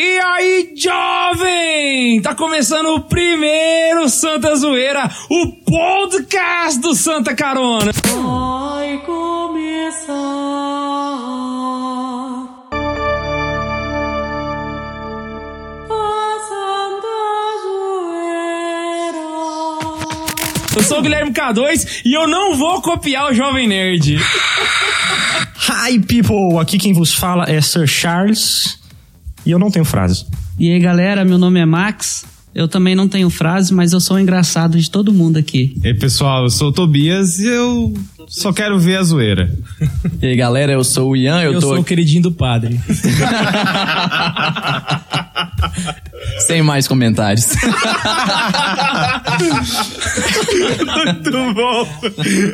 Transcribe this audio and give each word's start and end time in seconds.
E 0.00 0.20
aí, 0.20 0.74
jovem! 0.76 2.22
Tá 2.22 2.32
começando 2.32 2.86
o 2.94 3.00
primeiro 3.00 4.08
Santa 4.08 4.54
Zoeira, 4.54 5.10
o 5.28 5.48
podcast 5.68 6.78
do 6.78 6.94
Santa 6.94 7.34
Carona. 7.34 7.90
Vai 8.04 8.98
começar 8.98 10.14
a 15.90 16.38
Santa 16.48 17.18
Zoeira. 17.64 19.18
Eu 20.76 20.82
sou 20.84 21.00
o 21.00 21.02
Guilherme 21.02 21.32
K2 21.32 22.02
e 22.04 22.14
eu 22.14 22.28
não 22.28 22.54
vou 22.54 22.80
copiar 22.80 23.32
o 23.32 23.34
Jovem 23.34 23.66
Nerd. 23.66 24.16
Hi, 25.68 25.98
people! 25.98 26.56
Aqui 26.60 26.78
quem 26.78 26.92
vos 26.92 27.12
fala 27.12 27.50
é 27.50 27.60
Sir 27.60 27.88
Charles 27.88 28.78
e 29.48 29.50
eu 29.50 29.58
não 29.58 29.70
tenho 29.70 29.84
frases. 29.84 30.26
E 30.58 30.70
aí, 30.70 30.78
galera, 30.78 31.24
meu 31.24 31.38
nome 31.38 31.58
é 31.58 31.64
Max. 31.64 32.26
Eu 32.58 32.66
também 32.66 32.96
não 32.96 33.06
tenho 33.06 33.30
frase, 33.30 33.72
mas 33.72 33.92
eu 33.92 34.00
sou 34.00 34.16
o 34.16 34.18
engraçado 34.18 34.76
de 34.80 34.90
todo 34.90 35.12
mundo 35.12 35.36
aqui. 35.36 35.76
E 35.80 35.86
aí, 35.86 35.94
pessoal, 35.94 36.42
eu 36.42 36.50
sou 36.50 36.70
o 36.70 36.72
Tobias 36.72 37.38
e 37.38 37.46
eu 37.46 37.94
só 38.26 38.52
quero 38.52 38.76
ver 38.80 38.96
a 38.96 39.02
zoeira. 39.04 39.56
E 40.20 40.26
aí, 40.26 40.34
galera, 40.34 40.72
eu 40.72 40.82
sou 40.82 41.10
o 41.10 41.16
Ian, 41.16 41.40
eu, 41.40 41.52
Eu 41.52 41.60
tô 41.60 41.68
sou 41.68 41.78
o 41.78 41.84
queridinho 41.84 42.22
do 42.22 42.32
padre. 42.32 42.80
sem 46.40 46.62
mais 46.62 46.88
comentários. 46.88 47.48
Muito 51.04 51.54
bom! 51.54 51.86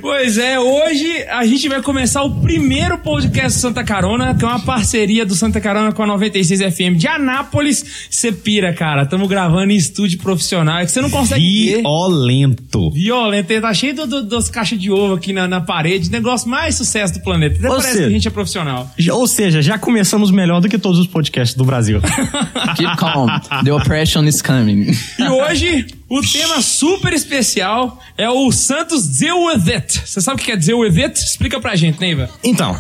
Pois 0.01 0.39
é, 0.39 0.59
hoje 0.59 1.23
a 1.29 1.45
gente 1.47 1.69
vai 1.69 1.83
começar 1.83 2.23
o 2.23 2.41
primeiro 2.41 2.99
podcast 2.99 3.59
do 3.59 3.63
Santa 3.63 3.85
Carona, 3.85 4.35
que 4.35 4.45
é 4.45 4.49
uma 4.49 4.61
parceria 4.61 5.25
do 5.25 5.35
Santa 5.35 5.61
Carona 5.61 5.93
com 5.93 6.03
a 6.03 6.07
96 6.07 6.75
FM 6.75 6.97
de 6.97 7.07
Anápolis. 7.07 8.09
Você 8.11 8.33
pira, 8.33 8.73
cara. 8.73 9.07
Tamo 9.07 9.29
gravando 9.29 9.73
em 9.73 9.77
estúdio 9.95 10.19
profissional. 10.19 10.79
É 10.79 10.85
que 10.85 10.91
você 10.91 11.01
não 11.01 11.09
consegue 11.11 11.67
ver. 11.73 11.83
Violento. 11.83 12.91
Violento, 12.91 13.51
ele 13.51 13.61
tá 13.61 13.73
cheio 13.73 13.95
do, 13.95 14.07
do- 14.07 14.23
das 14.25 14.49
caixas 14.49 14.79
de 14.81 14.91
ovo 14.91 15.15
aqui 15.15 15.33
na, 15.33 15.47
na 15.47 15.61
parede, 15.61 16.11
negócio 16.11 16.49
mais 16.49 16.75
sucesso 16.75 17.15
do 17.15 17.21
planeta. 17.21 17.57
Até 17.59 17.69
Ou 17.69 17.77
parece 17.77 17.93
seja- 17.93 18.05
que 18.05 18.11
a 18.11 18.13
gente 18.13 18.29
é 18.29 18.31
profissional. 18.31 18.91
Já- 18.99 19.15
Ou 19.15 19.27
seja, 19.29 19.63
já 19.63 19.79
começamos 19.79 20.31
melhor 20.31 20.61
do 20.61 20.69
que 20.69 20.79
todos 20.79 20.99
os 20.99 21.07
podcasts 21.07 21.57
do 21.57 21.65
Brasil. 21.65 22.01
Keep 22.77 22.97
calm. 22.97 23.29
The 23.65 23.73
oppression 23.73 24.25
is 24.25 24.43
coming. 24.43 24.93
E 25.19 25.29
hoje, 25.29 25.87
o 26.09 26.21
tema 26.21 26.61
super 26.61 27.13
especial 27.13 28.01
é 28.19 28.29
o 28.29 28.51
Santos 28.51 29.07
Deal 29.19 29.41
With 29.45 29.71
It. 29.73 30.03
Você 30.05 30.21
sabe 30.21 30.41
o 30.41 30.45
que 30.45 30.51
é 30.53 30.57
Deal 30.57 30.79
With 30.81 31.01
It? 31.03 31.19
Explica 31.19 31.61
pra 31.61 31.77
gente, 31.77 32.01
Neiva. 32.01 32.29
Então, 32.43 32.77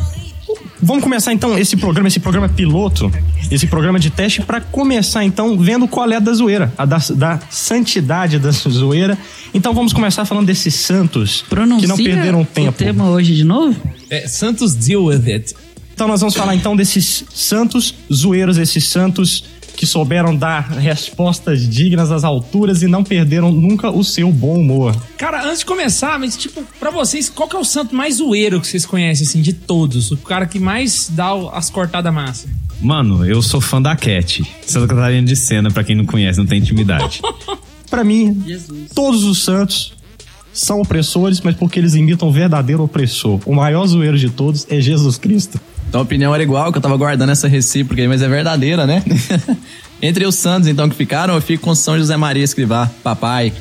vamos 0.84 1.02
começar 1.02 1.32
então 1.32 1.58
esse 1.58 1.76
programa, 1.76 2.08
esse 2.08 2.20
programa 2.20 2.48
piloto, 2.48 3.10
esse 3.50 3.66
programa 3.66 3.98
de 3.98 4.10
teste, 4.10 4.42
pra 4.42 4.60
começar 4.60 5.24
então 5.24 5.58
vendo 5.58 5.88
qual 5.88 6.10
é 6.10 6.16
a 6.16 6.20
da 6.20 6.32
zoeira, 6.32 6.72
a 6.76 6.84
da, 6.84 6.98
da 7.14 7.40
santidade 7.50 8.38
da 8.38 8.50
zoeira. 8.52 9.18
Então 9.52 9.72
vamos 9.72 9.92
começar 9.92 10.24
falando 10.24 10.46
desses 10.46 10.74
santos 10.74 11.42
Pronuncia 11.48 11.80
que 11.80 11.86
não 11.86 11.96
perderam 11.96 12.42
o 12.42 12.44
tempo. 12.44 12.72
tema 12.72 13.08
hoje 13.08 13.34
de 13.34 13.44
novo? 13.44 13.74
É 14.10 14.28
Santos 14.28 14.74
Deal 14.74 15.04
With 15.04 15.32
It. 15.32 15.54
Então 15.94 16.08
nós 16.08 16.20
vamos 16.20 16.34
falar 16.34 16.54
então 16.54 16.76
desses 16.76 17.24
santos 17.32 17.94
zoeiros, 18.12 18.58
esses 18.58 18.88
santos 18.88 19.44
que 19.76 19.86
souberam 19.86 20.34
dar 20.34 20.70
respostas 20.70 21.68
dignas 21.68 22.10
às 22.10 22.24
alturas 22.24 22.82
e 22.82 22.86
não 22.86 23.02
perderam 23.02 23.50
nunca 23.52 23.90
o 23.90 24.04
seu 24.04 24.30
bom 24.30 24.58
humor. 24.58 24.96
Cara, 25.18 25.44
antes 25.44 25.60
de 25.60 25.66
começar, 25.66 26.18
mas 26.18 26.36
tipo, 26.36 26.62
pra 26.78 26.90
vocês, 26.90 27.28
qual 27.28 27.48
que 27.48 27.56
é 27.56 27.58
o 27.58 27.64
santo 27.64 27.94
mais 27.94 28.16
zoeiro 28.16 28.60
que 28.60 28.66
vocês 28.66 28.86
conhecem, 28.86 29.26
assim, 29.26 29.42
de 29.42 29.52
todos? 29.52 30.10
O 30.10 30.16
cara 30.16 30.46
que 30.46 30.58
mais 30.58 31.10
dá 31.12 31.30
as 31.52 31.70
cortadas 31.70 32.12
massa? 32.12 32.48
Mano, 32.80 33.24
eu 33.24 33.40
sou 33.42 33.60
fã 33.60 33.80
da 33.80 33.96
Cat. 33.96 34.44
Santa 34.66 34.88
Catarina 34.88 35.26
de 35.26 35.36
Sena, 35.36 35.70
pra 35.70 35.84
quem 35.84 35.96
não 35.96 36.04
conhece, 36.04 36.38
não 36.38 36.46
tem 36.46 36.58
intimidade. 36.58 37.20
Pra 37.90 38.02
mim, 38.02 38.42
todos 38.92 39.22
os 39.22 39.44
santos 39.44 39.94
são 40.52 40.80
opressores, 40.80 41.40
mas 41.40 41.54
porque 41.54 41.78
eles 41.78 41.94
imitam 41.94 42.28
o 42.28 42.32
verdadeiro 42.32 42.82
opressor. 42.82 43.40
O 43.46 43.54
maior 43.54 43.86
zoeiro 43.86 44.18
de 44.18 44.30
todos 44.30 44.66
é 44.68 44.80
Jesus 44.80 45.16
Cristo. 45.16 45.60
Então 45.94 46.00
a 46.00 46.04
opinião 46.04 46.34
era 46.34 46.42
igual, 46.42 46.72
que 46.72 46.78
eu 46.78 46.82
tava 46.82 46.96
guardando 46.96 47.30
essa 47.30 47.46
recíproca 47.46 48.02
aí, 48.02 48.08
mas 48.08 48.20
é 48.20 48.26
verdadeira, 48.28 48.84
né? 48.84 49.00
Entre 50.02 50.26
os 50.26 50.34
santos, 50.34 50.66
então, 50.68 50.88
que 50.88 50.96
ficaram, 50.96 51.36
eu 51.36 51.40
fico 51.40 51.62
com 51.62 51.72
São 51.72 51.96
José 51.96 52.16
Maria 52.16 52.42
Escrivá, 52.42 52.90
papai. 53.04 53.52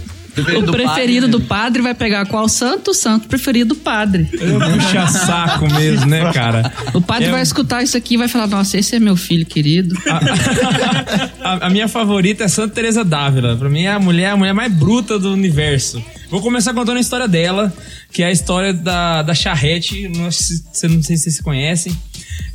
O 0.57 0.71
preferido 0.71 1.27
do 1.27 1.39
padre 1.41 1.83
vai 1.83 1.93
pegar 1.93 2.25
qual 2.25 2.49
santo? 2.49 2.89
O 2.89 2.93
santo 2.95 3.27
preferido 3.27 3.75
do 3.75 3.79
padre. 3.79 4.23
Puxa 4.25 5.05
saco 5.09 5.71
mesmo, 5.75 6.07
né, 6.07 6.33
cara? 6.33 6.73
O 6.95 6.99
padre 6.99 7.27
É- 7.27 7.31
vai 7.31 7.43
escutar 7.43 7.83
isso 7.83 7.95
aqui 7.95 8.15
e 8.15 8.17
vai 8.17 8.27
falar: 8.27 8.47
Nossa, 8.47 8.79
esse 8.79 8.95
é 8.95 8.99
meu 8.99 9.15
filho 9.15 9.45
querido. 9.45 9.95
A, 11.39 11.67
a 11.67 11.69
minha 11.69 11.87
favorita 11.87 12.45
é 12.45 12.47
Santa 12.47 12.73
Teresa 12.73 13.03
d'Ávila. 13.05 13.55
Pra 13.57 13.69
mim 13.69 13.83
é 13.83 13.91
a 13.91 13.99
mulher, 13.99 14.31
a 14.31 14.35
mulher 14.35 14.53
mais 14.55 14.73
bruta 14.73 15.19
do 15.19 15.31
universo. 15.31 16.03
Vou 16.31 16.41
começar 16.41 16.73
contando 16.73 16.97
a 16.97 16.99
história 17.01 17.27
dela, 17.27 17.71
que 18.11 18.23
é 18.23 18.25
a 18.25 18.31
história 18.31 18.73
da, 18.73 19.21
da 19.21 19.35
charrete. 19.35 20.07
Não, 20.07 20.31
sei 20.31 20.57
se- 20.57 20.63
se- 20.73 20.87
não 20.87 21.03
sei 21.03 21.15
se 21.15 21.23
vocês 21.25 21.41
conhecem. 21.41 21.95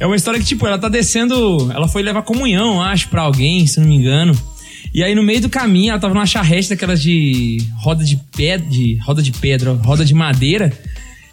É 0.01 0.07
uma 0.07 0.17
história 0.17 0.39
que, 0.39 0.47
tipo, 0.47 0.67
ela 0.67 0.79
tá 0.79 0.89
descendo. 0.89 1.71
Ela 1.73 1.89
foi 1.89 2.03
levar 2.03 2.23
comunhão, 2.23 2.81
acho, 2.81 3.09
pra 3.09 3.23
alguém, 3.23 3.67
se 3.67 3.81
não 3.81 3.89
me 3.89 3.97
engano. 3.97 4.39
E 4.95 5.03
aí, 5.03 5.15
no 5.15 5.23
meio 5.23 5.41
do 5.41 5.49
caminho, 5.49 5.91
ela 5.91 6.01
tava 6.01 6.15
numa 6.15 6.27
charrete 6.27 6.71
daquelas 6.71 7.03
de 7.03 7.59
roda 7.77 8.05
de 8.05 8.17
pedra, 8.37 8.69
de 8.69 8.97
roda 8.97 9.23
de 9.23 9.33
pedra, 9.33 9.73
roda 9.75 10.05
de 10.05 10.15
madeira. 10.15 10.73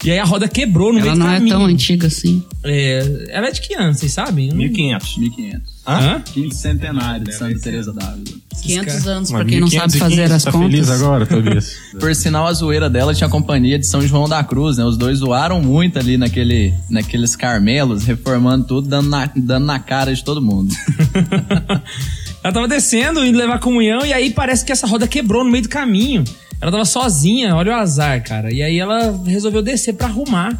E 0.05 0.11
aí 0.11 0.19
a 0.19 0.23
roda 0.23 0.47
quebrou 0.47 0.93
no 0.93 0.99
Ela 0.99 1.05
meio 1.07 1.15
do 1.15 1.19
não 1.19 1.31
é 1.31 1.35
caminho. 1.37 1.55
tão 1.55 1.65
antiga 1.65 2.07
assim. 2.07 2.43
É, 2.63 3.25
ela 3.29 3.47
é 3.47 3.51
de 3.51 3.59
que 3.59 3.73
ano, 3.73 3.93
vocês 3.93 4.13
sabem? 4.13 4.45
Eu 4.49 4.51
não- 4.51 4.57
1500. 4.59 5.17
1500. 5.17 5.75
Hã? 5.87 6.21
Quinto 6.21 6.55
centenário 6.55 7.25
de 7.25 7.31
Santa 7.33 7.59
Teresa 7.59 7.91
d'Ávila. 7.93 8.23
500 8.63 9.07
anos, 9.07 9.31
pra 9.31 9.45
quem 9.45 9.59
não 9.59 9.67
sabe 9.69 9.97
fazer 9.97 10.31
as 10.31 10.43
tá 10.43 10.51
contas. 10.51 10.71
feliz 10.71 10.89
agora, 10.89 11.25
Tobias? 11.25 11.73
Por 11.99 12.15
sinal, 12.15 12.47
a 12.47 12.53
zoeira 12.53 12.89
dela 12.89 13.13
tinha 13.13 13.27
a 13.27 13.29
companhia 13.29 13.77
de 13.77 13.85
São 13.85 14.01
João 14.01 14.27
da 14.29 14.43
Cruz, 14.43 14.77
né? 14.77 14.83
Os 14.85 14.97
dois 14.97 15.19
zoaram 15.19 15.61
muito 15.61 15.99
ali 15.99 16.17
naquele, 16.17 16.73
naqueles 16.89 17.35
carmelos, 17.35 18.03
reformando 18.03 18.65
tudo, 18.65 18.87
dando 18.87 19.09
na, 19.09 19.29
dando 19.35 19.65
na 19.65 19.79
cara 19.79 20.13
de 20.13 20.23
todo 20.23 20.41
mundo. 20.41 20.73
Ela 22.43 22.53
tava 22.53 22.67
descendo, 22.67 23.25
indo 23.25 23.37
levar 23.37 23.59
comunhão, 23.59 24.05
e 24.05 24.13
aí 24.13 24.31
parece 24.31 24.63
que 24.63 24.71
essa 24.71 24.85
roda 24.85 25.07
quebrou 25.07 25.43
no 25.43 25.51
meio 25.51 25.63
do 25.63 25.69
caminho. 25.69 26.23
Ela 26.65 26.71
tava 26.71 26.85
sozinha, 26.85 27.55
olha 27.55 27.73
o 27.73 27.75
azar, 27.75 28.23
cara. 28.23 28.51
E 28.51 28.63
aí 28.63 28.79
ela 28.79 29.21
resolveu 29.25 29.61
descer 29.61 29.93
pra 29.93 30.07
arrumar. 30.07 30.57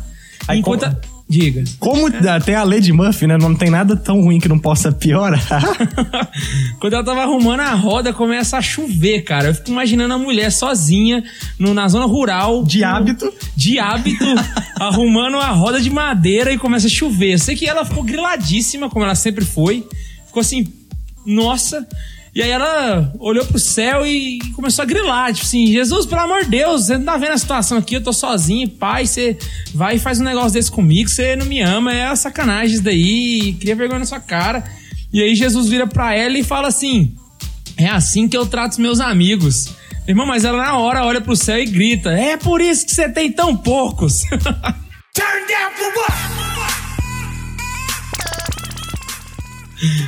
Aí 0.47 0.59
enquanto. 0.59 0.81
como- 0.83 0.93
a- 1.11 1.15
Diga. 1.27 1.63
Como 1.79 2.11
tem 2.45 2.53
a 2.53 2.63
de 2.79 2.93
Murphy, 2.93 3.25
né? 3.25 3.35
Não 3.35 3.55
tem 3.55 3.71
nada 3.71 3.95
tão 3.95 4.21
ruim 4.21 4.39
que 4.39 4.47
não 4.47 4.59
possa 4.59 4.91
piorar. 4.91 5.41
Quando 6.79 6.93
ela 6.93 7.03
tava 7.03 7.21
arrumando 7.23 7.61
a 7.61 7.73
roda, 7.73 8.13
começa 8.13 8.57
a 8.57 8.61
chover, 8.61 9.23
cara. 9.23 9.47
Eu 9.47 9.55
fico 9.55 9.71
imaginando 9.71 10.13
a 10.13 10.19
mulher 10.19 10.51
sozinha 10.51 11.23
no- 11.57 11.73
na 11.73 11.87
zona 11.87 12.05
rural. 12.05 12.63
De 12.63 12.83
hábito. 12.83 13.33
De 13.55 13.79
hábito, 13.79 14.23
arrumando 14.79 15.37
a 15.37 15.49
roda 15.49 15.81
de 15.81 15.89
madeira 15.89 16.53
e 16.53 16.59
começa 16.59 16.85
a 16.85 16.91
chover. 16.91 17.33
Eu 17.33 17.39
sei 17.39 17.55
que 17.55 17.67
ela 17.67 17.83
ficou 17.83 18.03
griladíssima, 18.03 18.87
como 18.87 19.03
ela 19.03 19.15
sempre 19.15 19.43
foi. 19.43 19.83
Ficou 20.27 20.41
assim, 20.41 20.67
nossa. 21.25 21.87
E 22.35 22.41
aí 22.41 22.49
ela 22.51 23.13
olhou 23.17 23.45
pro 23.45 23.57
céu 23.57 24.05
e 24.05 24.39
começou 24.53 24.83
a 24.83 24.85
grilar, 24.85 25.31
tipo 25.33 25.45
assim, 25.45 25.67
Jesus, 25.67 26.05
pelo 26.05 26.19
amor 26.19 26.43
de 26.43 26.49
Deus, 26.49 26.85
você 26.85 26.97
não 26.97 27.05
tá 27.05 27.15
vendo 27.15 27.31
a 27.31 27.37
situação 27.37 27.77
aqui, 27.77 27.95
eu 27.95 28.03
tô 28.03 28.11
sozinho, 28.11 28.67
pai, 28.69 29.05
você 29.07 29.37
vai 29.73 29.95
e 29.95 29.99
faz 29.99 30.19
um 30.19 30.23
negócio 30.25 30.51
desse 30.51 30.69
comigo, 30.69 31.09
você 31.09 31.37
não 31.37 31.45
me 31.45 31.61
ama, 31.61 31.93
é 31.93 32.05
a 32.07 32.15
sacanagem 32.15 32.73
isso 32.75 32.83
daí, 32.83 33.53
cria 33.53 33.73
vergonha 33.73 33.99
na 33.99 34.05
sua 34.05 34.19
cara. 34.19 34.65
E 35.13 35.21
aí 35.23 35.33
Jesus 35.33 35.69
vira 35.69 35.87
pra 35.87 36.13
ela 36.13 36.37
e 36.37 36.43
fala 36.43 36.67
assim, 36.67 37.15
é 37.77 37.87
assim 37.87 38.27
que 38.27 38.35
eu 38.35 38.45
trato 38.45 38.73
os 38.73 38.77
meus 38.79 38.99
amigos. 38.99 39.69
Irmão, 40.05 40.25
mas 40.25 40.43
ela 40.43 40.57
na 40.57 40.77
hora 40.77 41.05
olha 41.05 41.21
pro 41.21 41.37
céu 41.37 41.57
e 41.57 41.65
grita, 41.65 42.09
é 42.11 42.35
por 42.35 42.59
isso 42.59 42.85
que 42.85 42.93
você 42.93 43.07
tem 43.07 43.31
tão 43.31 43.55
poucos. 43.55 44.23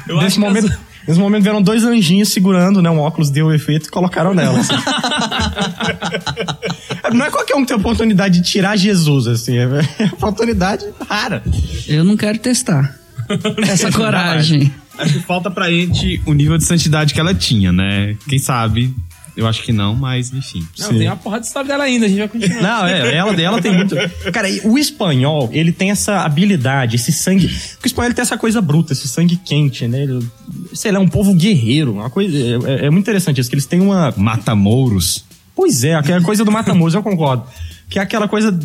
Eu 0.07 0.15
acho 0.17 0.23
Nesse 0.25 0.35
que 0.35 0.39
momento, 0.41 0.67
as- 0.71 0.79
nesse 1.07 1.19
momento 1.19 1.43
vieram 1.43 1.61
dois 1.61 1.83
anjinhos 1.83 2.29
segurando, 2.29 2.81
né? 2.81 2.89
Um 2.89 2.99
óculos 2.99 3.29
deu 3.29 3.53
efeito 3.53 3.87
e 3.87 3.89
colocaram 3.89 4.33
nela. 4.33 4.59
assim. 4.59 4.73
não 7.13 7.25
é 7.25 7.31
qualquer 7.31 7.55
um 7.55 7.61
que 7.61 7.67
tem 7.67 7.75
a 7.75 7.79
oportunidade 7.79 8.39
de 8.39 8.49
tirar 8.49 8.75
Jesus, 8.75 9.27
assim. 9.27 9.57
É 9.57 9.65
uma 9.65 10.13
oportunidade 10.13 10.85
rara. 11.09 11.43
Eu 11.87 12.03
não 12.03 12.17
quero 12.17 12.37
testar. 12.37 12.95
Essa 13.67 13.91
coragem. 13.91 14.71
Acho 14.97 15.13
que 15.13 15.19
falta 15.19 15.51
pra 15.51 15.69
gente 15.69 16.21
o 16.25 16.33
nível 16.33 16.57
de 16.57 16.63
santidade 16.63 17.13
que 17.13 17.19
ela 17.19 17.33
tinha, 17.33 17.71
né? 17.71 18.15
Quem 18.27 18.39
sabe? 18.39 18.93
Eu 19.37 19.47
acho 19.47 19.61
que 19.61 19.71
não, 19.71 19.95
mas 19.95 20.33
enfim. 20.33 20.65
Não, 20.79 20.89
tem 20.89 21.07
uma 21.07 21.15
porra 21.15 21.39
de 21.39 21.45
história 21.45 21.67
dela 21.67 21.83
ainda, 21.83 22.07
a 22.07 22.09
gente 22.09 22.17
vai 22.17 22.27
continuar. 22.27 22.59
Não, 22.61 22.87
é, 22.87 23.15
ela, 23.15 23.39
ela 23.39 23.61
tem 23.61 23.71
muito. 23.73 23.95
Cara, 24.33 24.49
e 24.49 24.61
o 24.65 24.77
espanhol, 24.79 25.47
ele 25.53 25.71
tem 25.71 25.91
essa 25.91 26.21
habilidade, 26.21 26.95
esse 26.95 27.13
sangue. 27.13 27.47
Porque 27.47 27.85
o 27.85 27.87
espanhol 27.87 28.13
tem 28.13 28.21
essa 28.23 28.35
coisa 28.37 28.59
bruta, 28.59 28.93
esse 28.93 29.07
sangue 29.07 29.37
quente, 29.37 29.87
né? 29.87 30.01
Ele, 30.03 30.27
sei 30.73 30.91
lá, 30.91 30.97
é 30.97 31.01
um 31.01 31.07
povo 31.07 31.35
guerreiro. 31.35 31.93
Uma 31.93 32.09
coisa, 32.09 32.35
é, 32.67 32.87
é 32.87 32.89
muito 32.89 33.03
interessante 33.05 33.39
isso, 33.39 33.47
que 33.49 33.55
eles 33.55 33.67
têm 33.67 33.79
uma. 33.79 34.11
Mata-mouros. 34.17 35.23
Pois 35.55 35.83
é, 35.83 35.93
aquela 35.93 36.21
coisa 36.21 36.43
do 36.43 36.51
Matamoros, 36.51 36.93
eu 36.95 37.03
concordo. 37.03 37.43
Que 37.89 37.99
é 37.99 38.01
aquela 38.01 38.27
coisa. 38.27 38.57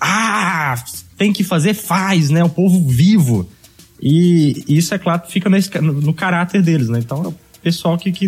Ah, 0.00 0.74
tem 1.16 1.32
que 1.32 1.42
fazer, 1.44 1.74
faz, 1.74 2.30
né? 2.30 2.44
O 2.44 2.48
povo 2.48 2.86
vivo. 2.88 3.48
E 4.02 4.64
isso, 4.66 4.94
é 4.94 4.98
claro, 4.98 5.22
fica 5.28 5.50
na 5.50 5.58
esca- 5.58 5.82
no, 5.82 5.92
no 5.94 6.14
caráter 6.14 6.62
deles, 6.62 6.88
né? 6.88 6.98
Então, 6.98 7.34
pessoal 7.62 7.96
que, 7.98 8.10
que 8.10 8.26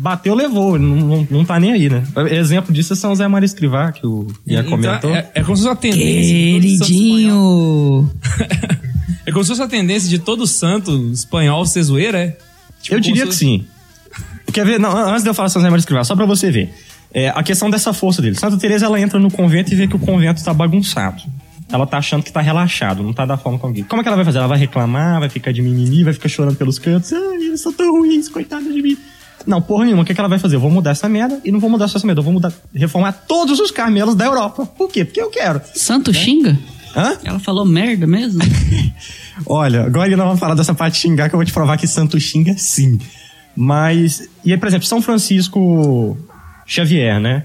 bateu, 0.00 0.34
levou, 0.34 0.78
não, 0.78 0.96
não, 0.96 1.28
não 1.30 1.44
tá 1.44 1.58
nem 1.60 1.72
aí, 1.72 1.88
né? 1.88 2.02
Exemplo 2.30 2.72
disso 2.74 2.92
é 2.92 2.96
São 2.96 3.14
Zé 3.14 3.26
Maria 3.28 3.46
Escrivá, 3.46 3.92
que 3.92 4.06
o 4.06 4.26
Ian 4.46 4.60
Então, 4.60 4.70
comentou. 4.70 5.14
é, 5.14 5.30
é 5.34 5.42
como 5.42 5.56
se 5.56 5.62
fosse 5.62 5.68
uma 5.68 5.76
tendência. 5.76 6.34
Queridinho! 6.34 8.10
É 9.24 9.32
como 9.32 9.42
se 9.42 9.48
fosse 9.48 9.60
uma 9.60 9.68
tendência 9.68 10.08
de 10.08 10.20
todo 10.20 10.46
santo 10.46 11.10
espanhol 11.12 11.66
ser 11.66 11.82
zoeira, 11.82 12.16
é? 12.18 12.38
Tipo, 12.80 12.94
Eu 12.94 13.00
diria 13.00 13.22
se 13.24 13.28
que 13.30 13.34
sim. 13.34 13.64
Quer 14.52 14.64
ver? 14.64 14.78
Não, 14.78 14.96
antes 14.96 15.24
de 15.24 15.28
eu 15.28 15.34
falar 15.34 15.48
São 15.48 15.60
Zé 15.60 15.68
Maria 15.68 15.80
Escrivá, 15.80 16.04
só 16.04 16.14
pra 16.14 16.24
você 16.26 16.48
ver. 16.48 16.72
É, 17.12 17.30
a 17.30 17.42
questão 17.42 17.68
dessa 17.68 17.92
força 17.92 18.22
dele. 18.22 18.36
Santa 18.36 18.56
Teresa 18.56 18.86
ela 18.86 19.00
entra 19.00 19.18
no 19.18 19.28
convento 19.28 19.72
e 19.72 19.76
vê 19.76 19.88
que 19.88 19.96
o 19.96 19.98
convento 19.98 20.44
tá 20.44 20.54
bagunçado. 20.54 21.20
Ela 21.70 21.86
tá 21.86 21.98
achando 21.98 22.22
que 22.22 22.32
tá 22.32 22.40
relaxado, 22.40 23.02
não 23.02 23.12
tá 23.12 23.26
da 23.26 23.36
forma 23.36 23.58
como 23.58 23.70
alguém. 23.70 23.84
Como 23.84 24.00
é 24.00 24.02
que 24.02 24.08
ela 24.08 24.16
vai 24.16 24.24
fazer? 24.24 24.38
Ela 24.38 24.46
vai 24.46 24.58
reclamar, 24.58 25.18
vai 25.18 25.28
ficar 25.28 25.52
de 25.52 25.60
mimimi, 25.60 26.04
vai 26.04 26.12
ficar 26.12 26.28
chorando 26.28 26.56
pelos 26.56 26.78
cantos. 26.78 27.12
Ai, 27.12 27.36
eles 27.36 27.60
são 27.60 27.72
tão 27.72 27.90
ruins, 27.90 28.28
coitada 28.28 28.72
de 28.72 28.80
mim. 28.80 28.96
Não, 29.46 29.60
porra 29.60 29.84
nenhuma. 29.84 30.02
O 30.02 30.06
que, 30.06 30.14
que 30.14 30.20
ela 30.20 30.28
vai 30.28 30.38
fazer? 30.38 30.56
Eu 30.56 30.60
vou 30.60 30.70
mudar 30.70 30.90
essa 30.90 31.08
merda 31.08 31.40
e 31.44 31.50
não 31.50 31.60
vou 31.60 31.68
mudar 31.68 31.88
só 31.88 31.98
essa 31.98 32.06
merda. 32.06 32.20
Eu 32.20 32.24
vou 32.24 32.32
mudar, 32.32 32.52
reformar 32.74 33.12
todos 33.12 33.58
os 33.60 33.70
Carmelos 33.70 34.14
da 34.14 34.24
Europa. 34.24 34.66
Por 34.66 34.90
quê? 34.90 35.04
Porque 35.04 35.20
eu 35.20 35.30
quero. 35.30 35.60
Santo 35.74 36.12
xinga? 36.12 36.58
Hã? 36.96 37.18
Ela 37.24 37.38
falou 37.38 37.64
merda 37.64 38.06
mesmo? 38.06 38.40
Olha, 39.44 39.84
agora 39.84 40.08
nós 40.16 40.26
vamos 40.26 40.40
falar 40.40 40.54
dessa 40.54 40.74
parte 40.74 40.94
de 40.94 41.00
xingar 41.00 41.28
que 41.28 41.34
eu 41.34 41.38
vou 41.38 41.44
te 41.44 41.52
provar 41.52 41.76
que 41.76 41.86
santo 41.86 42.18
xinga 42.18 42.54
sim. 42.56 42.98
Mas. 43.54 44.28
E 44.44 44.52
aí, 44.52 44.58
por 44.58 44.66
exemplo, 44.66 44.86
São 44.86 45.02
Francisco 45.02 46.16
Xavier, 46.66 47.20
né? 47.20 47.44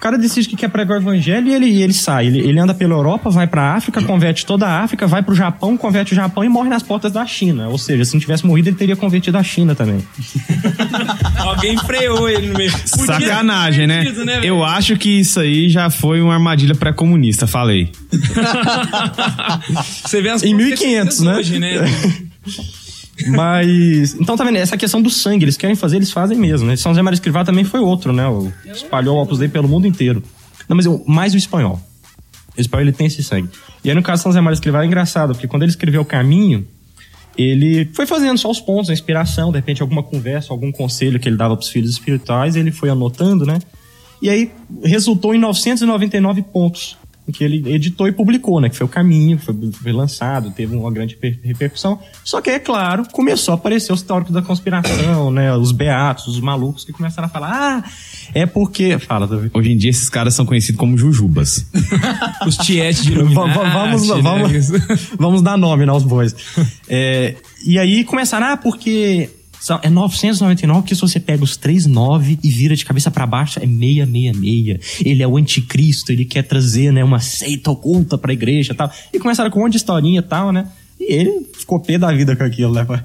O 0.00 0.02
cara 0.02 0.16
decide 0.16 0.48
que 0.48 0.56
quer 0.56 0.70
pregar 0.70 0.96
o 0.96 1.02
evangelho 1.02 1.48
e 1.48 1.54
ele, 1.54 1.66
e 1.66 1.82
ele 1.82 1.92
sai. 1.92 2.28
Ele, 2.28 2.38
ele 2.38 2.58
anda 2.58 2.72
pela 2.72 2.94
Europa, 2.94 3.28
vai 3.28 3.46
pra 3.46 3.74
África, 3.74 4.02
converte 4.02 4.46
toda 4.46 4.66
a 4.66 4.82
África, 4.82 5.06
vai 5.06 5.22
pro 5.22 5.34
Japão, 5.34 5.76
converte 5.76 6.14
o 6.14 6.16
Japão 6.16 6.42
e 6.42 6.48
morre 6.48 6.70
nas 6.70 6.82
portas 6.82 7.12
da 7.12 7.26
China. 7.26 7.68
Ou 7.68 7.76
seja, 7.76 8.02
se 8.06 8.14
não 8.14 8.20
tivesse 8.20 8.46
morrido, 8.46 8.70
ele 8.70 8.76
teria 8.76 8.96
convertido 8.96 9.36
a 9.36 9.42
China 9.42 9.74
também. 9.74 10.02
Alguém 11.36 11.76
freou 11.76 12.30
ele 12.30 12.46
no 12.48 12.56
meio. 12.56 12.72
Sacanagem, 12.86 13.86
né? 13.86 14.06
tido, 14.06 14.24
velho? 14.24 14.42
Eu 14.42 14.64
acho 14.64 14.96
que 14.96 15.20
isso 15.20 15.38
aí 15.38 15.68
já 15.68 15.90
foi 15.90 16.22
uma 16.22 16.32
armadilha 16.32 16.74
pré-comunista, 16.74 17.46
falei. 17.46 17.92
Você 20.02 20.22
vê 20.22 20.30
as 20.30 20.42
Em 20.42 20.56
profecias 20.56 20.80
1500, 20.80 21.20
né? 21.20 21.34
Hoje, 21.36 21.58
né? 21.58 21.74
Mas. 23.28 24.14
Então 24.14 24.36
tá 24.36 24.44
vendo? 24.44 24.56
Essa 24.56 24.76
questão 24.76 25.00
do 25.02 25.10
sangue, 25.10 25.44
eles 25.44 25.56
querem 25.56 25.76
fazer, 25.76 25.96
eles 25.96 26.10
fazem 26.10 26.36
mesmo, 26.38 26.66
né? 26.66 26.76
São 26.76 26.92
José 26.92 27.02
Maria 27.02 27.14
Escrivá 27.14 27.44
também 27.44 27.64
foi 27.64 27.80
outro, 27.80 28.12
né? 28.12 28.26
O- 28.28 28.52
espalhou 28.66 29.16
o 29.18 29.22
Opus 29.22 29.38
Dei 29.38 29.48
pelo 29.48 29.68
mundo 29.68 29.86
inteiro. 29.86 30.22
Não, 30.68 30.76
mas 30.76 30.86
eu, 30.86 31.02
mais 31.06 31.34
o 31.34 31.36
espanhol. 31.36 31.80
O 32.56 32.60
espanhol 32.60 32.84
ele 32.84 32.92
tem 32.92 33.06
esse 33.06 33.22
sangue. 33.22 33.48
E 33.84 33.88
aí 33.88 33.94
no 33.94 34.02
caso 34.02 34.18
de 34.20 34.22
São 34.24 34.32
José 34.32 34.40
Maria 34.40 34.54
Escrivá 34.54 34.82
é 34.82 34.86
engraçado, 34.86 35.32
porque 35.34 35.46
quando 35.48 35.62
ele 35.62 35.70
escreveu 35.70 36.02
o 36.02 36.04
caminho, 36.04 36.66
ele 37.36 37.88
foi 37.94 38.06
fazendo 38.06 38.36
só 38.38 38.50
os 38.50 38.60
pontos, 38.60 38.90
a 38.90 38.92
inspiração, 38.92 39.50
de 39.50 39.58
repente 39.58 39.80
alguma 39.82 40.02
conversa, 40.02 40.52
algum 40.52 40.70
conselho 40.72 41.18
que 41.18 41.28
ele 41.28 41.36
dava 41.36 41.56
pros 41.56 41.68
filhos 41.70 41.90
espirituais, 41.90 42.56
ele 42.56 42.70
foi 42.70 42.90
anotando, 42.90 43.46
né? 43.46 43.58
E 44.20 44.28
aí 44.28 44.50
resultou 44.84 45.34
em 45.34 45.38
999 45.38 46.42
pontos, 46.42 46.98
que 47.32 47.44
ele 47.44 47.72
editou 47.72 48.08
e 48.08 48.12
publicou, 48.12 48.60
né? 48.60 48.68
Que 48.68 48.76
foi 48.76 48.86
o 48.86 48.88
caminho, 48.88 49.38
foi, 49.38 49.54
foi 49.72 49.92
lançado, 49.92 50.50
teve 50.50 50.74
uma 50.74 50.90
grande 50.90 51.14
reper- 51.14 51.38
repercussão. 51.42 51.98
Só 52.24 52.40
que, 52.40 52.50
é 52.50 52.58
claro, 52.58 53.06
começou 53.12 53.52
a 53.52 53.54
aparecer 53.54 53.92
os 53.92 54.02
teóricos 54.02 54.32
da 54.32 54.42
conspiração, 54.42 55.30
né? 55.30 55.54
Os 55.54 55.72
beatos, 55.72 56.26
os 56.26 56.40
malucos 56.40 56.84
que 56.84 56.92
começaram 56.92 57.26
a 57.26 57.30
falar, 57.30 57.50
ah, 57.52 57.90
é 58.34 58.46
porque... 58.46 58.98
Fala, 58.98 59.26
Davi. 59.26 59.50
Hoje 59.52 59.72
em 59.72 59.76
dia 59.76 59.90
esses 59.90 60.08
caras 60.08 60.34
são 60.34 60.44
conhecidos 60.46 60.78
como 60.78 60.96
jujubas. 60.96 61.66
Os 62.46 62.56
tietes 62.56 63.04
de 63.04 63.12
Illuminati, 63.12 63.58
vamos, 63.72 64.08
né? 64.08 64.22
vamos, 64.22 64.68
vamos 65.18 65.42
dar 65.42 65.56
nome 65.56 65.84
né, 65.84 65.92
aos 65.92 66.04
bois. 66.04 66.34
É, 66.92 67.36
e 67.64 67.78
aí 67.78 68.02
começaram, 68.02 68.48
ah, 68.48 68.56
porque 68.56 69.30
são- 69.60 69.78
é 69.82 69.88
999, 69.90 70.82
porque 70.82 70.94
se 70.94 71.00
você 71.00 71.20
pega 71.20 71.44
os 71.44 71.56
três 71.56 71.86
nove 71.86 72.38
e 72.42 72.48
vira 72.48 72.74
de 72.74 72.84
cabeça 72.84 73.10
pra 73.10 73.26
baixo, 73.26 73.58
é 73.58 73.66
666. 73.66 75.00
Ele 75.04 75.22
é 75.22 75.28
o 75.28 75.36
anticristo, 75.36 76.12
ele 76.12 76.24
quer 76.24 76.42
trazer, 76.42 76.92
né, 76.92 77.04
uma 77.04 77.20
seita 77.20 77.70
oculta 77.70 78.16
pra 78.18 78.32
igreja 78.32 78.72
e 78.72 78.76
tal. 78.76 78.90
E 79.12 79.18
começaram 79.18 79.50
com 79.50 79.58
um 79.60 79.62
monte 79.62 79.72
de 79.72 79.78
historinha 79.78 80.20
e 80.20 80.22
tal, 80.22 80.52
né? 80.52 80.66
E 80.98 81.12
ele 81.12 81.46
ficou 81.58 81.80
pé 81.80 81.98
da 81.98 82.12
vida 82.12 82.34
com 82.36 82.42
aquilo, 82.44 82.72
né? 82.74 82.84
pai? 82.84 83.02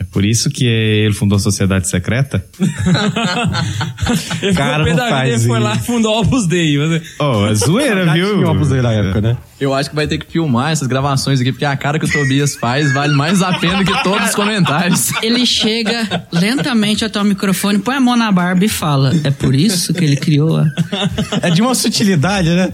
É 0.00 0.04
por 0.04 0.24
isso 0.24 0.48
que 0.48 0.64
ele 0.64 1.12
fundou 1.12 1.36
a 1.36 1.38
sociedade 1.38 1.86
secreta? 1.86 2.42
Ele 4.42 4.54
Cara, 4.54 4.82
ficou 4.84 4.84
pé 4.84 5.10
da 5.10 5.24
vida 5.24 5.36
e 5.36 5.46
foi 5.46 5.60
lá 5.60 5.74
e 5.74 5.78
fundou 5.78 6.16
o 6.16 6.20
Opus 6.22 6.46
Dei. 6.46 6.78
Mas- 6.78 7.02
Oh, 7.18 7.46
é 7.46 7.54
zoeira, 7.54 8.06
Já 8.06 8.14
viu? 8.14 8.48
Opus 8.50 8.68
Dei 8.70 8.80
na 8.80 8.92
época, 8.92 9.20
né? 9.20 9.36
Eu 9.60 9.74
acho 9.74 9.90
que 9.90 9.94
vai 9.96 10.06
ter 10.06 10.16
que 10.16 10.30
filmar 10.32 10.72
essas 10.72 10.88
gravações 10.88 11.38
aqui, 11.40 11.52
porque 11.52 11.66
a 11.66 11.76
cara 11.76 11.98
que 11.98 12.06
o 12.06 12.10
Tobias 12.10 12.56
faz 12.56 12.92
vale 12.94 13.12
mais 13.14 13.42
a 13.42 13.58
pena 13.58 13.84
que 13.84 14.02
todos 14.02 14.28
os 14.30 14.34
comentários. 14.34 15.10
Ele 15.22 15.44
chega 15.44 16.26
lentamente 16.32 17.04
até 17.04 17.20
o 17.20 17.24
microfone, 17.24 17.78
põe 17.78 17.96
a 17.96 18.00
mão 18.00 18.16
na 18.16 18.32
barba 18.32 18.64
e 18.64 18.68
fala: 18.68 19.12
É 19.22 19.30
por 19.30 19.54
isso 19.54 19.92
que 19.92 20.02
ele 20.02 20.16
criou 20.16 20.56
a. 20.56 20.66
É 21.42 21.50
de 21.50 21.60
uma 21.60 21.74
sutilidade, 21.74 22.48
né? 22.48 22.72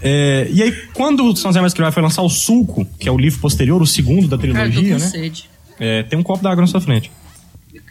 É, 0.00 0.48
e 0.50 0.62
aí, 0.62 0.72
quando 0.94 1.24
o 1.24 1.36
São 1.36 1.52
Maria 1.52 1.66
Escrivá 1.66 1.92
foi 1.92 2.02
lançar 2.02 2.22
o 2.22 2.28
Sulco, 2.30 2.86
que 2.98 3.08
é 3.08 3.12
o 3.12 3.18
livro 3.18 3.38
posterior, 3.40 3.80
o 3.82 3.86
segundo 3.86 4.26
da 4.28 4.38
Cara, 4.38 4.52
tô 4.52 4.70
trilogia, 4.70 4.94
com 4.94 5.00
né? 5.00 5.06
sede. 5.06 5.50
É, 5.78 6.02
tem 6.04 6.18
um 6.18 6.22
copo 6.22 6.42
d'água 6.42 6.60
na 6.62 6.66
sua 6.66 6.80
frente. 6.80 7.10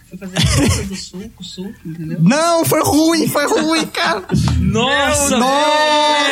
Fui 0.10 0.18
fazer 0.18 0.38
a 0.38 0.58
coisa 0.58 0.84
do 0.86 0.96
suco, 0.96 1.44
suco, 1.44 1.74
entendeu? 1.86 2.18
Não, 2.22 2.64
foi 2.66 2.82
ruim, 2.82 3.28
foi 3.28 3.46
ruim, 3.48 3.86
cara. 3.88 4.24
Nossa! 4.60 5.38
Nossa! 5.38 6.26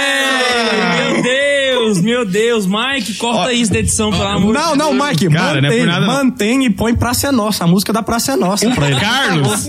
Meu 1.14 1.22
Deus, 1.24 2.02
meu 2.02 2.26
Deus. 2.26 2.66
Mike, 2.66 3.16
corta 3.16 3.52
isso 3.54 3.72
da 3.72 3.80
edição, 3.80 4.12
pelo 4.12 4.24
amor 4.24 4.54
Não, 4.54 4.76
não. 4.76 4.94
Mike, 4.94 5.30
Cara, 5.30 5.62
não 5.62 5.68
é 5.70 5.72
mantém, 5.72 5.86
nada, 5.86 6.06
não. 6.06 6.14
mantém 6.14 6.66
e 6.66 6.70
põe 6.70 6.96
Praça 6.96 7.28
é 7.28 7.32
Nossa, 7.32 7.64
a 7.64 7.68
música 7.68 7.92
da 7.94 8.02
Praça 8.02 8.34
é 8.34 8.36
Nossa 8.36 8.70
pra 8.72 8.90
ele. 8.90 9.00
Carlos! 9.00 9.68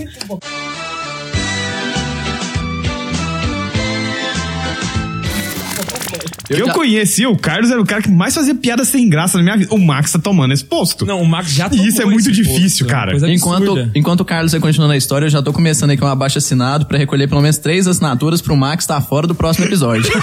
Eu, 6.49 6.67
já- 6.67 6.73
conhecia 6.73 7.29
o 7.29 7.37
Carlos, 7.37 7.71
era 7.71 7.81
o 7.81 7.85
cara 7.85 8.01
que 8.01 8.09
mais 8.11 8.33
fazia 8.35 8.53
piada 8.55 8.83
sem 8.85 9.09
graça 9.09 9.37
na 9.37 9.43
minha 9.43 9.57
vida. 9.57 9.73
O 9.73 9.77
Max 9.79 10.11
tá 10.11 10.19
tomando 10.19 10.53
esse 10.53 10.63
posto. 10.63 11.05
Não, 11.05 11.21
o 11.21 11.27
Max 11.27 11.51
já 11.51 11.67
E 11.71 11.87
isso 11.87 11.97
é 11.97 12.01
tomou 12.01 12.11
muito 12.13 12.29
esse 12.29 12.43
difícil, 12.43 12.85
posto, 12.85 12.95
cara. 12.95 13.11
coisa 13.11 13.31
Enquanto, 13.31 13.91
enquanto 13.95 14.21
o 14.21 14.25
Carlos 14.25 14.51
vai 14.51 14.61
continuando 14.61 14.93
a 14.93 14.97
história, 14.97 15.25
eu 15.25 15.29
já 15.29 15.41
tô 15.41 15.51
começando 15.51 15.89
aqui 15.91 16.03
um 16.03 16.07
abaixo 16.07 16.37
assinado 16.37 16.85
pra 16.85 16.97
recolher 16.97 17.27
pelo 17.27 17.41
menos 17.41 17.57
três 17.57 17.87
assinaturas 17.87 18.41
pro 18.41 18.55
Max 18.55 18.83
estar 18.83 19.01
fora 19.01 19.25
do 19.27 19.33
próximo 19.35 19.65
episódio. 19.65 20.11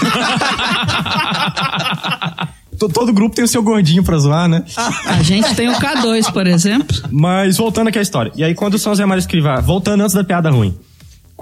To- 2.79 2.89
Todo 2.89 3.13
grupo 3.13 3.35
tem 3.35 3.45
o 3.45 3.47
seu 3.47 3.61
gordinho 3.61 4.03
pra 4.03 4.17
zoar, 4.17 4.47
né? 4.49 4.63
A 5.05 5.21
gente 5.21 5.53
tem 5.55 5.69
o 5.69 5.73
K2, 5.73 6.31
por 6.33 6.47
exemplo. 6.47 6.95
Mas 7.11 7.55
voltando 7.57 7.87
aqui 7.89 7.99
à 7.99 8.01
história. 8.01 8.31
E 8.35 8.43
aí, 8.43 8.53
quando 8.55 8.73
o 8.73 8.79
São 8.79 8.91
José 8.93 9.05
Maria 9.05 9.19
Escrivá, 9.19 9.59
voltando 9.61 10.01
antes 10.01 10.13
da 10.15 10.23
piada 10.23 10.49
ruim. 10.49 10.75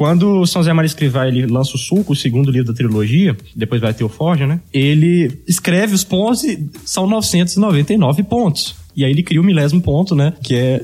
Quando 0.01 0.39
o 0.39 0.47
São 0.47 0.63
José 0.63 0.73
Maria 0.73 0.87
Escrivá 0.87 1.27
ele 1.27 1.45
lança 1.45 1.75
o 1.75 1.77
Sulco, 1.77 2.13
o 2.13 2.15
segundo 2.15 2.49
livro 2.49 2.69
da 2.69 2.73
trilogia, 2.73 3.37
depois 3.55 3.79
vai 3.79 3.93
ter 3.93 4.03
o 4.03 4.09
Forja, 4.09 4.47
né? 4.47 4.59
Ele 4.73 5.31
escreve 5.47 5.93
os 5.93 6.03
pontos 6.03 6.43
e 6.43 6.67
são 6.83 7.05
999 7.05 8.23
pontos. 8.23 8.73
E 8.95 9.05
aí 9.05 9.11
ele 9.11 9.21
cria 9.21 9.39
o 9.39 9.43
milésimo 9.43 9.79
ponto, 9.79 10.15
né? 10.15 10.33
Que 10.41 10.55
é. 10.55 10.81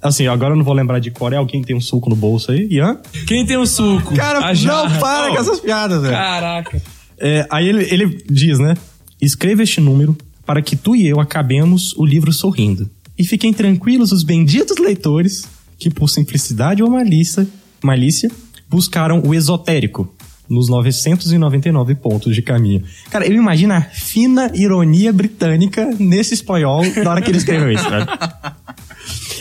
Assim, 0.00 0.28
agora 0.28 0.52
eu 0.52 0.56
não 0.56 0.62
vou 0.62 0.72
lembrar 0.72 1.00
de 1.00 1.10
cor. 1.10 1.32
É 1.32 1.36
alguém 1.36 1.62
que 1.62 1.66
tem 1.66 1.74
um 1.74 1.80
suco 1.80 2.08
no 2.08 2.14
bolso 2.14 2.52
aí? 2.52 2.68
Ian? 2.70 3.00
Quem 3.26 3.44
tem 3.44 3.56
o 3.56 3.66
suco? 3.66 4.14
Cara, 4.14 4.38
A 4.38 4.48
não 4.50 4.54
jarra. 4.54 5.00
para 5.00 5.30
Oh, 5.30 5.34
com 5.34 5.40
essas 5.40 5.58
piadas, 5.58 6.02
velho. 6.02 6.14
Caraca. 6.14 6.80
É, 7.18 7.44
aí 7.50 7.68
ele, 7.68 7.88
ele 7.92 8.22
diz, 8.30 8.60
né? 8.60 8.74
Escreva 9.20 9.64
este 9.64 9.80
número 9.80 10.16
para 10.46 10.62
que 10.62 10.76
tu 10.76 10.94
e 10.94 11.08
eu 11.08 11.18
acabemos 11.18 11.92
o 11.96 12.06
livro 12.06 12.32
sorrindo. 12.32 12.88
E 13.18 13.24
fiquem 13.24 13.52
tranquilos 13.52 14.12
os 14.12 14.22
benditos 14.22 14.78
leitores 14.78 15.44
que, 15.76 15.90
por 15.90 16.08
simplicidade 16.08 16.84
ou 16.84 16.88
malícia, 16.88 17.48
malícia 17.82 18.30
buscaram 18.70 19.20
o 19.26 19.34
esotérico 19.34 20.14
nos 20.48 20.68
999 20.68 21.94
pontos 21.96 22.34
de 22.34 22.42
caminho. 22.42 22.82
Cara, 23.10 23.26
eu 23.26 23.34
imagino 23.34 23.72
a 23.74 23.80
fina 23.82 24.50
ironia 24.54 25.12
britânica 25.12 25.88
nesse 25.98 26.34
espanhol 26.34 26.82
na 27.04 27.10
hora 27.10 27.20
que 27.22 27.30
ele 27.30 27.38
escreveu 27.38 27.70
isso, 27.70 27.88
velho. 27.88 28.06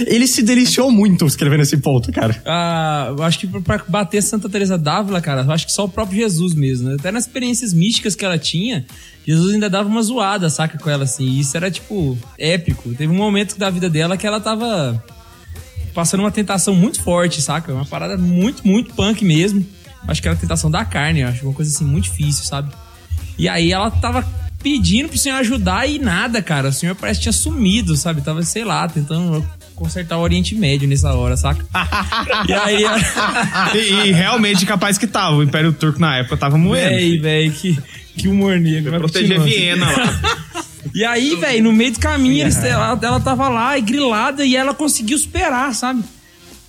Ele 0.08 0.26
se 0.28 0.42
deliciou 0.42 0.90
muito 0.90 1.26
escrevendo 1.26 1.62
esse 1.62 1.76
ponto, 1.76 2.10
cara. 2.12 2.42
Ah, 2.46 3.08
eu 3.18 3.22
acho 3.22 3.38
que 3.38 3.46
pra- 3.48 3.60
pra 3.60 3.84
bater 3.86 4.24
Santa 4.24 4.48
Teresa 4.48 4.78
d'Ávila, 4.78 5.20
cara, 5.20 5.42
eu 5.42 5.52
acho 5.52 5.66
que 5.66 5.74
só 5.74 5.84
o 5.84 5.90
próprio 5.90 6.20
Jesus 6.22 6.54
mesmo, 6.54 6.88
né? 6.90 6.96
Até 6.98 7.12
nas 7.12 7.26
experiências 7.26 7.74
místicas 7.74 8.16
que 8.16 8.24
ela 8.24 8.38
tinha, 8.38 8.86
Jesus 9.28 9.54
ainda 9.54 9.70
dava 9.70 9.90
uma 9.90 10.02
zoada, 10.02 10.50
saca, 10.50 10.78
com 10.78 10.90
ela, 10.90 11.04
assim. 11.04 11.26
E 11.26 11.42
isso 11.42 11.56
era, 11.58 11.70
tipo, 11.70 12.18
épico. 12.38 12.94
Teve 12.96 13.12
um 13.12 13.18
momento 13.18 13.58
da 13.60 13.70
vida 13.70 13.90
dela 13.90 14.16
que 14.16 14.26
ela 14.26 14.40
tava 14.40 15.04
passando 15.94 16.22
uma 16.22 16.32
tentação 16.32 16.76
muito 16.76 17.02
forte, 17.02 17.42
saca? 17.42 17.74
Uma 17.74 17.86
parada 17.86 18.18
muito, 18.18 18.66
muito 18.68 18.94
punk 18.94 19.24
mesmo. 19.24 19.66
Acho 20.08 20.22
que 20.22 20.28
era 20.28 20.38
a 20.38 20.40
tentação 20.40 20.72
da 20.72 20.86
carne, 20.86 21.22
eu 21.22 21.28
acho. 21.28 21.46
Uma 21.46 21.54
coisa, 21.54 21.72
assim, 21.74 21.86
muito 21.86 22.06
difícil, 22.06 22.46
sabe? 22.46 22.72
E 23.38 23.48
aí 23.48 23.72
ela 23.72 23.90
tava 23.92 24.26
pedindo 24.62 25.10
pro 25.10 25.18
senhor 25.18 25.38
ajudar 25.38 25.88
e 25.88 26.00
nada, 26.00 26.42
cara. 26.42 26.70
O 26.70 26.74
senhor 26.74 26.96
parece 26.96 27.20
que 27.20 27.24
tinha 27.24 27.34
sumido, 27.34 27.96
sabe? 27.96 28.22
Tava, 28.22 28.44
sei 28.44 28.64
lá, 28.64 28.88
tentando 28.88 29.46
consertar 29.76 30.18
o 30.18 30.22
Oriente 30.22 30.56
Médio 30.56 30.88
nessa 30.88 31.14
hora, 31.14 31.38
saca? 31.38 31.66
e 32.48 32.54
aí... 32.54 32.84
E, 33.74 34.08
e 34.08 34.12
realmente 34.12 34.66
capaz 34.66 34.98
que 34.98 35.06
tava. 35.08 35.38
O 35.38 35.44
Império 35.44 35.72
Turco 35.72 36.00
na 36.00 36.18
época 36.18 36.38
tava 36.38 36.58
moendo. 36.58 36.90
Véi, 36.90 37.20
véi, 37.20 37.50
que, 37.52 37.78
que 38.18 38.28
humor 38.28 38.60
negro. 38.60 38.98
Proteger. 38.98 39.40
Viena 39.42 39.86
lá. 39.86 40.64
E 40.94 41.04
aí, 41.06 41.36
velho, 41.36 41.64
no 41.64 41.74
meio 41.74 41.92
do 41.94 42.00
caminho, 42.00 42.42
eles- 42.42 42.58
ela, 42.64 42.98
ela 43.02 43.20
tava 43.20 43.50
lá 43.50 43.78
e 43.78 43.82
grilada 43.82 44.46
e 44.46 44.56
ela 44.56 44.74
conseguiu 44.74 45.18
superar, 45.18 45.74
sabe? 45.74 46.04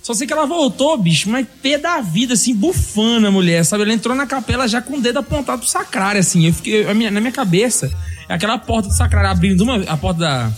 Só 0.03 0.13
sei 0.13 0.25
que 0.25 0.33
ela 0.33 0.45
voltou, 0.47 0.97
bicho, 0.97 1.29
mas 1.29 1.45
pé 1.61 1.77
da 1.77 2.01
vida, 2.01 2.33
assim, 2.33 2.55
bufando 2.55 3.27
a 3.27 3.31
mulher, 3.31 3.63
sabe? 3.63 3.83
Ela 3.83 3.93
entrou 3.93 4.15
na 4.15 4.25
capela 4.25 4.67
já 4.67 4.81
com 4.81 4.97
o 4.97 5.01
dedo 5.01 5.19
apontado 5.19 5.59
pro 5.59 5.69
sacrário, 5.69 6.19
assim. 6.19 6.47
Eu 6.47 6.53
fiquei, 6.53 6.89
a 6.89 6.93
minha- 6.93 7.11
na 7.11 7.19
minha 7.21 7.31
cabeça, 7.31 7.91
é 8.27 8.33
aquela 8.33 8.57
porta 8.57 8.89
do 8.89 8.95
sacrário 8.95 9.29
abrindo 9.29 9.57
de 9.57 9.63
uma, 9.63 9.75
a 9.87 9.95
porta 9.95 10.19
da 10.21 10.51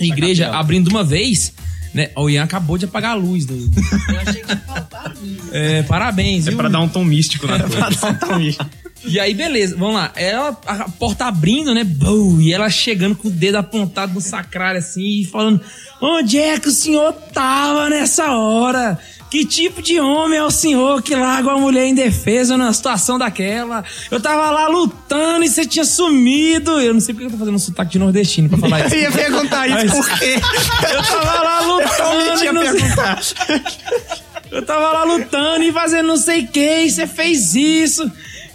igreja 0.00 0.50
abrindo 0.50 0.88
de 0.88 0.90
uma 0.94 1.04
vez, 1.04 1.52
né? 1.94 2.10
O 2.16 2.28
Ian 2.28 2.42
acabou 2.42 2.76
de 2.76 2.84
apagar 2.86 3.12
a 3.12 3.14
luz. 3.14 3.46
Do... 3.46 3.54
Eu 3.54 4.20
achei 4.26 4.42
que 4.42 4.50
ia 4.50 4.56
faltar 4.66 5.12
É, 5.52 5.82
parabéns, 5.84 6.46
É 6.46 6.50
viu? 6.50 6.58
pra 6.58 6.68
dar 6.68 6.80
um 6.80 6.88
tom 6.88 7.04
místico 7.04 7.46
na 7.46 7.58
coisa. 7.60 8.58
E 9.04 9.18
aí, 9.18 9.32
beleza, 9.34 9.76
vamos 9.76 9.94
lá. 9.94 10.12
Ela, 10.14 10.56
a 10.66 10.88
porta 10.90 11.24
abrindo, 11.26 11.74
né? 11.74 11.84
Bum, 11.84 12.40
e 12.40 12.52
ela 12.52 12.68
chegando 12.68 13.16
com 13.16 13.28
o 13.28 13.30
dedo 13.30 13.56
apontado 13.56 14.12
no 14.12 14.20
sacrário, 14.20 14.78
assim, 14.78 15.20
e 15.20 15.24
falando: 15.24 15.60
Onde 16.00 16.38
é 16.38 16.58
que 16.58 16.68
o 16.68 16.72
senhor 16.72 17.12
tava 17.12 17.88
nessa 17.88 18.32
hora? 18.32 18.98
Que 19.30 19.44
tipo 19.44 19.80
de 19.80 20.00
homem 20.00 20.38
é 20.38 20.42
o 20.42 20.50
senhor 20.50 21.00
que 21.02 21.14
larga 21.14 21.50
uma 21.50 21.60
mulher 21.60 21.86
indefesa 21.86 22.56
numa 22.56 22.72
situação 22.72 23.16
daquela? 23.16 23.84
Eu 24.10 24.20
tava 24.20 24.50
lá 24.50 24.66
lutando 24.66 25.44
e 25.44 25.48
você 25.48 25.64
tinha 25.64 25.84
sumido. 25.84 26.80
Eu 26.80 26.92
não 26.92 27.00
sei 27.00 27.14
porque 27.14 27.28
eu 27.28 27.30
tô 27.30 27.38
fazendo 27.38 27.54
um 27.54 27.58
sotaque 27.58 27.92
de 27.92 28.00
nordestino 28.00 28.48
pra 28.48 28.58
falar 28.58 28.86
isso. 28.86 28.96
Eu 28.96 29.02
ia 29.02 29.12
perguntar 29.12 29.68
isso 29.68 29.76
Mas- 29.76 29.92
por 29.92 30.18
quê? 30.18 30.34
Eu 30.92 31.02
tava 31.04 31.42
lá 31.44 31.60
lutando. 31.60 32.44
Eu 32.44 32.50
e 32.50 32.52
não 32.52 32.62
perguntar. 32.62 33.20
eu 34.50 34.66
tava 34.66 34.90
lá 34.90 35.04
lutando 35.04 35.62
e 35.62 35.72
fazendo 35.72 36.08
não 36.08 36.16
sei 36.16 36.42
o 36.42 36.48
que, 36.48 36.80
e 36.80 36.90
você 36.90 37.06
fez 37.06 37.54
isso. 37.54 38.10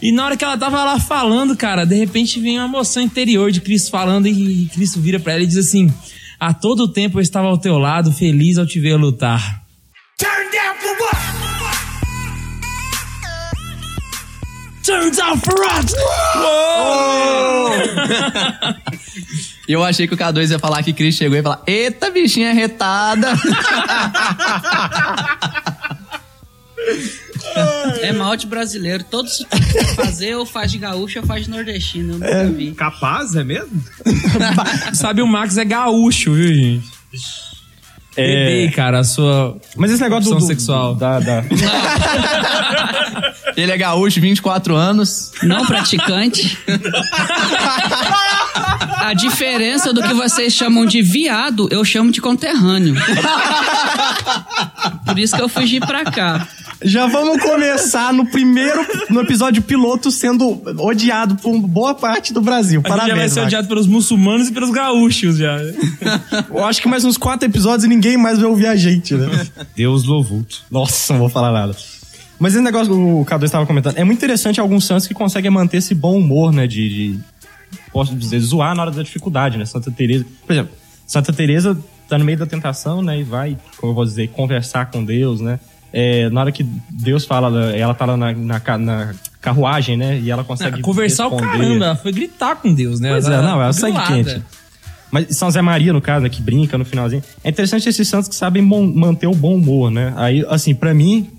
E 0.05 0.12
na 0.12 0.24
hora 0.24 0.38
que 0.38 0.45
ela 0.45 0.55
tava 0.55 0.83
lá 0.83 1.00
falando, 1.00 1.57
cara, 1.57 1.83
de 1.83 1.95
repente 1.95 2.39
vem 2.39 2.59
uma 2.59 2.67
emoção 2.67 3.01
interior 3.01 3.50
de 3.50 3.59
Cristo 3.59 3.89
falando 3.89 4.27
e 4.27 4.69
Cristo 4.71 5.01
vira 5.01 5.19
pra 5.19 5.33
ela 5.33 5.41
e 5.41 5.47
diz 5.47 5.57
assim: 5.57 5.91
A 6.39 6.53
todo 6.53 6.88
tempo 6.88 7.17
eu 7.17 7.24
estava 7.24 7.47
ao 7.47 7.57
teu 7.57 7.79
lado, 7.79 8.12
feliz 8.12 8.59
ao 8.59 8.67
te 8.67 8.79
ver 8.79 8.97
lutar. 8.97 9.63
Turn 10.19 10.51
down 10.51 10.75
for 10.77 10.95
what? 11.01 11.17
Turn 14.85 15.09
down 15.09 15.39
for 15.39 15.59
what? 15.59 15.91
E 19.67 19.74
eu 19.74 19.83
achei 19.83 20.07
que 20.07 20.13
o 20.13 20.17
K2 20.17 20.51
ia 20.51 20.59
falar 20.59 20.83
que 20.83 20.93
Cris 20.93 21.15
chegou 21.15 21.35
e 21.35 21.39
ia 21.39 21.43
falar: 21.43 21.63
Eita, 21.65 22.12
bichinha 22.12 22.53
retada! 22.53 23.33
É 28.01 28.11
malte 28.11 28.47
brasileiro. 28.47 29.03
Todos 29.03 29.45
fazer 29.95 30.35
ou 30.35 30.45
faz 30.45 30.71
de 30.71 30.77
gaúcho 30.77 31.19
ou 31.19 31.25
faz 31.25 31.45
de 31.45 31.49
nordestino. 31.51 32.13
Eu 32.13 32.19
nunca 32.19 32.45
vi. 32.57 32.71
Capaz, 32.71 33.35
é 33.35 33.43
mesmo? 33.43 33.83
Sabe, 34.93 35.21
o 35.21 35.27
Max 35.27 35.57
é 35.57 35.65
gaúcho, 35.65 36.33
viu, 36.33 36.53
gente? 36.53 36.85
Bebê, 38.15 38.71
cara, 38.73 38.99
a 38.99 39.03
sua. 39.03 39.57
Mas 39.75 39.91
esse 39.91 40.01
negócio 40.01 40.31
do, 40.31 40.37
do- 40.39 40.45
sexual. 40.47 40.95
Da, 40.95 41.19
da- 41.19 41.43
Ele 43.57 43.71
é 43.71 43.77
gaúcho, 43.77 44.19
24 44.21 44.75
anos. 44.75 45.31
Não 45.43 45.65
praticante. 45.65 46.57
A 48.99 49.13
diferença 49.13 49.93
do 49.93 50.01
que 50.01 50.13
vocês 50.13 50.53
chamam 50.53 50.85
de 50.85 51.01
viado, 51.01 51.67
eu 51.71 51.83
chamo 51.85 52.11
de 52.11 52.19
conterrâneo. 52.21 52.95
Por 55.05 55.19
isso 55.19 55.35
que 55.35 55.41
eu 55.41 55.49
fugi 55.49 55.79
pra 55.79 56.03
cá. 56.05 56.47
Já 56.86 57.08
vamos 57.08 57.42
começar 57.42 58.13
no 58.13 58.25
primeiro, 58.27 58.86
no 59.10 59.22
episódio 59.22 59.62
piloto, 59.63 60.12
sendo 60.12 60.62
odiado 60.80 61.36
por 61.38 61.60
boa 61.62 61.96
parte 61.96 62.32
do 62.32 62.39
Brasil. 62.42 62.82
A 62.84 62.88
gente 62.88 62.92
já 62.92 62.98
vai 62.98 63.08
Parabéns, 63.08 63.34
ser 63.34 63.39
Max. 63.39 63.48
odiado 63.48 63.68
pelos 63.68 63.88
muçulmanos 63.88 64.50
e 64.50 64.51
pelos 64.54 64.70
gaúchos 64.70 65.38
já. 65.38 65.58
Eu 66.50 66.63
acho 66.63 66.82
que 66.82 66.88
mais 66.88 67.04
uns 67.04 67.18
quatro 67.18 67.48
episódios 67.50 67.84
e 67.86 67.88
ninguém 67.88 68.18
mais 68.18 68.38
vai 68.39 68.48
ouvir 68.48 68.68
a 68.68 68.75
gente, 68.75 69.15
né? 69.15 69.48
Deus 69.75 70.04
louvulto. 70.06 70.62
Nossa, 70.70 71.12
não 71.13 71.20
vou 71.22 71.30
falar 71.30 71.51
nada. 71.51 71.75
Mas 72.38 72.54
esse 72.54 72.62
negócio 72.63 72.94
que 72.94 73.00
o 73.00 73.25
K2 73.25 73.44
estava 73.46 73.65
comentando, 73.65 73.98
é 73.98 74.04
muito 74.04 74.18
interessante 74.20 74.60
alguns 74.60 74.86
santos 74.86 75.08
que 75.08 75.13
conseguem 75.13 75.50
manter 75.50 75.77
esse 75.77 75.96
bom 75.96 76.18
humor, 76.18 76.51
né? 76.54 76.68
De, 76.68 76.88
de- 77.13 77.20
posso 77.92 78.13
dizer, 78.15 78.39
zoar 78.42 78.75
na 78.75 78.84
hora 78.84 78.92
da 78.92 79.01
dificuldade, 79.01 79.58
né? 79.58 79.65
Santa 79.65 79.89
Teresa, 79.89 80.25
por 80.46 80.54
exemplo, 80.54 80.74
Santa 81.08 81.34
Teresa 81.34 81.77
tá 82.08 82.18
no 82.20 82.25
meio 82.25 82.38
da 82.38 82.46
tentação, 82.46 83.01
né? 83.01 83.20
E 83.20 83.24
vai, 83.24 83.58
como 83.77 83.92
eu 83.92 83.96
vou 83.96 84.06
dizer, 84.06 84.27
conversar 84.30 84.92
com 84.92 85.04
Deus, 85.04 85.39
né? 85.39 85.60
É, 85.97 86.29
na 86.29 86.41
hora 86.41 86.51
que 86.51 86.61
Deus 86.89 87.23
fala, 87.23 87.71
ela 87.73 87.93
tá 87.93 88.03
lá 88.05 88.17
na, 88.17 88.33
na, 88.33 88.77
na 88.77 89.13
carruagem, 89.39 89.95
né? 89.95 90.19
E 90.19 90.29
ela 90.29 90.43
consegue 90.43 90.81
Conversar 90.81 91.27
o 91.27 91.29
responder. 91.29 91.57
caramba, 91.57 91.85
ela 91.85 91.95
foi 91.95 92.11
gritar 92.11 92.57
com 92.57 92.73
Deus, 92.73 92.99
né? 92.99 93.11
Pois 93.11 93.25
é, 93.25 93.41
não, 93.41 93.61
ela 93.61 93.71
grilada. 93.71 94.07
quente. 94.07 94.43
Mas 95.09 95.37
São 95.37 95.49
Zé 95.49 95.61
Maria, 95.61 95.93
no 95.93 96.01
caso, 96.01 96.23
né, 96.23 96.29
que 96.29 96.41
brinca 96.41 96.77
no 96.77 96.83
finalzinho. 96.83 97.23
É 97.41 97.49
interessante 97.49 97.87
esses 97.87 98.05
santos 98.09 98.27
que 98.27 98.35
sabem 98.35 98.61
manter 98.61 99.27
o 99.27 99.33
bom 99.33 99.55
humor, 99.55 99.89
né? 99.89 100.13
Aí, 100.17 100.45
assim, 100.49 100.75
pra 100.75 100.93
mim, 100.93 101.29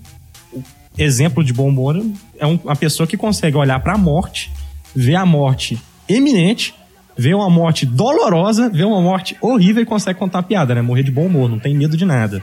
o 0.51 0.63
exemplo 0.97 1.43
de 1.43 1.53
bom 1.53 1.67
humor 1.67 2.03
é 2.39 2.47
um- 2.47 2.59
uma 2.63 2.75
pessoa 2.75 3.05
que 3.05 3.15
consegue 3.15 3.55
olhar 3.57 3.79
pra 3.81 3.95
morte, 3.95 4.51
ver 4.95 5.15
a 5.17 5.25
morte 5.25 5.77
eminente, 6.09 6.73
ver 7.15 7.35
uma 7.35 7.49
morte 7.49 7.85
dolorosa, 7.85 8.69
ver 8.69 8.85
uma 8.85 9.01
morte 9.01 9.37
horrível 9.39 9.83
e 9.83 9.85
consegue 9.85 10.17
contar 10.17 10.41
piada, 10.41 10.73
né? 10.73 10.81
Morrer 10.81 11.03
de 11.03 11.11
bom 11.11 11.27
humor, 11.27 11.47
não 11.47 11.59
tem 11.59 11.75
medo 11.75 11.95
de 11.95 12.05
nada. 12.05 12.41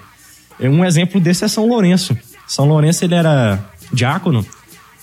É, 0.58 0.68
Um 0.68 0.84
exemplo 0.84 1.20
desse 1.20 1.44
é 1.44 1.48
São 1.48 1.66
Lourenço. 1.66 2.16
São 2.46 2.66
Lourenço, 2.66 3.04
ele 3.04 3.14
era 3.14 3.64
diácono 3.92 4.44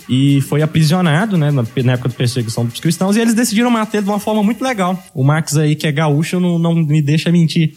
e 0.08 0.40
foi 0.42 0.62
aprisionado, 0.62 1.36
né, 1.36 1.50
na, 1.50 1.62
época 1.92 2.08
da 2.08 2.14
perseguição 2.14 2.64
dos 2.64 2.80
cristãos, 2.80 3.16
e 3.16 3.20
eles 3.20 3.34
decidiram 3.34 3.70
matar 3.70 3.98
ele 3.98 4.04
de 4.04 4.10
uma 4.10 4.18
forma 4.18 4.42
muito 4.42 4.62
legal. 4.62 5.00
O 5.14 5.22
Max 5.22 5.56
aí, 5.56 5.76
que 5.76 5.86
é 5.86 5.92
gaúcho, 5.92 6.40
não, 6.40 6.58
não 6.58 6.74
me 6.74 7.00
deixa 7.00 7.30
mentir. 7.30 7.74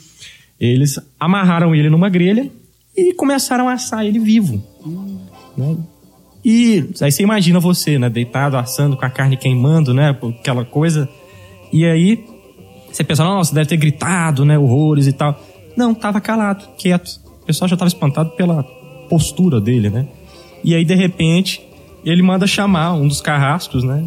Eles 0.60 1.00
amarraram 1.20 1.75
ele 1.75 1.89
numa 1.89 2.10
grelha 2.10 2.50
e 2.96 3.13
começaram 3.13 3.67
a 3.67 3.74
assar 3.74 4.05
ele 4.05 4.20
vivo. 4.20 4.63
né? 5.58 5.77
E 6.44 6.89
aí 7.01 7.12
você 7.12 7.24
imagina 7.24 7.60
você, 7.60 7.98
né, 7.98 8.10
deitado, 8.10 8.58
assando, 8.58 8.96
com 8.96 9.05
a 9.05 9.10
carne 9.10 9.38
queimando, 9.38 9.94
né, 9.94 10.15
aquela 10.39 10.63
coisa. 10.63 11.10
E 11.74 11.86
aí 11.86 12.24
você 12.91 13.03
pensa, 13.03 13.24
nossa, 13.24 13.53
deve 13.53 13.67
ter 13.67 13.77
gritado, 13.77 14.46
né, 14.46 14.58
horrores 14.58 15.08
e 15.08 15.13
tal. 15.13 15.39
Não, 15.75 15.94
tava 15.94 16.22
calado, 16.22 16.65
quieto. 16.77 17.25
O 17.45 17.47
pessoal 17.47 17.69
já 17.69 17.77
tava 17.77 17.87
espantado 17.87 18.31
pela 18.31 18.63
postura 19.07 19.61
dele, 19.61 19.89
né? 19.89 20.07
E 20.63 20.73
aí, 20.73 20.83
de 20.83 20.95
repente, 20.95 21.61
ele 22.03 22.23
manda 22.23 22.47
chamar 22.47 22.93
um 22.95 23.07
dos 23.07 23.21
carrascos, 23.21 23.83
né? 23.83 24.03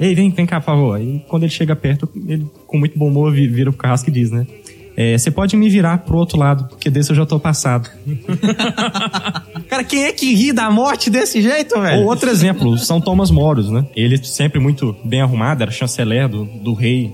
Ei, 0.00 0.14
vem, 0.16 0.30
vem 0.30 0.44
cá, 0.44 0.58
por 0.60 0.66
favor. 0.66 0.96
Aí, 0.96 1.22
quando 1.28 1.44
ele 1.44 1.52
chega 1.52 1.76
perto, 1.76 2.08
ele, 2.26 2.44
com 2.66 2.76
muito 2.78 2.98
bom 2.98 3.06
humor, 3.08 3.32
vi- 3.32 3.46
vira 3.46 3.70
pro 3.70 3.78
carrasco 3.78 4.10
e 4.10 4.12
diz, 4.12 4.30
né? 4.32 4.46
É, 4.96 5.16
Você 5.16 5.30
pode 5.30 5.56
me 5.56 5.68
virar 5.70 5.98
pro 5.98 6.16
outro 6.16 6.36
lado, 6.38 6.64
porque 6.68 6.90
desse 6.90 7.10
eu 7.10 7.16
já 7.16 7.24
tô 7.24 7.38
passado. 7.38 7.88
Cara, 9.68 9.84
quem 9.84 10.04
é 10.04 10.12
que 10.12 10.34
ri 10.34 10.52
da 10.52 10.70
morte 10.70 11.08
desse 11.08 11.40
jeito, 11.40 11.80
velho? 11.80 12.00
Ou 12.02 12.06
outro 12.08 12.28
exemplo, 12.30 12.76
São 12.78 13.00
Thomas 13.00 13.30
Moros, 13.30 13.70
né? 13.70 13.86
Ele 13.96 14.22
sempre 14.22 14.58
muito 14.60 14.94
bem 15.04 15.20
arrumado, 15.20 15.62
era 15.62 15.70
chanceler 15.70 16.28
do, 16.28 16.44
do 16.44 16.74
rei 16.74 17.12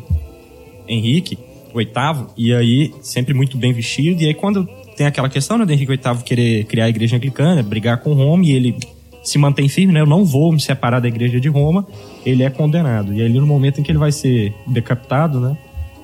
Henrique 0.88 1.38
VIII, 1.74 2.26
e 2.36 2.52
aí 2.54 2.92
sempre 3.02 3.34
muito 3.34 3.56
bem 3.56 3.72
vestido. 3.72 4.22
E 4.22 4.26
aí 4.26 4.34
quando 4.34 4.68
tem 4.98 5.06
aquela 5.06 5.28
questão, 5.28 5.56
né, 5.56 5.64
do 5.64 5.72
Henrique 5.72 5.96
VIII 5.96 6.24
querer 6.24 6.64
criar 6.64 6.86
a 6.86 6.88
igreja 6.88 7.16
anglicana, 7.16 7.62
brigar 7.62 7.98
com 7.98 8.14
Roma, 8.14 8.44
e 8.44 8.50
ele 8.50 8.76
se 9.22 9.38
mantém 9.38 9.68
firme, 9.68 9.92
né? 9.92 10.00
Eu 10.00 10.06
não 10.06 10.24
vou 10.24 10.52
me 10.52 10.60
separar 10.60 10.98
da 10.98 11.06
igreja 11.06 11.38
de 11.38 11.48
Roma, 11.48 11.86
ele 12.26 12.42
é 12.42 12.50
condenado. 12.50 13.14
E 13.14 13.22
ali 13.22 13.38
no 13.38 13.46
momento 13.46 13.80
em 13.80 13.84
que 13.84 13.92
ele 13.92 13.98
vai 13.98 14.10
ser 14.10 14.52
decapitado, 14.66 15.38
né? 15.38 15.56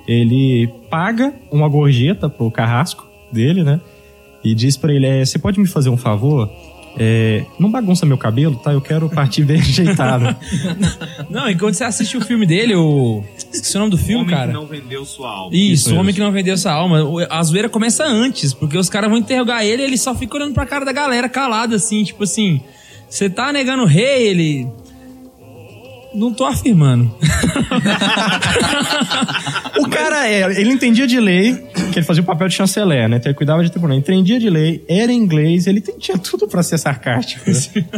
Ele 0.06 0.68
paga 0.88 1.34
uma 1.50 1.68
gorjeta 1.68 2.28
pro 2.28 2.50
carrasco 2.52 3.04
dele, 3.32 3.64
né? 3.64 3.80
E 4.44 4.54
diz 4.54 4.76
pra 4.76 4.92
ele, 4.92 5.06
é, 5.06 5.24
você 5.24 5.38
pode 5.38 5.58
me 5.58 5.66
fazer 5.66 5.88
um 5.88 5.96
favor? 5.96 6.48
É, 6.96 7.44
não 7.58 7.70
bagunça 7.70 8.06
meu 8.06 8.16
cabelo, 8.16 8.54
tá? 8.56 8.72
Eu 8.72 8.80
quero 8.80 9.08
partir 9.08 9.42
bem 9.44 9.58
ajeitado. 9.60 10.36
Não, 11.28 11.48
e 11.50 11.56
quando 11.56 11.74
você 11.74 11.82
assiste 11.84 12.16
o 12.16 12.20
filme 12.20 12.46
dele, 12.46 12.74
o. 12.76 13.24
Esqueci 13.36 13.76
o 13.76 13.80
nome 13.80 13.90
do 13.90 13.98
filme, 13.98 14.22
Homem 14.22 14.34
cara. 14.34 14.46
que 14.48 14.52
não 14.54 14.66
vendeu 14.66 15.04
sua 15.04 15.28
alma. 15.30 15.50
Isso, 15.56 15.88
Isso 15.88 15.94
o 15.94 15.98
homem 15.98 16.14
que 16.14 16.20
não 16.20 16.30
vendeu 16.30 16.54
essa 16.54 16.70
alma. 16.70 17.02
O- 17.02 17.18
A 17.28 17.42
zoeira 17.42 17.68
começa 17.68 18.04
antes, 18.04 18.54
porque 18.54 18.78
os 18.78 18.88
caras 18.88 19.10
vão 19.10 19.18
interrogar 19.18 19.64
ele 19.64 19.82
e 19.82 19.84
ele 19.86 19.98
só 19.98 20.14
fica 20.14 20.36
olhando 20.36 20.54
pra 20.54 20.64
cara 20.66 20.84
da 20.84 20.92
galera 20.92 21.28
calado, 21.28 21.74
assim, 21.74 22.04
tipo 22.04 22.22
assim. 22.24 22.60
Você 23.08 23.28
tá 23.28 23.52
negando 23.52 23.82
o 23.82 23.86
rei, 23.86 24.28
ele. 24.28 24.68
Não 26.14 26.32
tô 26.32 26.44
afirmando. 26.44 27.12
O 29.78 29.88
cara, 29.88 30.28
é, 30.28 30.60
ele 30.60 30.70
entendia 30.70 31.06
de 31.06 31.18
lei, 31.18 31.52
que 31.94 32.00
ele 32.00 32.06
fazia 32.06 32.22
o 32.22 32.26
papel 32.26 32.48
de 32.48 32.54
chanceler, 32.54 33.08
né? 33.08 33.16
Então 33.16 33.30
ele 33.30 33.36
cuidava 33.36 33.62
de 33.62 33.70
tribunal. 33.70 33.96
Entendia 33.96 34.38
de 34.38 34.50
lei, 34.50 34.84
era 34.88 35.12
inglês, 35.12 35.66
ele 35.66 35.80
tinha 35.80 36.18
tudo 36.18 36.46
pra 36.46 36.62
ser 36.62 36.76
sarcástico. 36.76 37.48
né? 37.48 37.94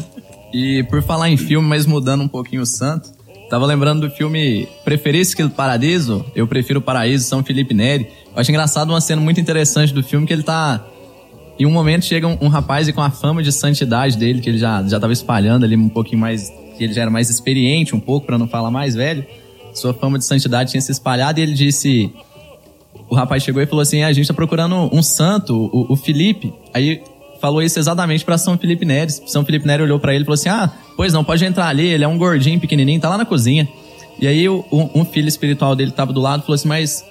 E 0.53 0.85
por 0.85 1.03
falar 1.03 1.29
em 1.31 1.37
filme, 1.37 1.67
mas 1.67 1.87
mudando 1.87 2.23
um 2.23 2.29
pouquinho 2.29 2.63
o 2.63 2.67
santo, 2.67 3.11
tava 3.51 3.67
lembrando 3.67 4.07
do 4.07 4.15
filme 4.15 4.69
Preferisse 4.85 5.35
que 5.35 5.43
o 5.43 5.51
Paradiso, 5.51 6.25
Eu 6.35 6.47
Prefiro 6.47 6.79
o 6.79 6.83
Paraíso, 6.83 7.25
São 7.25 7.43
Felipe 7.43 7.75
Neri. 7.75 8.07
Eu 8.35 8.41
acho 8.41 8.51
engraçado 8.51 8.91
uma 8.91 9.01
cena 9.01 9.21
muito 9.21 9.41
interessante 9.41 9.93
do 9.93 10.03
filme 10.03 10.27
que 10.27 10.33
ele 10.33 10.43
tá... 10.43 10.85
Em 11.59 11.65
um 11.65 11.71
momento 11.71 12.05
chega 12.05 12.29
um, 12.29 12.37
um 12.43 12.49
rapaz 12.49 12.87
e 12.87 12.93
com 12.93 13.01
a 13.01 13.11
fama 13.11 13.43
de 13.43 13.51
santidade 13.51 14.19
dele, 14.19 14.43
que 14.43 14.51
ele 14.51 14.59
já, 14.59 14.83
já 14.83 15.01
tava 15.01 15.13
espalhando 15.13 15.65
ali 15.65 15.75
um 15.75 15.89
pouquinho 15.89 16.21
mais... 16.21 16.53
Que 16.77 16.85
ele 16.85 16.93
já 16.93 17.01
era 17.01 17.11
mais 17.11 17.31
experiente 17.31 17.97
um 17.97 18.01
pouco, 18.01 18.27
pra 18.27 18.37
não 18.37 18.47
falar 18.47 18.71
mais 18.71 18.95
velho. 18.95 19.25
sua 19.73 19.95
fama 19.95 20.19
de 20.19 20.27
santidade 20.27 20.71
tinha 20.71 20.81
se 20.81 20.93
espalhado 20.93 21.41
e 21.41 21.43
ele 21.43 21.55
disse. 21.55 22.13
O 23.09 23.15
rapaz 23.15 23.43
chegou 23.43 23.63
e 23.63 23.67
falou 23.67 23.83
assim: 23.83 24.03
a 24.03 24.13
gente 24.13 24.27
tá 24.29 24.35
procurando 24.35 24.75
um 24.93 25.03
santo, 25.03 25.55
o, 25.73 25.93
o 25.93 25.97
Felipe. 25.97 26.53
Aí 26.75 27.01
falou 27.41 27.63
isso 27.63 27.79
exatamente 27.79 28.25
pra 28.25 28.37
São 28.39 28.57
Felipe 28.59 28.85
Neres. 28.85 29.23
São 29.27 29.45
Felipe 29.45 29.67
Neres 29.67 29.85
olhou 29.85 29.99
pra 30.01 30.13
ele 30.15 30.23
e 30.23 30.25
falou 30.25 30.35
assim: 30.35 30.49
ah, 30.49 30.71
pois 30.97 31.13
não, 31.13 31.23
pode 31.25 31.45
entrar 31.45 31.69
ali, 31.69 31.87
ele 31.87 32.03
é 32.05 32.09
um 32.09 32.19
gordinho, 32.19 32.59
pequenininho, 32.59 33.01
tá 33.01 33.09
lá 33.09 33.19
na 33.19 33.25
cozinha. 33.25 33.69
E 34.19 34.27
aí 34.27 34.49
um, 34.49 34.63
um 34.95 35.05
filho 35.05 35.29
espiritual 35.29 35.77
dele 35.77 35.91
tava 35.91 36.13
do 36.13 36.21
lado 36.21 36.43
falou 36.43 36.55
assim: 36.55 36.69
mas. 36.69 37.05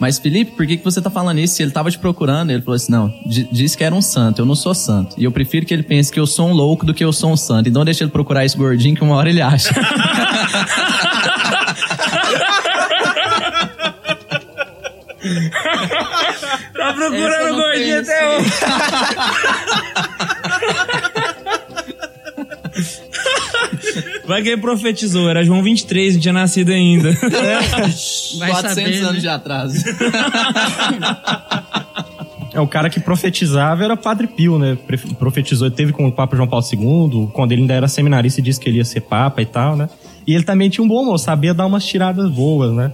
Mas 0.00 0.16
Felipe, 0.16 0.52
por 0.52 0.64
que, 0.64 0.76
que 0.76 0.84
você 0.84 1.02
tá 1.02 1.10
falando 1.10 1.40
isso? 1.40 1.60
Ele 1.60 1.72
tava 1.72 1.90
te 1.90 1.98
procurando, 1.98 2.50
ele 2.50 2.62
falou 2.62 2.76
assim: 2.76 2.92
não, 2.92 3.12
di- 3.26 3.48
disse 3.50 3.76
que 3.76 3.82
era 3.82 3.92
um 3.92 4.00
santo, 4.00 4.40
eu 4.42 4.46
não 4.46 4.54
sou 4.54 4.72
santo. 4.72 5.16
E 5.18 5.24
eu 5.24 5.32
prefiro 5.32 5.66
que 5.66 5.74
ele 5.74 5.82
pense 5.82 6.12
que 6.12 6.20
eu 6.20 6.26
sou 6.26 6.46
um 6.48 6.52
louco 6.52 6.86
do 6.86 6.94
que 6.94 7.04
eu 7.04 7.12
sou 7.12 7.32
um 7.32 7.36
santo. 7.36 7.68
Então 7.68 7.84
deixa 7.84 8.04
ele 8.04 8.10
procurar 8.12 8.44
esse 8.44 8.56
gordinho 8.56 8.94
que 8.94 9.02
uma 9.02 9.16
hora 9.16 9.28
ele 9.28 9.42
acha. 9.42 9.74
Tá 16.78 16.92
procurando 16.92 17.54
gordinho 17.56 18.00
até 18.00 18.38
hoje. 18.38 18.50
Vai 24.26 24.42
que 24.42 24.50
ele 24.50 24.60
profetizou, 24.60 25.28
era 25.28 25.42
João 25.44 25.62
23, 25.62 26.14
não 26.14 26.20
tinha 26.20 26.32
nascido 26.34 26.70
ainda. 26.70 27.12
Vai 28.38 28.50
400 28.50 28.74
saber, 28.74 28.96
anos 28.98 29.14
né? 29.14 29.20
de 29.20 29.28
atraso. 29.28 29.84
É, 32.54 32.60
o 32.60 32.66
cara 32.66 32.88
que 32.88 32.98
profetizava 32.98 33.84
era 33.84 33.94
Padre 33.94 34.26
Pio, 34.26 34.58
né? 34.58 34.76
Profetizou, 35.18 35.68
ele 35.68 35.74
teve 35.76 35.92
com 35.92 36.08
o 36.08 36.10
Papa 36.10 36.34
João 36.34 36.48
Paulo 36.48 36.64
II, 36.72 37.28
quando 37.34 37.52
ele 37.52 37.60
ainda 37.60 37.74
era 37.74 37.86
seminarista 37.86 38.40
e 38.40 38.42
disse 38.42 38.58
que 38.58 38.70
ele 38.70 38.78
ia 38.78 38.84
ser 38.86 39.02
Papa 39.02 39.42
e 39.42 39.46
tal, 39.46 39.76
né? 39.76 39.86
E 40.26 40.34
ele 40.34 40.44
também 40.44 40.70
tinha 40.70 40.82
um 40.82 40.88
bom 40.88 41.02
humor, 41.02 41.18
sabia 41.18 41.52
dar 41.52 41.66
umas 41.66 41.84
tiradas 41.84 42.28
boas, 42.30 42.72
né? 42.72 42.90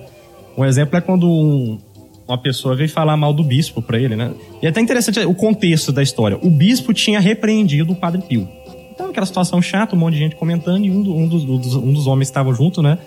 Um 0.58 0.64
exemplo 0.64 0.98
é 0.98 1.00
quando 1.00 1.28
um- 1.30 1.78
uma 2.26 2.38
pessoa 2.38 2.74
veio 2.74 2.88
falar 2.88 3.16
mal 3.16 3.32
do 3.32 3.44
bispo 3.44 3.82
pra 3.82 3.98
ele, 3.98 4.16
né? 4.16 4.32
E 4.62 4.66
é 4.66 4.68
até 4.70 4.80
interessante 4.80 5.18
o 5.20 5.34
contexto 5.34 5.92
da 5.92 6.02
história. 6.02 6.38
O 6.42 6.50
bispo 6.50 6.92
tinha 6.94 7.20
repreendido 7.20 7.92
o 7.92 7.96
Padre 7.96 8.22
Pio. 8.22 8.48
Então, 8.92 9.10
aquela 9.10 9.26
situação 9.26 9.60
chata, 9.60 9.94
um 9.94 9.98
monte 9.98 10.14
de 10.14 10.20
gente 10.20 10.36
comentando, 10.36 10.84
e 10.84 10.90
um, 10.90 11.02
do- 11.02 11.14
um 11.16 11.26
dos, 11.28 11.44
um 11.74 11.92
dos- 11.92 12.06
homens 12.06 12.28
que 12.28 12.30
estavam 12.32 12.54
junto, 12.54 12.80
né? 12.82 12.98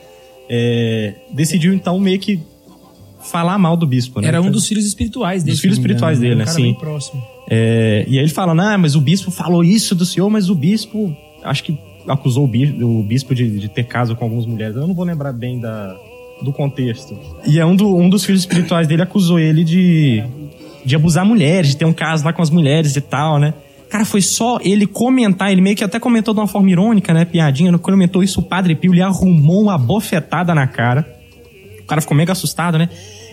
é, 0.49 1.13
decidiu, 1.31 1.73
então, 1.73 1.99
meio 1.99 2.17
que 2.19 2.39
falar 3.21 3.57
mal 3.57 3.75
do 3.75 3.85
bispo, 3.85 4.21
né? 4.21 4.29
Era 4.29 4.37
um 4.37 4.43
Então, 4.43 4.51
dos 4.53 4.65
filhos 4.67 4.85
espirituais 4.85 5.43
dele. 5.43 5.53
Dos 5.55 5.61
filhos 5.61 5.77
espirituais 5.77 6.19
dele, 6.19 6.35
né? 6.35 6.45
cara 6.45 6.55
Sim. 6.55 6.73
próximo. 6.75 7.21
É, 7.49 8.05
e 8.07 8.17
aí 8.17 8.23
ele 8.23 8.31
fala, 8.31 8.53
ah, 8.73 8.77
mas 8.77 8.95
o 8.95 9.01
bispo 9.01 9.29
falou 9.31 9.63
isso 9.63 9.93
do 9.93 10.05
senhor, 10.05 10.29
mas 10.29 10.49
o 10.49 10.55
bispo, 10.55 11.13
acho 11.43 11.63
que 11.63 11.77
acusou 12.07 12.45
o 12.45 12.47
bispo, 12.47 12.81
o 12.85 13.03
bispo 13.03 13.35
de, 13.35 13.59
de 13.59 13.67
ter 13.67 13.83
caso 13.83 14.15
com 14.15 14.23
algumas 14.23 14.45
mulheres. 14.45 14.75
Eu 14.77 14.87
não 14.87 14.93
vou 14.93 15.03
lembrar 15.03 15.33
bem 15.33 15.59
da, 15.59 15.97
do 16.41 16.51
contexto. 16.53 17.17
E 17.45 17.59
é 17.59 17.65
um, 17.65 17.75
do- 17.75 17.95
um 17.95 18.09
dos 18.09 18.23
filhos 18.25 18.41
espirituais 18.41 18.87
dele 18.87 19.01
acusou 19.01 19.39
ele 19.39 19.63
de, 19.63 20.23
de 20.85 20.95
abusar 20.95 21.25
mulheres, 21.25 21.69
de 21.71 21.77
ter 21.77 21.85
um 21.85 21.93
caso 21.93 22.23
lá 22.25 22.31
com 22.33 22.41
as 22.41 22.49
mulheres 22.49 22.95
e 22.95 23.01
tal, 23.01 23.39
né? 23.39 23.53
Cara, 23.89 24.03
foi 24.03 24.21
só 24.21 24.59
ele 24.61 24.85
comentar, 24.85 25.49
ele 25.51 25.61
meio 25.61 25.75
que 25.75 25.83
até 25.83 25.97
comentou 25.99 26.33
de 26.33 26.39
uma 26.41 26.47
forma 26.47 26.69
irônica, 26.69 27.13
né? 27.13 27.23
Piadinha, 27.25 27.71
quando 27.71 27.81
comentou 27.95 28.21
isso, 28.21 28.41
o 28.41 28.43
Padre 28.43 28.75
Pio 28.75 28.91
lhe 28.93 29.01
arrumou 29.01 29.61
uma 29.63 29.77
bofetada 29.77 30.53
na 30.53 30.67
cara. 30.67 31.07
O 31.81 31.85
cara 31.87 32.01
ficou 32.01 32.15
mega 32.17 32.33
assustado, 32.33 32.77
né? 32.77 32.89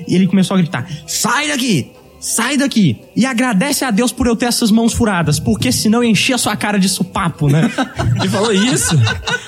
E 0.07 0.15
ele 0.15 0.27
começou 0.29 0.55
a 0.55 0.59
gritar: 0.59 0.89
Sai 1.09 1.49
daqui! 1.49 1.89
Sai 2.25 2.57
daqui! 2.57 2.97
E 3.15 3.27
agradece 3.27 3.85
a 3.85 3.91
Deus 3.91 4.11
por 4.11 4.27
eu 4.27 4.35
ter 4.35 4.47
essas 4.47 4.71
mãos 4.71 4.95
furadas, 4.95 5.39
porque 5.39 5.71
senão 5.71 6.03
eu 6.03 6.09
enchia 6.09 6.37
a 6.37 6.39
sua 6.39 6.57
cara 6.57 6.79
de 6.79 6.89
supapo, 6.89 7.51
né? 7.51 7.71
Ele 8.19 8.29
falou 8.31 8.51
isso? 8.51 8.99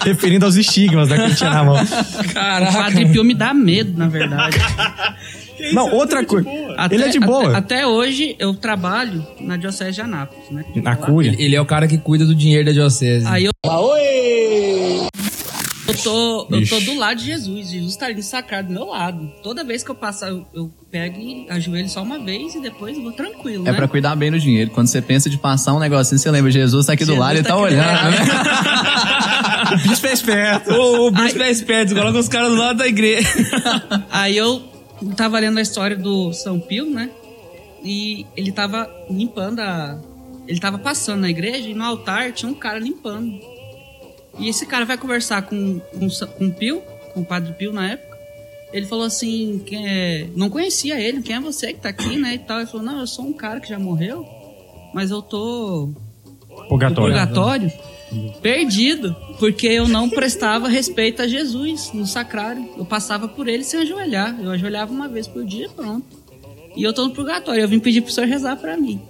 Referindo 0.04 0.44
aos 0.44 0.56
estigmas 0.56 1.08
da 1.08 1.16
que 1.16 1.22
ele 1.22 1.34
tinha 1.34 1.48
na 1.48 1.64
mão. 1.64 1.82
O 1.82 2.34
Caraca. 2.34 2.72
Padre 2.72 3.06
Pio 3.06 3.24
me 3.24 3.32
dá 3.32 3.54
medo, 3.54 3.98
na 3.98 4.08
verdade. 4.08 4.58
Não, 5.72 5.90
outra 5.90 6.22
coisa. 6.22 6.46
Ele 6.90 7.02
é 7.02 7.08
de 7.08 7.18
boa. 7.18 7.56
Até, 7.56 7.76
até 7.76 7.86
hoje 7.86 8.36
eu 8.38 8.54
trabalho 8.54 9.26
na 9.40 9.56
Diocese 9.56 9.92
de 9.92 10.00
Anápolis, 10.02 10.50
né? 10.50 10.64
Na 10.76 10.96
cúria. 10.96 11.30
Ele, 11.30 11.42
ele 11.44 11.56
é 11.56 11.60
o 11.60 11.64
cara 11.64 11.88
que 11.88 11.96
cuida 11.96 12.26
do 12.26 12.34
dinheiro 12.34 12.66
da 12.66 12.72
diocese. 12.72 13.26
Aí 13.26 13.46
eu. 13.46 13.52
Eu 15.88 15.94
tô, 16.02 16.48
eu 16.50 16.68
tô 16.68 16.80
do 16.80 16.98
lado 16.98 17.18
de 17.18 17.26
Jesus. 17.26 17.70
Jesus 17.70 17.96
tá 17.96 18.06
ali 18.06 18.22
sacado 18.22 18.68
do 18.68 18.74
meu 18.74 18.86
lado. 18.86 19.30
Toda 19.42 19.62
vez 19.62 19.82
que 19.84 19.90
eu 19.90 19.94
passar, 19.94 20.28
eu, 20.30 20.46
eu 20.52 20.70
pego 20.90 21.18
e 21.20 21.46
ajoelho 21.48 21.88
só 21.88 22.02
uma 22.02 22.18
vez 22.18 22.54
e 22.54 22.60
depois 22.60 22.96
eu 22.96 23.02
vou 23.02 23.12
tranquilo, 23.12 23.66
É 23.66 23.70
né? 23.70 23.76
pra 23.76 23.86
cuidar 23.86 24.16
bem 24.16 24.30
do 24.30 24.38
dinheiro. 24.38 24.70
Quando 24.70 24.88
você 24.88 25.00
pensa 25.00 25.30
de 25.30 25.38
passar 25.38 25.74
um 25.74 25.78
negocinho, 25.78 26.18
você 26.18 26.30
lembra, 26.30 26.50
Jesus 26.50 26.86
tá 26.86 26.94
aqui 26.94 27.04
do 27.04 27.12
Jesus 27.12 27.20
lado 27.20 27.38
e 27.38 27.42
tá 27.42 27.48
tá 27.50 27.54
do 27.56 27.60
olhando, 27.62 28.10
né? 28.10 28.16
O 29.66 29.88
bispo 29.88 30.06
é 30.06 30.12
esperto. 30.12 30.70
O, 30.72 31.06
o 31.08 31.10
bispo 31.10 31.42
é 31.42 31.50
esperto, 31.50 31.94
coloca 31.94 32.18
os 32.18 32.28
caras 32.28 32.50
do 32.50 32.56
lado 32.56 32.78
da 32.78 32.86
igreja. 32.86 33.28
Aí 34.10 34.36
eu 34.36 34.62
tava 35.16 35.38
lendo 35.38 35.58
a 35.58 35.62
história 35.62 35.96
do 35.96 36.32
São 36.32 36.60
Pio, 36.60 36.88
né? 36.88 37.10
E 37.82 38.24
ele 38.36 38.52
tava 38.52 38.88
limpando 39.10 39.60
a. 39.60 39.98
Ele 40.46 40.60
tava 40.60 40.78
passando 40.78 41.20
na 41.22 41.30
igreja 41.30 41.68
e 41.68 41.74
no 41.74 41.84
altar 41.84 42.32
tinha 42.32 42.50
um 42.50 42.54
cara 42.54 42.78
limpando. 42.78 43.40
E 44.38 44.48
esse 44.48 44.66
cara 44.66 44.84
vai 44.84 44.98
conversar 44.98 45.42
com, 45.42 45.78
com, 45.78 46.08
com 46.08 46.46
o 46.46 46.52
Pio, 46.52 46.82
com 47.14 47.20
o 47.20 47.24
Padre 47.24 47.52
Pio 47.54 47.72
na 47.72 47.90
época. 47.92 48.16
Ele 48.72 48.86
falou 48.86 49.04
assim: 49.04 49.62
quem 49.64 49.88
é... 49.88 50.28
não 50.34 50.50
conhecia 50.50 51.00
ele, 51.00 51.22
quem 51.22 51.36
é 51.36 51.40
você 51.40 51.72
que 51.72 51.80
tá 51.80 51.88
aqui, 51.88 52.16
né? 52.16 52.34
E 52.34 52.38
tal. 52.38 52.58
Ele 52.58 52.66
falou: 52.66 52.84
não, 52.84 53.00
eu 53.00 53.06
sou 53.06 53.24
um 53.24 53.32
cara 53.32 53.60
que 53.60 53.68
já 53.68 53.78
morreu, 53.78 54.26
mas 54.92 55.10
eu 55.10 55.22
tô 55.22 55.90
no 56.50 56.68
Purgatório. 56.68 57.14
purgatório, 57.14 57.72
perdido, 58.42 59.16
porque 59.38 59.66
eu 59.66 59.88
não 59.88 60.10
prestava 60.10 60.68
respeito 60.68 61.22
a 61.22 61.28
Jesus 61.28 61.92
no 61.92 62.06
sacrário. 62.06 62.68
Eu 62.76 62.84
passava 62.84 63.28
por 63.28 63.48
ele 63.48 63.64
sem 63.64 63.80
ajoelhar. 63.80 64.38
Eu 64.40 64.50
ajoelhava 64.50 64.92
uma 64.92 65.08
vez 65.08 65.26
por 65.26 65.44
dia, 65.44 65.68
pronto. 65.68 66.04
E 66.76 66.82
eu 66.82 66.92
tô 66.92 67.04
no 67.04 67.14
purgatório. 67.14 67.62
Eu 67.62 67.68
vim 67.68 67.78
pedir 67.78 68.02
pro 68.02 68.12
senhor 68.12 68.28
rezar 68.28 68.56
pra 68.56 68.76
mim. 68.76 69.00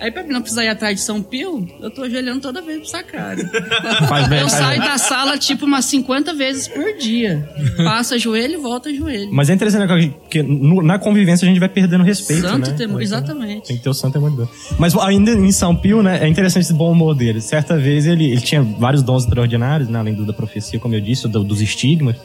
Aí, 0.00 0.10
pra 0.10 0.22
mim 0.22 0.30
não 0.32 0.40
precisar 0.40 0.64
ir 0.64 0.68
atrás 0.68 0.96
de 0.96 1.02
São 1.02 1.22
Pio, 1.22 1.66
eu 1.80 1.90
tô 1.90 2.02
ajoelhando 2.02 2.40
toda 2.40 2.60
vez 2.60 2.78
pro 2.80 2.88
sacrário. 2.88 3.48
Faz 4.08 4.28
bem, 4.28 4.40
Eu 4.40 4.48
faz 4.48 4.62
saio 4.62 4.80
bem. 4.80 4.88
da 4.88 4.98
sala, 4.98 5.38
tipo, 5.38 5.64
umas 5.64 5.84
50 5.86 6.34
vezes 6.34 6.68
por 6.68 6.84
dia. 6.98 7.48
Passa 7.78 8.18
joelho 8.18 8.54
e 8.54 8.56
volta 8.56 8.92
joelho. 8.92 9.28
Mas 9.32 9.48
é 9.48 9.54
interessante 9.54 9.86
né, 9.88 10.14
que 10.28 10.42
na 10.42 10.98
convivência 10.98 11.46
a 11.46 11.48
gente 11.48 11.58
vai 11.60 11.68
perdendo 11.68 12.04
respeito, 12.04 12.42
Santo 12.42 12.70
né? 12.70 12.76
tem- 12.76 13.00
exatamente. 13.02 13.68
Tem 13.68 13.76
que 13.76 13.82
ter 13.82 13.88
o 13.88 13.94
santo 13.94 14.18
é 14.18 14.20
muito 14.20 14.36
bom. 14.36 14.48
Mas 14.78 14.94
ainda 14.96 15.30
em 15.30 15.52
São 15.52 15.74
Pio, 15.74 16.02
né, 16.02 16.18
é 16.22 16.28
interessante 16.28 16.62
esse 16.64 16.74
bom 16.74 16.90
humor 16.92 17.14
dele. 17.14 17.40
Certa 17.40 17.76
vez 17.78 18.06
ele, 18.06 18.24
ele 18.30 18.40
tinha 18.40 18.62
vários 18.62 19.02
dons 19.02 19.24
extraordinários, 19.24 19.88
né, 19.88 19.98
além 19.98 20.14
do 20.14 20.24
da 20.26 20.32
profecia, 20.32 20.78
como 20.78 20.94
eu 20.94 21.00
disse, 21.00 21.26
do- 21.28 21.44
dos 21.44 21.60
estigmas. 21.60 22.16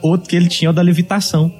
Outro 0.00 0.28
que 0.28 0.36
ele 0.36 0.48
tinha 0.48 0.68
é 0.68 0.70
o 0.70 0.72
da 0.74 0.82
levitação. 0.82 1.52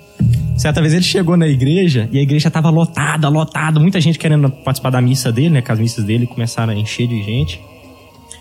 Certa 0.57 0.81
vez 0.81 0.93
ele 0.93 1.05
chegou 1.05 1.37
na 1.37 1.47
igreja 1.47 2.09
e 2.11 2.19
a 2.19 2.23
igreja 2.23 2.51
tava 2.51 2.69
lotada, 2.69 3.29
lotada, 3.29 3.79
muita 3.79 4.01
gente 4.01 4.19
querendo 4.19 4.51
participar 4.51 4.91
da 4.91 5.01
missa 5.01 5.31
dele, 5.31 5.51
né? 5.51 5.63
Que 5.63 5.71
as 5.71 5.79
missas 5.79 6.05
dele 6.05 6.27
começaram 6.27 6.73
a 6.73 6.77
encher 6.77 7.07
de 7.07 7.23
gente. 7.23 7.61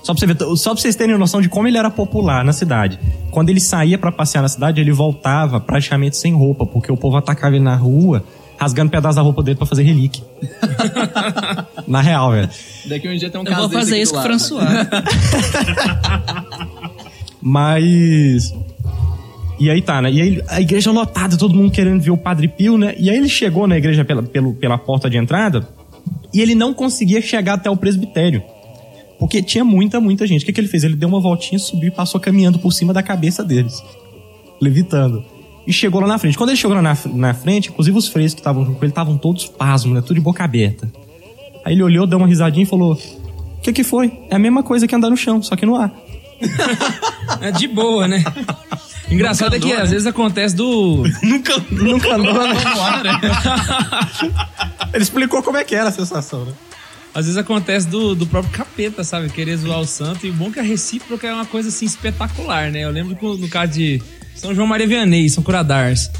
Só 0.01 0.13
pra, 0.13 0.19
você 0.19 0.25
ver, 0.25 0.57
só 0.57 0.71
pra 0.73 0.81
vocês 0.81 0.95
terem 0.95 1.17
noção 1.17 1.41
de 1.41 1.49
como 1.49 1.67
ele 1.67 1.77
era 1.77 1.89
popular 1.89 2.43
na 2.43 2.53
cidade. 2.53 2.97
Quando 3.29 3.49
ele 3.49 3.59
saía 3.59 3.97
pra 3.97 4.11
passear 4.11 4.41
na 4.41 4.47
cidade, 4.47 4.79
ele 4.79 4.91
voltava 4.91 5.59
praticamente 5.59 6.17
sem 6.17 6.33
roupa, 6.33 6.65
porque 6.65 6.91
o 6.91 6.95
povo 6.95 7.17
atacava 7.17 7.55
ele 7.55 7.63
na 7.63 7.75
rua, 7.75 8.23
rasgando 8.57 8.89
pedaços 8.89 9.17
da 9.17 9.21
roupa 9.21 9.43
dele 9.43 9.57
pra 9.57 9.67
fazer 9.67 9.83
relíquia. 9.83 10.23
na 11.85 12.01
real, 12.01 12.31
velho. 12.31 12.49
Daqui 12.85 13.09
um 13.09 13.17
dia 13.17 13.29
tem 13.29 13.41
um 13.41 13.43
Eu 13.43 13.51
caso 13.51 13.67
vou 13.67 13.69
desse 13.69 13.81
fazer 13.81 13.95
aqui 13.95 14.03
isso 14.03 14.13
com 14.13 14.19
o. 14.19 14.23
François. 14.23 14.87
Mas. 17.41 18.53
E 19.59 19.69
aí 19.69 19.81
tá, 19.81 20.01
né? 20.01 20.11
E 20.11 20.21
aí 20.21 20.43
a 20.47 20.61
igreja 20.61 20.91
lotada, 20.91 21.37
todo 21.37 21.55
mundo 21.55 21.71
querendo 21.71 22.01
ver 22.01 22.11
o 22.11 22.17
Padre 22.17 22.47
Pio, 22.47 22.77
né? 22.77 22.93
E 22.97 23.09
aí 23.09 23.17
ele 23.17 23.29
chegou 23.29 23.67
na 23.67 23.77
igreja 23.77 24.05
pela, 24.05 24.21
pelo, 24.21 24.53
pela 24.53 24.77
porta 24.77 25.09
de 25.09 25.17
entrada 25.17 25.67
e 26.33 26.41
ele 26.41 26.53
não 26.53 26.73
conseguia 26.73 27.21
chegar 27.21 27.53
até 27.55 27.69
o 27.69 27.77
presbitério. 27.77 28.43
Porque 29.19 29.41
tinha 29.41 29.63
muita, 29.63 29.99
muita 29.99 30.27
gente. 30.27 30.43
O 30.43 30.45
que, 30.45 30.53
que 30.53 30.61
ele 30.61 30.67
fez? 30.67 30.83
Ele 30.83 30.95
deu 30.95 31.09
uma 31.09 31.19
voltinha, 31.19 31.57
subiu 31.57 31.87
e 31.87 31.91
passou 31.91 32.21
caminhando 32.21 32.59
por 32.59 32.71
cima 32.71 32.93
da 32.93 33.01
cabeça 33.01 33.43
deles. 33.43 33.83
Levitando. 34.61 35.23
E 35.65 35.73
chegou 35.73 35.99
lá 35.99 36.07
na 36.07 36.19
frente. 36.19 36.37
Quando 36.37 36.51
ele 36.51 36.57
chegou 36.57 36.75
lá 36.75 36.81
na, 36.81 36.95
na 37.13 37.33
frente, 37.33 37.69
inclusive 37.69 37.97
os 37.97 38.07
freios 38.07 38.33
que 38.33 38.39
estavam 38.39 38.63
junto 38.63 38.77
com 38.77 38.85
ele 38.85 38.91
estavam 38.91 39.17
todos 39.17 39.47
pasmos, 39.47 39.95
né? 39.95 40.01
Tudo 40.01 40.15
de 40.15 40.21
boca 40.21 40.43
aberta. 40.43 40.89
Aí 41.65 41.73
ele 41.73 41.83
olhou, 41.83 42.05
deu 42.05 42.19
uma 42.19 42.27
risadinha 42.27 42.63
e 42.63 42.67
falou: 42.67 42.93
O 42.93 43.61
que, 43.61 43.73
que 43.73 43.83
foi? 43.83 44.11
É 44.29 44.35
a 44.35 44.39
mesma 44.39 44.61
coisa 44.61 44.87
que 44.87 44.95
andar 44.95 45.09
no 45.09 45.17
chão, 45.17 45.41
só 45.41 45.55
que 45.55 45.65
no 45.65 45.75
ar. 45.75 45.91
É 47.41 47.51
de 47.51 47.67
boa, 47.67 48.07
né? 48.07 48.23
Engraçado 49.09 49.55
é 49.55 49.59
que 49.59 49.71
às 49.71 49.89
vezes 49.89 50.05
acontece 50.05 50.55
do. 50.55 51.03
Nunca, 51.23 51.57
nunca 51.71 52.15
andou, 52.15 52.33
né? 52.33 52.53
Ele 54.93 55.03
explicou 55.03 55.41
como 55.41 55.57
é 55.57 55.63
que 55.63 55.75
era 55.75 55.89
a 55.89 55.91
sensação, 55.91 56.45
né? 56.45 56.53
Às 57.13 57.25
vezes 57.25 57.37
acontece 57.37 57.87
do, 57.87 58.13
do 58.13 58.27
próprio 58.27 58.53
capeta, 58.53 59.03
sabe? 59.03 59.29
Querer 59.29 59.57
zoar 59.57 59.79
o 59.79 59.85
santo. 59.85 60.27
E 60.27 60.29
o 60.29 60.33
bom 60.33 60.51
que 60.51 60.59
a 60.59 60.63
recíproca 60.63 61.27
é 61.27 61.33
uma 61.33 61.45
coisa 61.45 61.69
assim 61.69 61.85
espetacular, 61.85 62.69
né? 62.69 62.83
Eu 62.83 62.91
lembro 62.91 63.15
que 63.15 63.25
no 63.25 63.47
caso 63.47 63.73
de 63.73 64.01
São 64.35 64.53
João 64.53 64.67
Maria 64.67 64.87
Vianney, 64.87 65.29
São 65.29 65.43
Curadars. 65.43 66.11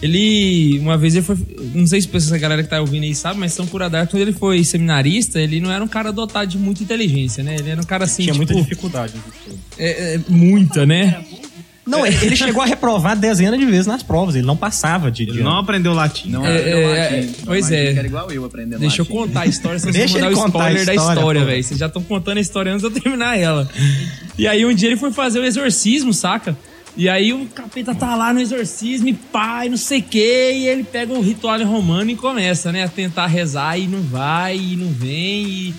Ele, 0.00 0.78
uma 0.78 0.98
vez 0.98 1.14
ele 1.14 1.24
foi. 1.24 1.36
Não 1.74 1.86
sei 1.86 2.02
se 2.02 2.14
essa 2.14 2.36
galera 2.36 2.62
que 2.62 2.68
tá 2.68 2.80
ouvindo 2.80 3.04
aí 3.04 3.14
sabe, 3.14 3.40
mas 3.40 3.54
São 3.54 3.66
Curadars, 3.66 4.10
quando 4.10 4.22
ele 4.22 4.32
foi 4.32 4.62
seminarista, 4.62 5.40
ele 5.40 5.58
não 5.58 5.72
era 5.72 5.82
um 5.82 5.88
cara 5.88 6.12
dotado 6.12 6.48
de 6.48 6.58
muita 6.58 6.82
inteligência, 6.82 7.42
né? 7.42 7.56
Ele 7.58 7.70
era 7.70 7.80
um 7.80 7.84
cara 7.84 8.04
assim. 8.04 8.24
Tinha 8.24 8.34
tipo, 8.34 8.52
muita 8.52 8.68
dificuldade. 8.68 9.14
no 9.14 9.56
é, 9.78 10.14
é, 10.14 10.20
muita, 10.28 10.84
né? 10.84 11.24
Não, 11.86 12.04
ele 12.04 12.16
ele 12.20 12.34
chegou 12.36 12.60
a 12.62 12.66
reprovar 12.66 13.16
dezenas 13.16 13.58
de 13.60 13.64
vezes 13.64 13.86
nas 13.86 14.02
provas. 14.02 14.34
Ele 14.34 14.46
não 14.46 14.56
passava 14.56 15.10
de. 15.10 15.24
de 15.24 15.30
Ele 15.32 15.42
não 15.42 15.58
aprendeu 15.58 15.92
latim. 15.92 16.30
Não, 16.30 16.44
É, 16.44 16.58
aprendeu 16.58 16.78
é, 16.78 16.98
latim. 16.98 17.14
é, 17.14 17.32
pois 17.44 17.70
é. 17.70 17.92
era 17.92 18.06
igual 18.06 18.30
eu 18.32 18.44
aprendendo 18.44 18.80
Deixa 18.80 19.02
eu 19.02 19.04
latim. 19.04 19.16
contar 19.18 19.40
a 19.42 19.46
história, 19.46 19.78
senão 19.78 19.92
vocês 19.92 20.10
Deixa 20.10 20.18
vão 20.18 20.26
ele 20.28 20.34
dar 20.34 20.40
o 20.40 20.44
contar 20.44 20.58
a 20.64 20.72
spoiler 20.72 20.86
da 20.86 20.94
história, 20.94 21.18
história, 21.20 21.40
pô. 21.42 21.46
velho. 21.46 21.62
Vocês 21.64 21.78
já 21.80 21.86
estão 21.86 22.02
contando 22.02 22.38
a 22.38 22.40
história 22.40 22.72
antes 22.72 22.80
de 22.82 22.86
eu 22.96 23.02
terminar 23.02 23.38
ela. 23.38 23.68
E 24.36 24.48
aí 24.48 24.66
um 24.66 24.74
dia 24.74 24.88
ele 24.88 24.96
foi 24.96 25.12
fazer 25.12 25.38
o 25.38 25.44
exorcismo, 25.44 26.12
saca? 26.12 26.56
E 26.96 27.08
aí 27.10 27.32
o 27.32 27.44
capeta 27.54 27.94
tá 27.94 28.16
lá 28.16 28.32
no 28.32 28.40
exorcismo 28.40 29.06
e 29.08 29.12
pai, 29.12 29.68
não 29.68 29.76
sei 29.76 30.00
o 30.00 30.02
quê, 30.02 30.52
e 30.56 30.66
ele 30.66 30.82
pega 30.82 31.12
o 31.12 31.20
ritual 31.20 31.62
romano 31.62 32.10
e 32.10 32.16
começa, 32.16 32.72
né, 32.72 32.84
a 32.84 32.88
tentar 32.88 33.26
rezar 33.26 33.78
e 33.78 33.86
não 33.86 34.00
vai, 34.00 34.56
e 34.56 34.76
não 34.76 34.88
vem, 34.88 35.46
e, 35.46 35.74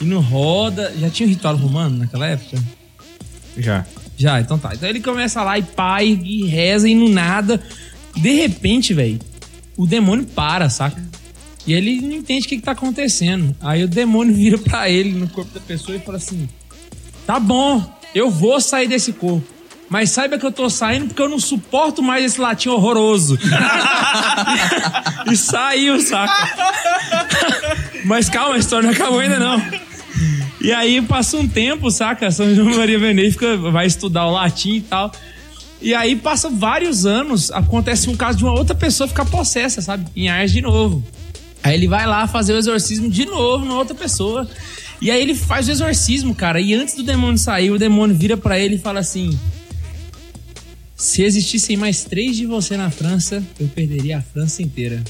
e 0.00 0.04
não 0.04 0.20
roda. 0.20 0.92
Já 0.98 1.08
tinha 1.08 1.26
o 1.26 1.30
ritual 1.30 1.54
romano 1.56 1.98
naquela 1.98 2.26
época? 2.26 2.58
Já. 3.56 3.86
Já, 4.16 4.40
então 4.40 4.58
tá. 4.58 4.74
Então 4.74 4.88
ele 4.88 5.00
começa 5.00 5.42
lá 5.42 5.58
e 5.58 5.62
pai, 5.62 6.18
e 6.24 6.46
reza 6.46 6.88
e 6.88 6.94
no 6.94 7.08
nada. 7.08 7.62
De 8.16 8.32
repente, 8.32 8.94
velho, 8.94 9.18
o 9.76 9.86
demônio 9.86 10.24
para, 10.24 10.70
saca? 10.70 11.02
E 11.66 11.72
ele 11.72 12.00
não 12.00 12.14
entende 12.14 12.46
o 12.46 12.48
que, 12.48 12.56
que 12.56 12.62
tá 12.62 12.72
acontecendo. 12.72 13.54
Aí 13.60 13.84
o 13.84 13.88
demônio 13.88 14.32
vira 14.36 14.58
pra 14.58 14.88
ele 14.88 15.12
no 15.12 15.28
corpo 15.28 15.52
da 15.52 15.60
pessoa 15.60 15.96
e 15.96 16.00
fala 16.00 16.16
assim: 16.16 16.48
Tá 17.26 17.38
bom, 17.38 17.84
eu 18.14 18.30
vou 18.30 18.60
sair 18.60 18.88
desse 18.88 19.12
corpo. 19.12 19.56
Mas 19.88 20.10
saiba 20.10 20.36
que 20.36 20.44
eu 20.44 20.50
tô 20.50 20.68
saindo 20.68 21.06
porque 21.06 21.22
eu 21.22 21.28
não 21.28 21.38
suporto 21.38 22.02
mais 22.02 22.24
esse 22.24 22.40
latim 22.40 22.70
horroroso. 22.70 23.38
e 25.30 25.36
saiu, 25.36 26.00
saca? 26.00 26.34
Mas 28.04 28.28
calma, 28.28 28.56
a 28.56 28.58
história 28.58 28.86
não 28.86 28.94
acabou 28.94 29.20
ainda 29.20 29.38
não. 29.38 29.85
E 30.60 30.72
aí 30.72 31.02
passa 31.02 31.36
um 31.36 31.46
tempo, 31.46 31.90
saca? 31.90 32.30
São 32.30 32.54
João 32.54 32.76
Maria 32.76 32.98
Vianney 32.98 33.30
fica, 33.30 33.56
vai 33.56 33.86
estudar 33.86 34.26
o 34.26 34.32
latim 34.32 34.76
e 34.76 34.80
tal. 34.80 35.12
E 35.80 35.94
aí 35.94 36.16
passa 36.16 36.48
vários 36.48 37.04
anos, 37.04 37.50
acontece 37.50 38.08
um 38.08 38.16
caso 38.16 38.38
de 38.38 38.44
uma 38.44 38.54
outra 38.54 38.74
pessoa 38.74 39.06
ficar 39.06 39.26
possessa, 39.26 39.82
sabe? 39.82 40.06
Em 40.16 40.28
Ars 40.28 40.50
de 40.50 40.62
novo. 40.62 41.04
Aí 41.62 41.74
ele 41.74 41.86
vai 41.86 42.06
lá 42.06 42.26
fazer 42.26 42.54
o 42.54 42.58
exorcismo 42.58 43.10
de 43.10 43.26
novo 43.26 43.64
na 43.64 43.74
outra 43.74 43.94
pessoa. 43.94 44.48
E 45.00 45.10
aí 45.10 45.20
ele 45.20 45.34
faz 45.34 45.68
o 45.68 45.70
exorcismo, 45.70 46.34
cara. 46.34 46.60
E 46.60 46.72
antes 46.74 46.94
do 46.94 47.02
demônio 47.02 47.36
sair, 47.36 47.70
o 47.70 47.78
demônio 47.78 48.16
vira 48.16 48.36
pra 48.36 48.58
ele 48.58 48.76
e 48.76 48.78
fala 48.78 49.00
assim: 49.00 49.38
Se 50.96 51.22
existissem 51.22 51.76
mais 51.76 52.04
três 52.04 52.36
de 52.36 52.46
você 52.46 52.76
na 52.76 52.90
França, 52.90 53.42
eu 53.60 53.68
perderia 53.68 54.18
a 54.18 54.22
França 54.22 54.62
inteira. 54.62 55.04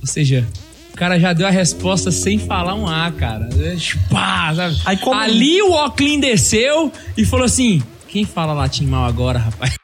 Ou 0.00 0.06
seja, 0.06 0.46
o 0.94 0.96
cara 0.96 1.18
já 1.18 1.32
deu 1.32 1.44
a 1.44 1.50
resposta 1.50 2.12
sem 2.12 2.38
falar 2.38 2.76
um 2.76 2.86
A, 2.86 3.10
cara. 3.10 3.48
É, 3.58 3.76
Pá, 4.08 4.54
sabe? 4.54 4.76
Aí 4.84 4.96
como- 4.98 5.18
Ali 5.20 5.60
o 5.60 5.72
Ocklin 5.84 6.20
desceu 6.20 6.92
e 7.16 7.24
falou 7.24 7.44
assim: 7.44 7.82
Quem 8.06 8.24
fala 8.24 8.52
latim 8.52 8.86
mal 8.86 9.04
agora, 9.04 9.40
rapaz? 9.40 9.74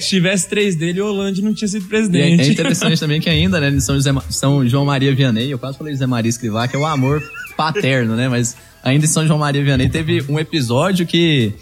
Se 0.00 0.08
tivesse 0.08 0.48
três 0.48 0.76
dele, 0.76 1.00
o 1.00 1.06
Hollande 1.06 1.42
não 1.42 1.52
tinha 1.52 1.68
sido 1.68 1.82
E 1.82 1.86
é, 1.86 1.88
presidente. 1.88 2.42
é 2.42 2.46
interessante 2.52 2.98
também 3.00 3.20
que 3.20 3.28
ainda, 3.28 3.60
né, 3.60 3.78
São, 3.80 3.94
José, 3.94 4.10
São 4.28 4.66
João 4.68 4.84
Maria 4.84 5.14
Vianney, 5.14 5.50
eu 5.50 5.58
quase 5.58 5.76
falei 5.78 5.92
José 5.92 6.06
Maria 6.06 6.28
Escrivá, 6.28 6.66
que 6.68 6.76
é 6.76 6.78
o 6.78 6.86
amor 6.86 7.22
paterno, 7.56 8.16
né? 8.16 8.28
Mas 8.28 8.56
ainda 8.82 9.04
em 9.04 9.08
São 9.08 9.26
João 9.26 9.38
Maria 9.38 9.62
Vianney 9.62 9.88
teve 9.88 10.24
um 10.28 10.38
episódio 10.38 11.06
que 11.06 11.52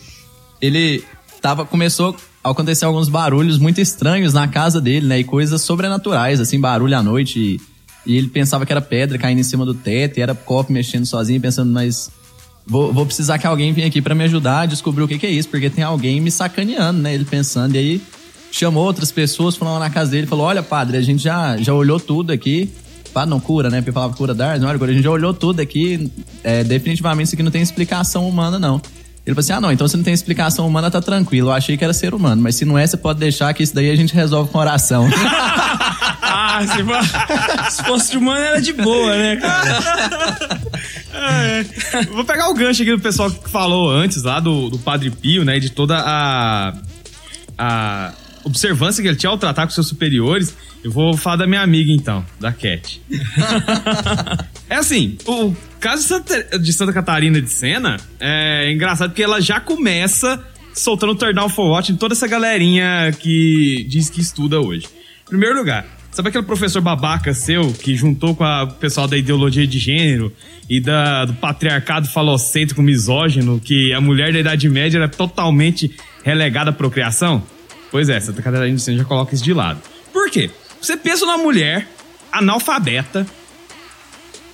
ele 0.60 1.02
tava, 1.40 1.64
começou 1.64 2.16
a 2.42 2.50
acontecer 2.50 2.84
alguns 2.84 3.08
barulhos 3.08 3.58
muito 3.58 3.80
estranhos 3.80 4.32
na 4.32 4.48
casa 4.48 4.80
dele, 4.80 5.06
né? 5.06 5.20
E 5.20 5.24
coisas 5.24 5.62
sobrenaturais, 5.62 6.40
assim, 6.40 6.60
barulho 6.60 6.96
à 6.96 7.02
noite. 7.02 7.38
E, 7.38 7.60
e 8.12 8.16
ele 8.16 8.28
pensava 8.28 8.64
que 8.64 8.72
era 8.72 8.80
pedra 8.80 9.18
caindo 9.18 9.40
em 9.40 9.44
cima 9.44 9.64
do 9.64 9.74
teto, 9.74 10.18
e 10.18 10.22
era 10.22 10.34
copo 10.34 10.72
mexendo 10.72 11.06
sozinho, 11.06 11.40
pensando, 11.40 11.72
mas 11.72 12.10
Vou, 12.70 12.92
vou 12.92 13.06
precisar 13.06 13.38
que 13.38 13.46
alguém 13.46 13.72
venha 13.72 13.86
aqui 13.86 14.02
pra 14.02 14.14
me 14.14 14.24
ajudar 14.24 14.60
a 14.60 14.66
descobrir 14.66 15.02
o 15.02 15.08
que, 15.08 15.18
que 15.18 15.26
é 15.26 15.30
isso, 15.30 15.48
porque 15.48 15.70
tem 15.70 15.82
alguém 15.82 16.20
me 16.20 16.30
sacaneando, 16.30 17.00
né? 17.00 17.14
Ele 17.14 17.24
pensando. 17.24 17.74
E 17.74 17.78
aí 17.78 18.02
chamou 18.52 18.84
outras 18.84 19.10
pessoas, 19.10 19.56
foram 19.56 19.72
lá 19.72 19.78
na 19.78 19.90
casa 19.90 20.10
dele 20.10 20.26
falou: 20.26 20.44
Olha, 20.44 20.62
padre, 20.62 20.98
a 20.98 21.00
gente 21.00 21.22
já, 21.22 21.56
já 21.56 21.72
olhou 21.72 21.98
tudo 21.98 22.30
aqui. 22.30 22.68
Padre 23.14 23.30
não 23.30 23.40
cura, 23.40 23.70
né? 23.70 23.78
Porque 23.80 23.90
falava 23.90 24.14
cura 24.14 24.34
da 24.34 24.50
arte. 24.50 24.62
Olha, 24.62 24.74
agora 24.74 24.90
a 24.90 24.94
gente 24.94 25.02
já 25.02 25.10
olhou 25.10 25.32
tudo 25.32 25.60
aqui. 25.60 26.12
É, 26.44 26.62
definitivamente 26.62 27.28
isso 27.28 27.36
aqui 27.36 27.42
não 27.42 27.50
tem 27.50 27.62
explicação 27.62 28.28
humana, 28.28 28.58
não. 28.58 28.82
Ele 29.28 29.34
falou 29.34 29.40
assim: 29.44 29.52
Ah, 29.52 29.60
não, 29.60 29.70
então 29.72 29.86
se 29.86 29.96
não 29.96 30.02
tem 30.04 30.14
explicação 30.14 30.66
humana, 30.66 30.90
tá 30.90 31.00
tranquilo. 31.00 31.48
Eu 31.50 31.52
achei 31.54 31.76
que 31.76 31.84
era 31.84 31.92
ser 31.92 32.14
humano, 32.14 32.40
mas 32.42 32.54
se 32.56 32.64
não 32.64 32.78
é, 32.78 32.86
você 32.86 32.96
pode 32.96 33.18
deixar 33.20 33.52
que 33.54 33.62
isso 33.62 33.74
daí 33.74 33.90
a 33.90 33.96
gente 33.96 34.14
resolve 34.14 34.50
com 34.50 34.58
oração. 34.58 35.06
Ah, 36.30 36.60
se, 36.66 36.82
for- 36.84 37.70
se 37.70 37.82
fosse 37.84 38.10
de 38.12 38.18
humano 38.18 38.40
era 38.40 38.60
de 38.60 38.72
boa, 38.72 39.14
né, 39.16 39.36
cara? 39.36 40.38
É. 41.12 41.64
Vou 42.12 42.24
pegar 42.24 42.48
o 42.48 42.54
gancho 42.54 42.82
aqui 42.82 42.90
do 42.90 43.00
pessoal 43.00 43.30
que 43.30 43.48
falou 43.48 43.90
antes 43.90 44.22
lá 44.22 44.38
do, 44.40 44.68
do 44.70 44.78
Padre 44.78 45.10
Pio, 45.10 45.44
né? 45.44 45.58
De 45.58 45.70
toda 45.70 45.98
a, 45.98 46.72
a 47.56 48.12
observância 48.48 49.02
que 49.02 49.08
ele 49.08 49.16
tinha 49.16 49.30
ao 49.30 49.38
tratar 49.38 49.66
com 49.66 49.70
seus 49.70 49.86
superiores. 49.86 50.56
Eu 50.82 50.90
vou 50.90 51.16
falar 51.16 51.36
da 51.36 51.46
minha 51.46 51.60
amiga 51.60 51.92
então, 51.92 52.24
da 52.40 52.52
Cat. 52.52 53.00
é 54.68 54.76
assim, 54.76 55.16
o 55.26 55.54
caso 55.80 56.02
de 56.02 56.08
Santa, 56.08 56.58
de 56.58 56.72
Santa 56.72 56.92
Catarina 56.92 57.40
de 57.40 57.50
Sena 57.50 57.96
é 58.18 58.70
engraçado 58.72 59.10
porque 59.10 59.22
ela 59.22 59.40
já 59.40 59.60
começa 59.60 60.42
soltando 60.74 61.12
o 61.12 61.14
Turn 61.14 61.34
Down 61.34 61.48
for 61.48 61.70
What 61.70 61.92
em 61.92 61.96
toda 61.96 62.14
essa 62.14 62.26
galerinha 62.26 63.12
que 63.18 63.84
diz 63.88 64.08
que 64.08 64.20
estuda 64.20 64.60
hoje. 64.60 64.86
Em 65.26 65.28
primeiro 65.28 65.58
lugar, 65.58 65.84
sabe 66.10 66.28
aquele 66.28 66.44
professor 66.44 66.80
babaca 66.80 67.34
seu 67.34 67.72
que 67.72 67.96
juntou 67.96 68.34
com 68.34 68.44
o 68.44 68.66
pessoal 68.74 69.06
da 69.08 69.16
ideologia 69.16 69.66
de 69.66 69.78
gênero 69.78 70.32
e 70.68 70.80
da, 70.80 71.24
do 71.24 71.34
patriarcado 71.34 72.08
falocêntrico 72.08 72.82
misógino 72.82 73.60
que 73.60 73.92
a 73.92 74.00
mulher 74.00 74.32
da 74.32 74.38
Idade 74.38 74.68
Média 74.68 74.98
era 74.98 75.08
totalmente 75.08 75.90
relegada 76.22 76.70
à 76.70 76.72
procriação? 76.72 77.42
Pois 77.90 78.08
é, 78.08 78.20
Santa 78.20 78.42
Catarina 78.42 78.76
de 78.76 78.82
Sena 78.82 78.98
já 78.98 79.04
coloca 79.04 79.34
isso 79.34 79.44
de 79.44 79.52
lado. 79.52 79.80
Por 80.12 80.30
quê? 80.30 80.50
Você 80.80 80.96
pensa 80.96 81.24
numa 81.24 81.38
mulher 81.38 81.88
analfabeta, 82.30 83.26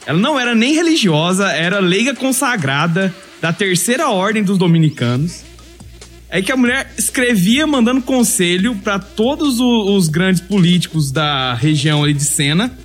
ela 0.07 0.19
não 0.19 0.39
era 0.39 0.55
nem 0.55 0.75
religiosa, 0.75 1.51
era 1.51 1.79
leiga 1.81 2.15
consagrada 2.15 3.15
da 3.41 3.53
terceira 3.53 4.09
ordem 4.09 4.43
dos 4.43 4.59
dominicanos. 4.59 5.43
É 6.29 6.43
que 6.43 6.51
a 6.51 6.57
mulher 6.57 6.93
escrevia 6.99 7.67
mandando 7.67 8.03
conselho 8.03 8.75
pra 8.77 8.99
todos 8.99 9.61
os 9.61 10.09
grandes 10.09 10.41
políticos 10.41 11.13
da 11.13 11.55
região 11.55 12.03
ali 12.03 12.13
de 12.13 12.25
Sena, 12.25 12.77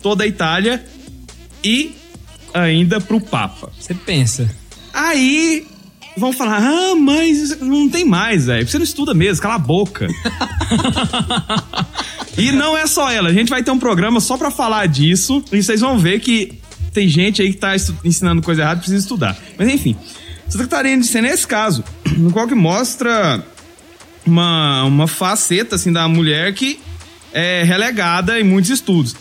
toda 0.00 0.24
a 0.24 0.26
Itália 0.26 0.84
e 1.62 1.94
ainda 2.52 3.00
pro 3.00 3.20
Papa. 3.20 3.70
Você 3.78 3.92
pensa. 3.92 4.48
Aí 4.92 5.66
vão 6.16 6.32
falar: 6.32 6.60
"Ah, 6.62 6.94
mas 6.96 7.58
não 7.60 7.88
tem 7.88 8.04
mais, 8.04 8.46
velho. 8.46 8.66
Você 8.66 8.78
não 8.78 8.84
estuda 8.84 9.14
mesmo, 9.14 9.42
cala 9.42 9.54
a 9.54 9.58
boca". 9.58 10.08
e 12.36 12.52
não 12.52 12.76
é 12.76 12.86
só 12.86 13.10
ela, 13.10 13.28
a 13.28 13.32
gente 13.32 13.48
vai 13.48 13.62
ter 13.62 13.70
um 13.70 13.78
programa 13.78 14.20
só 14.20 14.36
pra 14.36 14.50
falar 14.50 14.86
disso 14.86 15.42
e 15.52 15.62
vocês 15.62 15.80
vão 15.80 15.98
ver 15.98 16.20
que 16.20 16.58
tem 16.92 17.08
gente 17.08 17.42
aí 17.42 17.52
que 17.52 17.58
tá 17.58 17.74
ensinando 18.04 18.42
coisa 18.42 18.62
errada, 18.62 18.80
precisa 18.80 19.00
estudar. 19.00 19.36
Mas 19.58 19.68
enfim, 19.68 19.96
Santa 20.48 20.64
Catarina 20.64 21.02
de 21.02 21.08
Sena 21.08 21.28
é 21.28 21.32
esse 21.32 21.46
caso, 21.46 21.84
no 22.16 22.30
qual 22.30 22.46
que 22.46 22.54
mostra 22.54 23.44
uma, 24.24 24.84
uma 24.84 25.08
faceta 25.08 25.74
assim 25.76 25.92
da 25.92 26.06
mulher 26.08 26.52
que 26.54 26.78
é 27.32 27.62
relegada 27.64 28.38
em 28.38 28.44
muitos 28.44 28.70
estudos. 28.70 29.16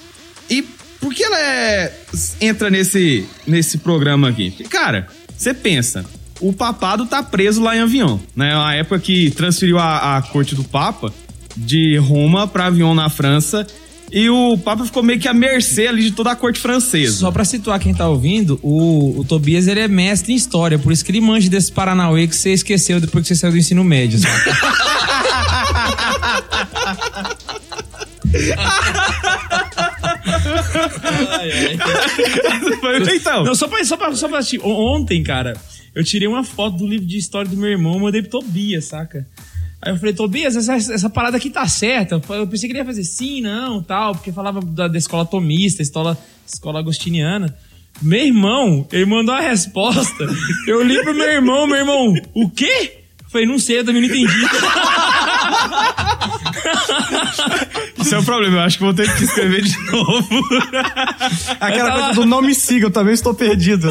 E 0.49 0.61
por 1.01 1.13
que 1.13 1.23
ela 1.23 1.39
é- 1.39 1.93
entra 2.39 2.69
nesse, 2.69 3.25
nesse 3.47 3.79
programa 3.79 4.29
aqui? 4.29 4.51
Porque, 4.51 4.63
cara, 4.65 5.07
você 5.35 5.53
pensa, 5.53 6.05
o 6.43 6.51
papado 6.51 7.05
tá 7.05 7.23
preso 7.23 7.63
lá 7.63 7.75
em 7.75 7.79
Avião, 7.79 8.19
né? 8.35 8.53
A 8.55 8.73
época 8.75 8.99
que 8.99 9.31
transferiu 9.31 9.79
a, 9.79 10.17
a 10.17 10.21
corte 10.21 10.55
do 10.55 10.63
Papa 10.63 11.13
de 11.55 11.97
Roma 11.97 12.47
pra 12.47 12.65
Avião 12.65 12.93
na 12.93 13.09
França. 13.09 13.65
E 14.11 14.29
o 14.29 14.55
Papa 14.59 14.85
ficou 14.85 15.01
meio 15.01 15.19
que 15.19 15.27
à 15.27 15.33
mercê 15.33 15.87
ali 15.87 16.03
de 16.03 16.11
toda 16.11 16.31
a 16.31 16.35
corte 16.35 16.59
francesa. 16.59 17.17
Só 17.17 17.31
pra 17.31 17.43
situar 17.43 17.79
quem 17.79 17.95
tá 17.95 18.07
ouvindo, 18.07 18.59
o, 18.61 19.19
o 19.19 19.23
Tobias 19.23 19.67
ele 19.67 19.79
é 19.79 19.87
mestre 19.87 20.33
em 20.33 20.35
história, 20.35 20.77
por 20.77 20.91
isso 20.91 21.03
que 21.03 21.09
ele 21.11 21.19
manja 21.19 21.49
desse 21.49 21.71
Paranauê 21.71 22.27
que 22.27 22.35
você 22.35 22.53
esqueceu 22.53 23.01
depois 23.01 23.23
que 23.23 23.29
você 23.29 23.35
saiu 23.35 23.53
do 23.53 23.57
ensino 23.57 23.83
médio. 23.83 24.19
sabe? 24.19 24.33
então, 33.15 33.43
Não, 33.43 33.55
só 33.55 33.67
pra, 33.67 33.83
só 33.83 33.97
pra, 33.97 34.15
só 34.15 34.27
pra 34.27 34.39
assistir. 34.39 34.59
Ontem, 34.63 35.23
cara, 35.23 35.55
eu 35.95 36.03
tirei 36.03 36.27
uma 36.27 36.43
foto 36.43 36.77
do 36.77 36.87
livro 36.87 37.05
de 37.05 37.17
história 37.17 37.49
do 37.49 37.57
meu 37.57 37.69
irmão 37.69 37.97
e 37.97 38.01
mandei 38.01 38.21
pro 38.21 38.39
Tobias, 38.39 38.85
saca? 38.85 39.27
Aí 39.81 39.91
eu 39.91 39.97
falei, 39.97 40.13
Tobias, 40.13 40.55
essa, 40.55 40.75
essa 40.75 41.09
parada 41.09 41.35
aqui 41.37 41.49
tá 41.49 41.67
certa. 41.67 42.21
Eu 42.29 42.47
pensei 42.47 42.69
que 42.69 42.73
ele 42.73 42.79
ia 42.79 42.85
fazer 42.85 43.03
sim, 43.03 43.41
não, 43.41 43.81
tal, 43.83 44.13
porque 44.15 44.31
falava 44.31 44.61
da, 44.61 44.87
da 44.87 44.97
escola 44.97 45.25
tomista, 45.25 45.81
escola, 45.81 46.17
escola 46.47 46.79
agostiniana. 46.79 47.53
Meu 48.01 48.25
irmão, 48.25 48.87
ele 48.91 49.05
mandou 49.05 49.35
a 49.35 49.41
resposta. 49.41 50.25
Eu 50.67 50.81
li 50.81 51.01
pro 51.03 51.13
meu 51.13 51.29
irmão, 51.29 51.67
meu 51.67 51.77
irmão, 51.77 52.13
o 52.33 52.49
quê? 52.49 52.99
Eu 53.23 53.29
falei, 53.29 53.45
não 53.47 53.59
sei, 53.59 53.79
eu 53.79 53.85
também 53.85 54.01
não 54.01 54.09
entendi. 54.09 54.33
Esse 57.99 58.15
é 58.15 58.19
o 58.19 58.23
problema, 58.23 58.57
eu 58.57 58.61
acho 58.61 58.77
que 58.77 58.83
vou 58.83 58.93
ter 58.93 59.11
que 59.15 59.23
escrever 59.23 59.61
de 59.63 59.77
novo. 59.91 60.27
Aquela 61.59 61.89
tava- 61.89 62.03
coisa 62.05 62.13
do 62.21 62.25
não 62.25 62.41
me 62.41 62.53
siga, 62.53 62.87
eu 62.87 62.91
também 62.91 63.13
estou 63.13 63.33
perdido. 63.33 63.89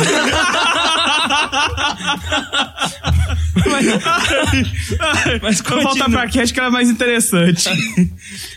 Mas 5.43 5.61
Vou 5.61 5.83
voltar 5.83 5.91
continua. 5.91 6.11
pra 6.11 6.23
aqui, 6.23 6.41
acho 6.41 6.53
que 6.53 6.61
era 6.61 6.71
mais 6.71 6.89
interessante. 6.91 7.69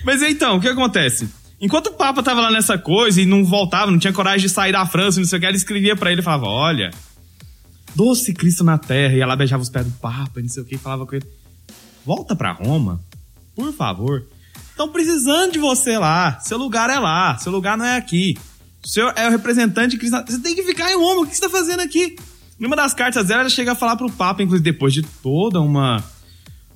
Mas 0.04 0.22
então, 0.22 0.58
o 0.58 0.62
que 0.62 0.68
acontece? 0.68 1.28
Enquanto 1.60 1.88
o 1.88 1.94
Papa 1.94 2.22
tava 2.22 2.42
lá 2.42 2.52
nessa 2.52 2.78
coisa 2.78 3.22
e 3.22 3.26
não 3.26 3.44
voltava, 3.44 3.90
não 3.90 3.98
tinha 3.98 4.14
coragem 4.14 4.48
de 4.48 4.54
sair 4.54 4.72
da 4.72 4.86
França, 4.86 5.20
não 5.20 5.28
sei 5.28 5.38
o 5.38 5.40
que, 5.40 5.46
ela 5.46 5.56
escrevia 5.56 5.96
pra 5.96 6.12
ele 6.12 6.22
e 6.22 6.24
falava: 6.24 6.48
Olha, 6.48 6.92
doce 7.96 8.34
Cristo 8.34 8.64
na 8.64 8.78
terra. 8.78 9.16
E 9.16 9.22
ela 9.22 9.36
beijava 9.36 9.64
os 9.64 9.70
pés 9.70 9.86
do 9.86 9.92
Papa, 9.94 10.40
e 10.40 10.44
não 10.44 10.50
sei 10.50 10.64
o 10.64 10.66
que, 10.66 10.76
e 10.76 10.78
falava 10.78 11.06
com 11.06 11.16
ele: 11.16 11.26
Volta 12.06 12.36
pra 12.36 12.52
Roma, 12.52 13.00
por 13.56 13.74
favor. 13.74 14.26
Estão 14.70 14.90
precisando 14.90 15.54
de 15.54 15.60
você 15.60 15.98
lá. 15.98 16.38
Seu 16.42 16.58
lugar 16.58 16.90
é 16.90 17.00
lá, 17.00 17.38
seu 17.38 17.52
lugar 17.52 17.78
não 17.78 17.86
é 17.86 17.96
aqui. 17.96 18.38
O 18.84 18.88
senhor 18.88 19.14
é 19.16 19.26
o 19.28 19.32
representante 19.32 19.92
de 19.92 19.98
Cristo. 19.98 20.22
Você 20.28 20.40
tem 20.40 20.54
que 20.54 20.64
ficar 20.64 20.92
em 20.92 20.98
Roma, 20.98 21.22
o 21.22 21.26
que 21.26 21.34
você 21.36 21.42
tá 21.42 21.50
fazendo 21.50 21.80
aqui? 21.80 22.18
Numa 22.58 22.76
das 22.76 22.94
cartas 22.94 23.28
dela, 23.28 23.42
ela 23.42 23.50
chega 23.50 23.74
a 23.74 23.76
falar 23.76 23.96
pro 23.96 24.12
Papa, 24.12 24.42
inclusive 24.42 24.64
depois 24.64 24.94
de 24.94 25.02
toda 25.02 25.60
uma 25.62 26.04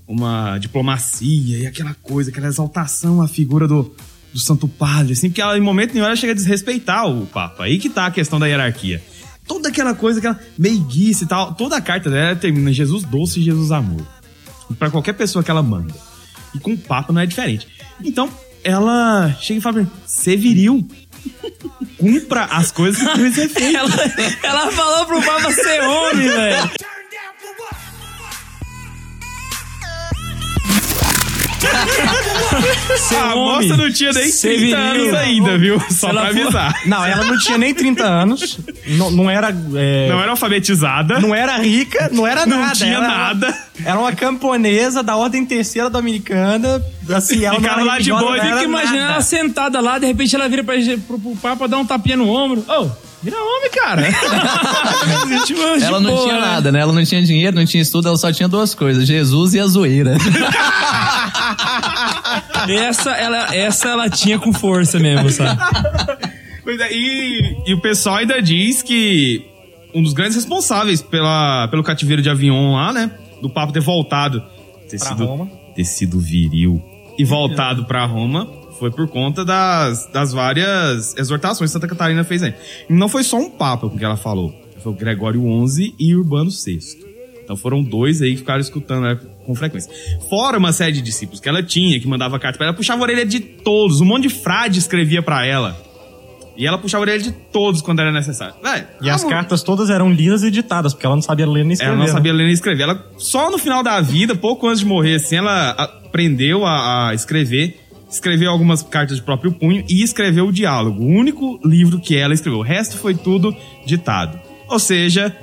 uma 0.09 0.57
diplomacia 0.57 1.59
e 1.59 1.67
aquela 1.67 1.93
coisa, 1.93 2.31
aquela 2.31 2.47
exaltação 2.47 3.21
à 3.21 3.27
figura 3.27 3.67
do, 3.67 3.93
do 4.33 4.39
Santo 4.39 4.67
Padre, 4.67 5.13
assim, 5.13 5.29
porque 5.29 5.39
ela, 5.39 5.55
em 5.55 5.61
momento 5.61 5.93
nenhum 5.93 6.07
ela 6.07 6.15
chega 6.15 6.33
a 6.33 6.35
desrespeitar 6.35 7.07
o 7.07 7.27
Papa. 7.27 7.65
Aí 7.65 7.77
que 7.77 7.91
tá 7.91 8.07
a 8.07 8.11
questão 8.11 8.39
da 8.39 8.47
hierarquia. 8.47 9.03
Toda 9.47 9.69
aquela 9.69 9.93
coisa, 9.93 10.17
aquela 10.17 10.39
meiguice 10.57 11.25
e 11.25 11.27
tal, 11.27 11.53
toda 11.53 11.77
a 11.77 11.81
carta 11.81 12.09
dela 12.09 12.35
termina 12.35 12.73
Jesus 12.73 13.03
doce 13.03 13.39
e 13.39 13.43
Jesus 13.43 13.71
amor. 13.71 14.05
Pra 14.79 14.89
qualquer 14.89 15.13
pessoa 15.13 15.43
que 15.43 15.51
ela 15.51 15.61
manda. 15.61 15.93
E 16.55 16.59
com 16.59 16.73
o 16.73 16.77
Papa 16.77 17.13
não 17.13 17.21
é 17.21 17.27
diferente. 17.27 17.67
Então, 18.03 18.29
ela 18.63 19.35
chega 19.39 19.59
e 19.59 19.61
fala 19.61 19.87
ser 20.07 20.37
viril. 20.37 20.87
Cumpra 21.97 22.45
as 22.45 22.71
coisas 22.71 23.01
que 23.01 23.17
devem 23.17 23.31
ser 23.33 23.49
feitas. 23.49 23.75
Ela, 23.75 24.61
ela 24.61 24.71
falou 24.71 25.05
pro 25.05 25.21
Papa 25.21 25.51
ser 25.51 25.81
homem, 25.81 26.27
velho. 26.29 26.71
A 33.21 33.35
moça 33.35 33.75
não 33.77 33.91
tinha 33.91 34.11
nem 34.11 34.27
Ser 34.29 34.57
30 34.57 34.77
anos 34.77 34.97
viril. 35.03 35.17
ainda, 35.17 35.57
viu? 35.57 35.81
Só 35.89 36.09
ela 36.09 36.21
pra 36.21 36.29
avisar. 36.29 36.81
Não, 36.85 37.05
ela 37.05 37.25
não 37.25 37.37
tinha 37.37 37.57
nem 37.57 37.73
30 37.73 38.03
anos, 38.03 38.59
não, 38.87 39.11
não 39.11 39.29
era. 39.29 39.49
é, 39.75 40.09
Não 40.09 40.21
era 40.21 40.31
alfabetizada. 40.31 41.19
não 41.19 41.33
era 41.35 41.57
rica, 41.57 42.09
não 42.11 42.25
era 42.25 42.45
Não 42.45 42.59
nada. 42.59 42.75
tinha 42.75 42.97
era, 42.97 43.07
nada. 43.07 43.57
Era 43.83 43.99
uma 43.99 44.11
camponesa 44.13 45.01
da 45.03 45.15
ordem 45.15 45.45
terceira 45.45 45.89
dominicana. 45.89 46.83
Assim, 47.13 47.43
ela 47.45 47.55
Ficava 47.55 47.77
não 47.77 47.83
era 47.83 47.93
lá 47.93 47.99
de 47.99 48.09
boa, 48.11 48.21
não 48.21 48.33
fica 48.33 48.45
era 48.47 48.63
imaginando 48.63 49.11
ela 49.13 49.21
sentada 49.21 49.79
lá, 49.81 49.97
de 49.99 50.05
repente 50.07 50.35
ela 50.35 50.47
vira 50.47 50.63
pra, 50.63 50.75
pro, 51.07 51.19
pro 51.19 51.35
Papa 51.37 51.67
dar 51.67 51.77
um 51.77 51.85
tapinha 51.85 52.17
no 52.17 52.29
ombro. 52.29 52.63
Ô, 52.67 52.89
vira 53.23 53.37
homem, 53.37 53.69
cara. 53.71 54.03
Tipo, 55.45 55.77
de 55.77 55.83
Ela 55.83 55.99
não 55.99 56.11
boa, 56.11 56.23
tinha 56.23 56.35
né? 56.35 56.41
nada, 56.41 56.71
né? 56.71 56.79
Ela 56.79 56.93
não 56.93 57.03
tinha 57.03 57.21
dinheiro, 57.23 57.55
não 57.55 57.65
tinha 57.65 57.81
estudo, 57.81 58.07
ela 58.07 58.17
só 58.17 58.31
tinha 58.31 58.47
duas 58.47 58.73
coisas: 58.75 59.05
Jesus 59.07 59.53
e 59.53 59.59
a 59.59 59.67
zoeira. 59.67 60.15
Essa 62.69 63.11
ela, 63.11 63.55
essa 63.55 63.89
ela 63.89 64.09
tinha 64.09 64.37
com 64.37 64.51
força 64.53 64.99
mesmo, 64.99 65.29
sabe? 65.29 65.59
Pois 66.63 66.79
é, 66.79 66.91
e, 66.91 67.55
e 67.65 67.73
o 67.73 67.81
pessoal 67.81 68.17
ainda 68.17 68.41
diz 68.41 68.81
que 68.83 69.43
um 69.93 70.03
dos 70.03 70.13
grandes 70.13 70.35
responsáveis 70.35 71.01
pela, 71.01 71.67
pelo 71.69 71.81
cativeiro 71.83 72.21
de 72.21 72.29
Avignon 72.29 72.73
lá, 72.75 72.93
né? 72.93 73.11
Do 73.41 73.49
Papa 73.49 73.71
ter 73.73 73.79
voltado. 73.79 74.43
Ter 74.89 74.99
Pra 74.99 75.07
sido, 75.09 75.25
Roma. 75.25 75.49
Ter 75.75 75.83
sido 75.85 76.19
viril. 76.19 76.83
E 77.17 77.23
voltado 77.23 77.85
pra 77.85 78.05
Roma 78.05 78.47
foi 78.79 78.89
por 78.89 79.07
conta 79.07 79.43
das, 79.43 80.07
das 80.07 80.31
várias 80.31 81.15
exortações 81.17 81.69
que 81.69 81.73
Santa 81.73 81.87
Catarina 81.87 82.23
fez 82.23 82.41
aí. 82.41 82.53
E 82.89 82.93
não 82.93 83.09
foi 83.09 83.23
só 83.23 83.37
um 83.37 83.49
Papa 83.49 83.89
com 83.89 83.97
que 83.97 84.05
ela 84.05 84.15
falou. 84.17 84.53
Foi 84.81 84.93
o 84.93 84.95
Gregório 84.95 85.41
XI 85.67 85.93
e 85.99 86.15
Urbano 86.15 86.49
VI. 86.49 86.79
Então 87.43 87.57
foram 87.57 87.83
dois 87.83 88.21
aí 88.21 88.31
que 88.31 88.37
ficaram 88.37 88.61
escutando 88.61 89.07
ela 89.07 89.15
com 89.45 89.53
frequência. 89.55 89.91
Fora 90.29 90.57
uma 90.57 90.71
série 90.71 90.93
de 90.93 91.01
discípulos 91.01 91.39
que 91.39 91.49
ela 91.49 91.61
tinha, 91.61 91.99
que 91.99 92.07
mandava 92.07 92.39
carta 92.39 92.57
pra 92.57 92.67
ela, 92.67 92.75
puxava 92.75 93.01
a 93.01 93.03
orelha 93.03 93.25
de 93.25 93.39
todos. 93.39 93.99
Um 93.99 94.05
monte 94.05 94.23
de 94.23 94.29
frade 94.29 94.79
escrevia 94.79 95.21
pra 95.21 95.45
ela. 95.45 95.75
E 96.55 96.67
ela 96.67 96.77
puxava 96.77 97.03
a 97.03 97.05
orelha 97.05 97.23
de 97.23 97.31
todos 97.31 97.81
quando 97.81 97.99
era 97.99 98.11
necessário. 98.11 98.53
E 99.01 99.09
as 99.09 99.23
amor, 99.23 99.33
cartas 99.33 99.63
todas 99.63 99.89
eram 99.89 100.11
lidas 100.11 100.43
e 100.43 100.51
ditadas, 100.51 100.93
porque 100.93 101.05
ela 101.05 101.15
não 101.15 101.21
sabia 101.21 101.47
ler 101.47 101.63
nem 101.63 101.73
escrever. 101.73 101.93
Ela 101.93 101.99
não 101.99 102.05
né? 102.05 102.11
sabia 102.11 102.33
ler 102.33 102.43
nem 102.43 102.53
escrever. 102.53 102.83
Ela, 102.83 103.05
só 103.17 103.49
no 103.49 103.57
final 103.57 103.81
da 103.81 103.99
vida, 104.01 104.35
pouco 104.35 104.67
antes 104.67 104.81
de 104.81 104.85
morrer, 104.85 105.15
assim, 105.15 105.37
ela 105.37 105.71
aprendeu 105.71 106.65
a, 106.65 107.09
a 107.09 107.13
escrever. 107.13 107.78
Escreveu 108.09 108.49
algumas 108.49 108.81
cartas 108.81 109.17
de 109.17 109.23
próprio 109.23 109.51
punho 109.51 109.83
e 109.87 110.01
escreveu 110.01 110.47
o 110.47 110.51
diálogo. 110.51 111.03
O 111.03 111.07
único 111.07 111.59
livro 111.63 111.99
que 111.99 112.15
ela 112.15 112.33
escreveu. 112.33 112.59
O 112.59 112.63
resto 112.63 112.97
foi 112.97 113.13
tudo 113.13 113.55
ditado. 113.85 114.39
Ou 114.67 114.79
seja, 114.79 115.35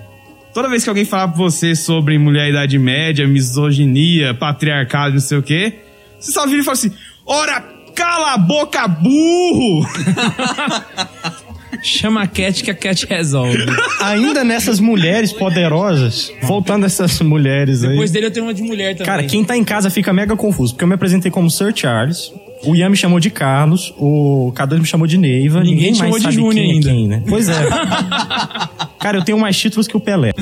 toda 0.52 0.68
vez 0.68 0.82
que 0.82 0.88
alguém 0.88 1.04
falar 1.04 1.28
pra 1.28 1.36
você 1.36 1.76
sobre 1.76 2.18
mulher 2.18 2.50
idade 2.50 2.78
média, 2.78 3.26
misoginia, 3.26 4.34
patriarcado, 4.34 5.14
não 5.14 5.20
sei 5.20 5.38
o 5.38 5.42
quê, 5.42 5.74
você 6.18 6.32
só 6.32 6.46
vira 6.46 6.60
e 6.60 6.64
fala 6.64 6.74
assim: 6.74 6.92
Ora, 7.24 7.60
cala 7.94 8.34
a 8.34 8.38
boca, 8.38 8.88
burro! 8.88 9.86
Chama 11.82 12.22
a 12.22 12.26
Cat 12.26 12.64
que 12.64 12.70
a 12.70 12.74
Cat 12.74 13.06
resolve. 13.06 13.58
Ainda 14.00 14.42
nessas 14.42 14.80
mulheres 14.80 15.32
poderosas, 15.32 16.32
voltando 16.42 16.84
a 16.84 16.86
essas 16.86 17.20
mulheres 17.20 17.82
aí. 17.84 17.90
Depois 17.90 18.10
dele 18.10 18.26
eu 18.26 18.30
tenho 18.30 18.46
uma 18.46 18.54
de 18.54 18.62
mulher 18.62 18.94
também. 18.94 19.06
Cara, 19.06 19.24
quem 19.24 19.44
tá 19.44 19.56
em 19.56 19.64
casa 19.64 19.90
fica 19.90 20.12
mega 20.12 20.36
confuso, 20.36 20.72
porque 20.72 20.84
eu 20.84 20.88
me 20.88 20.94
apresentei 20.94 21.30
como 21.30 21.50
Sir 21.50 21.72
Charles, 21.74 22.32
o 22.64 22.74
Ian 22.74 22.88
me 22.88 22.96
chamou 22.96 23.20
de 23.20 23.30
Carlos, 23.30 23.92
o 23.98 24.52
K2 24.54 24.78
me 24.78 24.86
chamou 24.86 25.06
de 25.06 25.18
Neiva, 25.18 25.60
Ninguém 25.60 25.76
ninguém, 25.76 25.94
chamou 25.94 26.18
de 26.18 26.30
Júnior 26.30 26.54
quem 26.54 26.72
ainda. 26.72 26.90
é 26.90 26.92
quem, 26.92 27.08
né? 27.08 27.22
Pois 27.28 27.48
é. 27.48 27.54
Cara, 28.98 29.18
eu 29.18 29.24
tenho 29.24 29.38
mais 29.38 29.56
títulos 29.56 29.86
que 29.86 29.96
o 29.96 30.00
Pelé. 30.00 30.32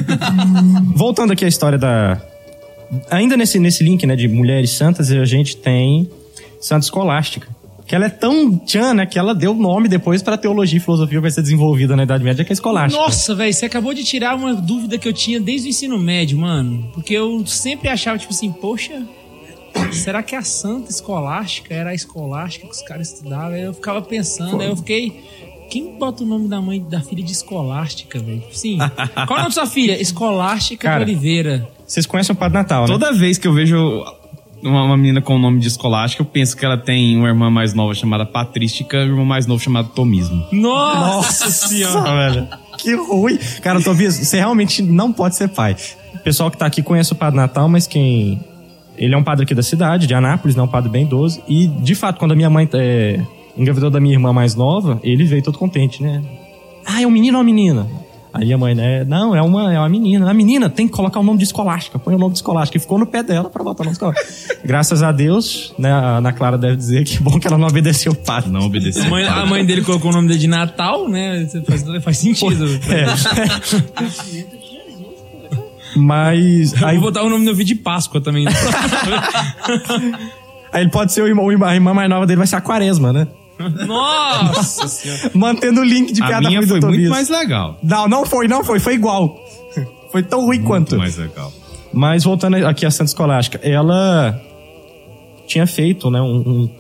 Voltando 0.95 1.33
aqui 1.33 1.45
à 1.45 1.49
história 1.49 1.79
da... 1.79 2.21
Ainda 3.11 3.37
nesse, 3.37 3.59
nesse 3.59 3.83
link, 3.83 4.07
né, 4.07 4.15
de 4.15 4.29
mulheres 4.29 4.71
santas, 4.71 5.11
a 5.11 5.25
gente 5.25 5.57
tem 5.57 6.09
Santa 6.61 6.85
Escolástica. 6.85 7.49
Que 7.87 7.95
ela 7.95 8.07
é 8.07 8.09
tão 8.09 8.57
tchan, 8.59 8.95
né, 8.95 9.05
que 9.05 9.19
ela 9.19 9.35
deu 9.35 9.53
nome 9.53 9.89
depois 9.89 10.23
pra 10.23 10.39
teologia 10.39 10.79
e 10.79 10.81
filosofia 10.81 11.21
vai 11.21 11.31
ser 11.31 11.43
desenvolvida 11.43 11.95
na 11.95 12.05
Idade 12.05 12.25
Média, 12.25 12.43
que 12.45 12.51
é 12.51 12.53
a 12.53 12.55
escolástica. 12.55 13.03
Nossa, 13.03 13.35
velho, 13.35 13.53
você 13.53 13.67
acabou 13.67 13.93
de 13.93 14.03
tirar 14.05 14.35
uma 14.37 14.55
dúvida 14.55 14.97
que 14.97 15.07
eu 15.07 15.13
tinha 15.13 15.39
desde 15.39 15.69
o 15.69 15.71
ensino 15.71 15.99
médio, 15.99 16.39
mano. 16.39 16.89
Porque 16.95 17.13
eu 17.13 17.45
sempre 17.47 17.89
achava, 17.91 18.17
tipo 18.17 18.33
assim, 18.33 18.51
poxa, 18.51 19.03
será 19.93 20.23
que 20.23 20.35
a 20.35 20.43
santa 20.43 20.91
escolástica 20.91 21.75
era 21.75 21.91
a 21.91 21.95
escolástica 21.95 22.67
que 22.67 22.73
os 22.73 22.83
caras 22.83 23.13
estudavam? 23.13 23.55
Aí 23.55 23.63
eu 23.63 23.75
ficava 23.75 24.03
pensando, 24.03 24.61
aí 24.61 24.69
eu 24.69 24.77
fiquei. 24.77 25.25
Quem 25.71 25.99
bota 25.99 26.23
o 26.23 26.27
nome 26.27 26.47
da 26.47 26.61
mãe 26.61 26.81
da 26.81 27.01
filha 27.01 27.23
de 27.23 27.33
escolástica, 27.33 28.19
velho? 28.19 28.43
Assim, 28.51 28.79
qual 29.27 29.31
é 29.31 29.33
o 29.33 29.45
nome 29.45 29.49
da 29.49 29.51
sua 29.51 29.67
filha? 29.67 30.01
Escolástica 30.01 30.89
Cara, 30.89 31.03
Oliveira. 31.03 31.69
Vocês 31.87 32.07
conhecem 32.07 32.35
o 32.35 32.39
Padre 32.39 32.59
Natal, 32.59 32.83
né? 32.83 32.87
Toda 32.89 33.13
vez 33.13 33.39
que 33.39 33.49
eu 33.49 33.53
vejo 33.53 34.05
uma, 34.63 34.85
uma 34.85 34.97
menina 34.97 35.21
com 35.21 35.37
o 35.37 35.39
nome 35.39 35.61
de 35.61 35.69
escolástica, 35.69 36.23
eu 36.23 36.27
penso 36.27 36.57
que 36.57 36.65
ela 36.65 36.79
tem 36.79 37.17
uma 37.17 37.29
irmã 37.29 37.51
mais 37.51 37.75
nova 37.75 37.95
chamada 37.95 38.25
Patrística 38.25 38.97
e 38.97 39.01
um 39.01 39.11
irmão 39.11 39.25
mais 39.25 39.47
novo 39.47 39.63
chamado 39.63 39.89
Tomismo. 39.89 40.47
Nossa, 40.53 41.51
senhora! 41.51 41.95
Nossa, 41.95 42.15
velho. 42.15 42.49
Que 42.79 42.95
ruim. 42.95 43.39
Cara, 43.63 43.83
Tobias, 43.83 44.17
você 44.17 44.37
realmente 44.37 44.83
não 44.83 45.13
pode 45.13 45.37
ser 45.37 45.49
pai. 45.49 45.77
O 46.15 46.19
pessoal 46.19 46.51
que 46.51 46.57
tá 46.57 46.67
aqui 46.67 46.83
conhece 46.83 47.13
o 47.13 47.17
Padre 47.17 47.37
Natal, 47.37 47.69
mas 47.69 47.87
quem. 47.87 48.41
Ele 48.97 49.15
é 49.15 49.19
um 49.19 49.25
padre 49.25 49.45
aqui 49.45 49.55
da 49.55 49.63
cidade, 49.63 50.07
de 50.07 50.15
Anápolis, 50.15 50.57
né? 50.57 50.63
Um 50.63 50.69
padre 50.69 50.91
bem 50.91 51.05
idoso. 51.05 51.43
E, 51.49 51.67
de 51.67 51.95
fato, 51.95 52.19
quando 52.19 52.33
a 52.33 52.37
minha 52.37 52.51
mãe 52.51 52.69
é, 52.75 53.21
engravidou 53.57 53.91
da 53.91 54.01
minha 54.01 54.15
irmã 54.15 54.33
mais 54.33 54.55
nova, 54.55 55.01
ele 55.03 55.25
veio 55.25 55.43
todo 55.43 55.59
contente, 55.59 56.03
né? 56.03 56.23
Ah, 56.87 57.03
é 57.03 57.07
um 57.07 57.11
menino 57.11 57.37
ou 57.37 57.41
uma 57.41 57.45
menina? 57.45 57.87
Aí 58.35 58.53
a 58.53 58.59
mãe, 58.59 58.75
né? 58.75 59.05
Não, 59.05 59.35
é 59.35 59.41
uma, 59.41 59.73
é 59.73 59.79
uma 59.79 59.89
menina. 59.89 60.29
A 60.29 60.35
menina 60.35 60.69
tem 60.69 60.89
que 60.89 60.93
colocar 60.93 61.21
o 61.21 61.23
nome 61.23 61.39
de 61.39 61.45
escolástica. 61.45 62.01
Põe 62.01 62.17
o 62.17 62.19
nome 62.19 62.33
de 62.33 62.39
escolástica. 62.39 62.77
E 62.77 62.81
ficou 62.81 62.99
no 62.99 63.07
pé 63.07 63.23
dela 63.23 63.49
pra 63.49 63.63
botar 63.63 63.85
o 63.85 63.85
nome 63.85 63.97
de 63.97 64.05
escolástica. 64.05 64.59
Graças 64.67 65.05
a 65.05 65.13
Deus, 65.13 65.73
né? 65.79 65.93
A 65.93 66.17
Ana 66.17 66.33
Clara 66.33 66.59
deve 66.59 66.75
dizer 66.75 67.05
que 67.05 67.23
bom 67.23 67.39
que 67.39 67.47
ela 67.47 67.57
não 67.57 67.69
obedeceu 67.69 68.11
o 68.11 68.17
padre. 68.17 68.51
Não 68.51 68.63
obedeceu. 68.63 69.05
A 69.05 69.09
mãe, 69.09 69.25
a 69.25 69.47
mãe 69.47 69.65
dele 69.65 69.83
colocou 69.83 70.11
o 70.11 70.15
nome 70.15 70.27
dele 70.27 70.41
de 70.41 70.49
Natal, 70.49 71.09
né? 71.09 71.49
Faz, 71.65 71.85
faz 72.03 72.19
sentido. 72.19 72.67
É. 72.91 73.05
Mas. 75.97 76.75
Aí 76.75 76.85
Aí, 76.85 76.99
vou 76.99 77.11
botar 77.11 77.23
o 77.23 77.31
nome 77.31 77.45
do 77.45 77.55
vídeo 77.55 77.77
de 77.77 77.83
Páscoa 77.83 78.21
também. 78.21 78.47
aí 80.73 80.83
ele 80.83 80.91
pode 80.91 81.13
ser 81.13 81.23
o 81.23 81.27
irmão, 81.27 81.49
a 81.49 81.75
irmã 81.75 81.95
mais 81.95 82.09
nova 82.09 82.27
dele 82.27 82.39
vai 82.39 82.47
ser 82.47 82.57
a 82.57 82.61
quaresma, 82.61 83.13
né? 83.13 83.27
Nossa 83.87 84.89
senhora. 84.89 85.31
Mantendo 85.35 85.81
o 85.81 85.85
link 85.85 86.13
de 86.13 86.23
A 86.23 86.27
piada 86.27 86.49
minha 86.49 86.61
ruim 86.61 86.69
foi 86.69 86.81
do 86.81 86.89
muito 86.89 87.11
mais 87.11 87.29
legal. 87.29 87.79
Não, 87.83 88.09
não 88.09 88.27
foi, 88.27 88.49
não 88.49 88.65
foi, 88.65 88.81
foi 88.81 88.95
igual. 88.95 89.39
Foi 90.11 90.23
tão 90.23 90.45
ruim 90.45 90.63
quanto. 90.63 90.97
Muito 90.97 91.03
mais 91.03 91.17
legal. 91.17 91.53
Mas 91.93 92.25
voltando 92.25 92.55
aqui 92.67 92.85
à 92.85 92.91
Santa 92.91 93.09
Escolástica, 93.09 93.61
ela 93.63 94.41
tinha 95.47 95.67
feito 95.67 96.11
né, 96.11 96.21
um, 96.21 96.37
um 96.37 96.71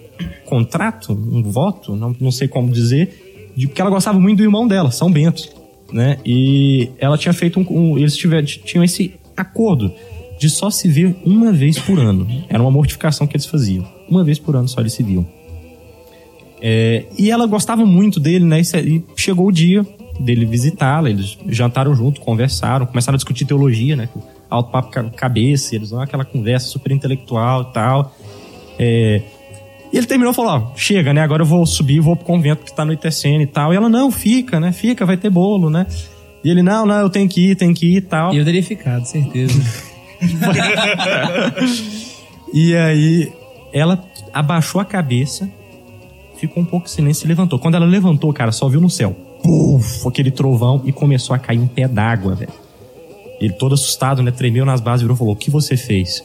contrato, 0.44 1.12
um 1.12 1.42
voto, 1.42 1.94
não, 1.94 2.14
não 2.20 2.32
sei 2.32 2.48
como 2.48 2.70
dizer, 2.70 3.52
de 3.56 3.66
porque 3.66 3.80
ela 3.80 3.90
gostava 3.90 4.18
muito 4.18 4.38
do 4.38 4.42
irmão 4.42 4.66
dela, 4.66 4.90
São 4.90 5.10
Bento. 5.10 5.63
Né? 5.94 6.18
E 6.26 6.90
ela 6.98 7.16
tinha 7.16 7.32
feito 7.32 7.60
um. 7.60 7.66
um- 7.92 7.96
eles 7.96 8.16
tiver, 8.16 8.42
tinham 8.44 8.82
esse 8.82 9.14
acordo 9.36 9.92
de 10.40 10.50
só 10.50 10.68
se 10.68 10.88
ver 10.88 11.14
uma 11.24 11.52
vez 11.52 11.78
por 11.78 12.00
ano. 12.00 12.26
Era 12.48 12.60
uma 12.60 12.70
mortificação 12.70 13.28
que 13.28 13.36
eles 13.36 13.46
faziam. 13.46 13.86
Uma 14.10 14.24
vez 14.24 14.36
por 14.40 14.56
ano 14.56 14.66
só 14.66 14.80
eles 14.80 14.92
se 14.92 15.04
viam. 15.04 15.24
É, 16.60 17.04
e 17.16 17.30
ela 17.30 17.46
gostava 17.46 17.86
muito 17.86 18.18
dele, 18.18 18.44
né? 18.44 18.60
E 18.60 19.02
chegou 19.16 19.46
o 19.48 19.52
dia 19.52 19.86
dele 20.18 20.44
visitá-la, 20.44 21.10
eles 21.10 21.38
jantaram 21.48 21.94
junto, 21.94 22.20
conversaram, 22.20 22.86
começaram 22.86 23.14
a 23.14 23.18
discutir 23.18 23.44
teologia, 23.44 23.94
né? 23.94 24.08
Alto 24.50 24.70
papo 24.72 24.90
ca- 24.90 25.04
cabeça, 25.10 25.76
eles 25.76 25.90
vão 25.90 26.00
aquela 26.00 26.24
conversa 26.24 26.66
super 26.68 26.90
intelectual 26.90 27.62
e 27.70 27.72
tal. 27.72 28.14
É, 28.78 29.22
e 29.94 29.96
ele 29.96 30.06
terminou 30.06 30.32
e 30.32 30.34
falou: 30.34 30.50
Ó, 30.50 30.76
chega, 30.76 31.14
né? 31.14 31.20
Agora 31.20 31.42
eu 31.42 31.46
vou 31.46 31.64
subir, 31.64 32.00
vou 32.00 32.16
pro 32.16 32.24
convento 32.24 32.64
que 32.64 32.74
tá 32.74 32.84
no 32.84 32.92
ITCN 32.92 33.44
e 33.44 33.46
tal. 33.46 33.72
E 33.72 33.76
ela, 33.76 33.88
não, 33.88 34.10
fica, 34.10 34.58
né? 34.58 34.72
Fica, 34.72 35.06
vai 35.06 35.16
ter 35.16 35.30
bolo, 35.30 35.70
né? 35.70 35.86
E 36.42 36.50
ele, 36.50 36.62
não, 36.62 36.84
não, 36.84 36.96
eu 36.96 37.08
tenho 37.08 37.28
que 37.28 37.50
ir, 37.50 37.54
tenho 37.54 37.72
que 37.72 37.86
ir 37.86 37.96
e 37.98 38.00
tal. 38.00 38.34
E 38.34 38.38
eu 38.38 38.44
teria 38.44 38.62
ficado, 38.62 39.04
certeza. 39.04 39.54
E 42.54 42.76
aí 42.76 43.32
ela 43.72 44.04
abaixou 44.32 44.80
a 44.80 44.84
cabeça, 44.84 45.50
ficou 46.36 46.62
um 46.62 46.66
pouco 46.66 46.88
silêncio 46.88 47.26
e 47.26 47.28
levantou. 47.28 47.58
Quando 47.58 47.74
ela 47.74 47.84
levantou, 47.84 48.32
cara, 48.32 48.52
só 48.52 48.68
viu 48.68 48.80
no 48.80 48.88
céu. 48.88 49.10
Puf, 49.42 50.06
aquele 50.06 50.30
trovão 50.30 50.80
e 50.84 50.92
começou 50.92 51.34
a 51.34 51.38
cair 51.38 51.58
um 51.58 51.66
pé 51.66 51.88
d'água, 51.88 52.36
velho. 52.36 52.52
Ele 53.40 53.52
todo 53.54 53.74
assustado, 53.74 54.22
né? 54.22 54.30
Tremeu 54.30 54.64
nas 54.64 54.80
bases, 54.80 55.02
virou 55.02 55.16
e 55.16 55.18
falou: 55.18 55.34
"O 55.34 55.36
que 55.36 55.50
você 55.50 55.76
fez?" 55.76 56.24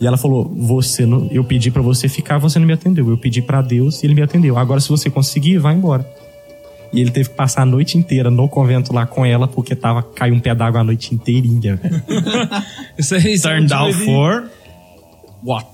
E 0.00 0.06
ela 0.06 0.16
falou: 0.16 0.52
"Você 0.54 1.06
não, 1.06 1.28
eu 1.30 1.42
pedi 1.44 1.70
pra 1.70 1.82
você 1.82 2.08
ficar, 2.08 2.38
você 2.38 2.58
não 2.58 2.66
me 2.66 2.72
atendeu. 2.72 3.08
Eu 3.08 3.18
pedi 3.18 3.40
pra 3.40 3.62
Deus 3.62 4.02
e 4.02 4.06
ele 4.06 4.14
me 4.14 4.22
atendeu. 4.22 4.58
Agora 4.58 4.80
se 4.80 4.88
você 4.88 5.08
conseguir, 5.10 5.58
vai 5.58 5.74
embora." 5.74 6.06
E 6.92 7.00
ele 7.00 7.10
teve 7.10 7.28
que 7.30 7.34
passar 7.34 7.62
a 7.62 7.66
noite 7.66 7.98
inteira 7.98 8.30
no 8.30 8.48
convento 8.48 8.92
lá 8.92 9.04
com 9.06 9.24
ela 9.26 9.48
porque 9.48 9.74
tava 9.74 10.02
caiu 10.02 10.34
um 10.34 10.40
pé 10.40 10.54
d'água 10.54 10.80
a 10.80 10.84
noite 10.84 11.14
inteirinha, 11.14 11.76
velho. 11.76 12.02
Isso 12.96 13.14
aí, 13.14 13.34
isso 13.34 13.48
é 13.48 13.54
Turn 13.56 13.66
down 13.66 13.92
for. 13.92 14.44
What? 15.44 15.66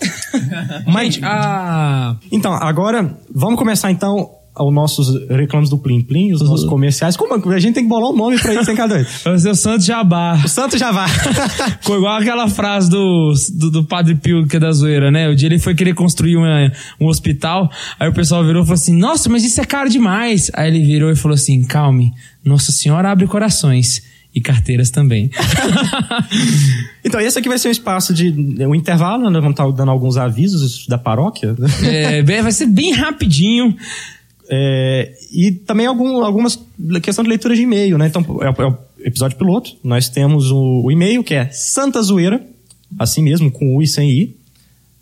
Mas 0.87 1.21
Ah, 1.23 2.17
Então, 2.31 2.53
agora 2.55 3.17
vamos 3.33 3.59
começar 3.59 3.91
então 3.91 4.31
os 4.59 4.73
nossos 4.75 5.29
reclamos 5.31 5.71
do 5.71 5.79
Plim 5.79 6.03
Plim, 6.03 6.33
os 6.33 6.43
nossos 6.43 6.69
comerciais. 6.69 7.17
Como 7.17 7.53
a 7.53 7.59
gente 7.59 7.75
tem 7.75 7.85
que 7.85 7.89
bolar 7.89 8.11
um 8.11 8.17
nome 8.17 8.39
pra 8.39 8.55
isso, 8.55 8.71
hein, 8.71 8.77
cada 8.77 9.03
vai 9.25 9.39
ser 9.39 9.51
o 9.51 9.55
Santos 9.55 9.87
Jabá. 9.87 10.41
O 10.45 10.49
Santo 10.49 10.77
vai. 10.79 11.09
Ficou 11.81 11.97
igual 11.97 12.17
aquela 12.21 12.49
frase 12.49 12.91
do, 12.91 13.33
do, 13.55 13.71
do 13.71 13.85
Padre 13.85 14.15
Pio, 14.15 14.47
que 14.47 14.57
é 14.57 14.61
da 14.61 14.71
zoeira, 14.73 15.11
né? 15.11 15.29
O 15.29 15.35
dia 15.35 15.49
ele 15.49 15.59
foi 15.59 15.75
querer 15.75 15.95
construir 15.95 16.37
uma- 16.37 16.71
um 17.01 17.07
hospital, 17.07 17.71
aí 17.99 18.09
o 18.09 18.13
pessoal 18.13 18.45
virou 18.45 18.63
e 18.63 18.67
falou 18.67 18.75
assim, 18.75 18.97
nossa, 18.97 19.29
mas 19.31 19.43
isso 19.45 19.61
é 19.61 19.65
caro 19.65 19.89
demais. 19.89 20.51
Aí 20.55 20.69
ele 20.69 20.85
virou 20.85 21.11
e 21.11 21.17
falou 21.17 21.35
assim, 21.35 21.63
calme, 21.65 22.13
Nossa 22.45 22.73
Senhora 22.73 23.11
abre 23.11 23.27
corações. 23.27 24.03
E 24.35 24.41
carteiras 24.41 24.89
também. 24.89 25.31
então, 27.05 27.21
esse 27.21 27.39
aqui 27.39 27.49
vai 27.49 27.59
ser 27.59 27.69
um 27.69 27.71
espaço 27.73 28.15
de 28.15 28.31
um 28.67 28.75
intervalo, 28.75 29.29
né? 29.29 29.39
Vamos 29.41 29.51
estar 29.51 29.71
dando 29.73 29.91
alguns 29.91 30.17
avisos 30.17 30.87
da 30.87 30.97
paróquia. 30.97 31.55
É, 31.85 32.23
vai 32.23 32.53
ser 32.53 32.67
bem 32.67 32.93
rapidinho. 32.93 33.77
É, 34.55 35.15
e 35.33 35.51
também 35.51 35.87
algum, 35.87 36.23
algumas 36.23 36.61
questão 37.03 37.23
de 37.25 37.31
leitura 37.31 37.57
de 37.57 37.63
e-mail, 37.63 37.97
né? 37.97 38.09
Então, 38.09 38.21
é, 38.43 38.51
o- 38.51 38.63
é 38.63 38.67
o 38.67 38.77
episódio 39.03 39.39
piloto. 39.39 39.71
Nós 39.83 40.11
temos 40.11 40.51
o, 40.51 40.83
o 40.85 40.93
e-mail 40.93 41.25
que 41.25 41.33
é 41.35 41.49
santazoeira, 41.49 42.45
assim 42.99 43.23
mesmo, 43.23 43.51
com 43.51 43.75
U 43.77 43.83
e 43.83 43.87
sem 43.87 44.11
I. 44.11 44.37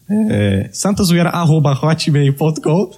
É, 0.09 0.71
santazoeira.hotmail.com 0.73 2.91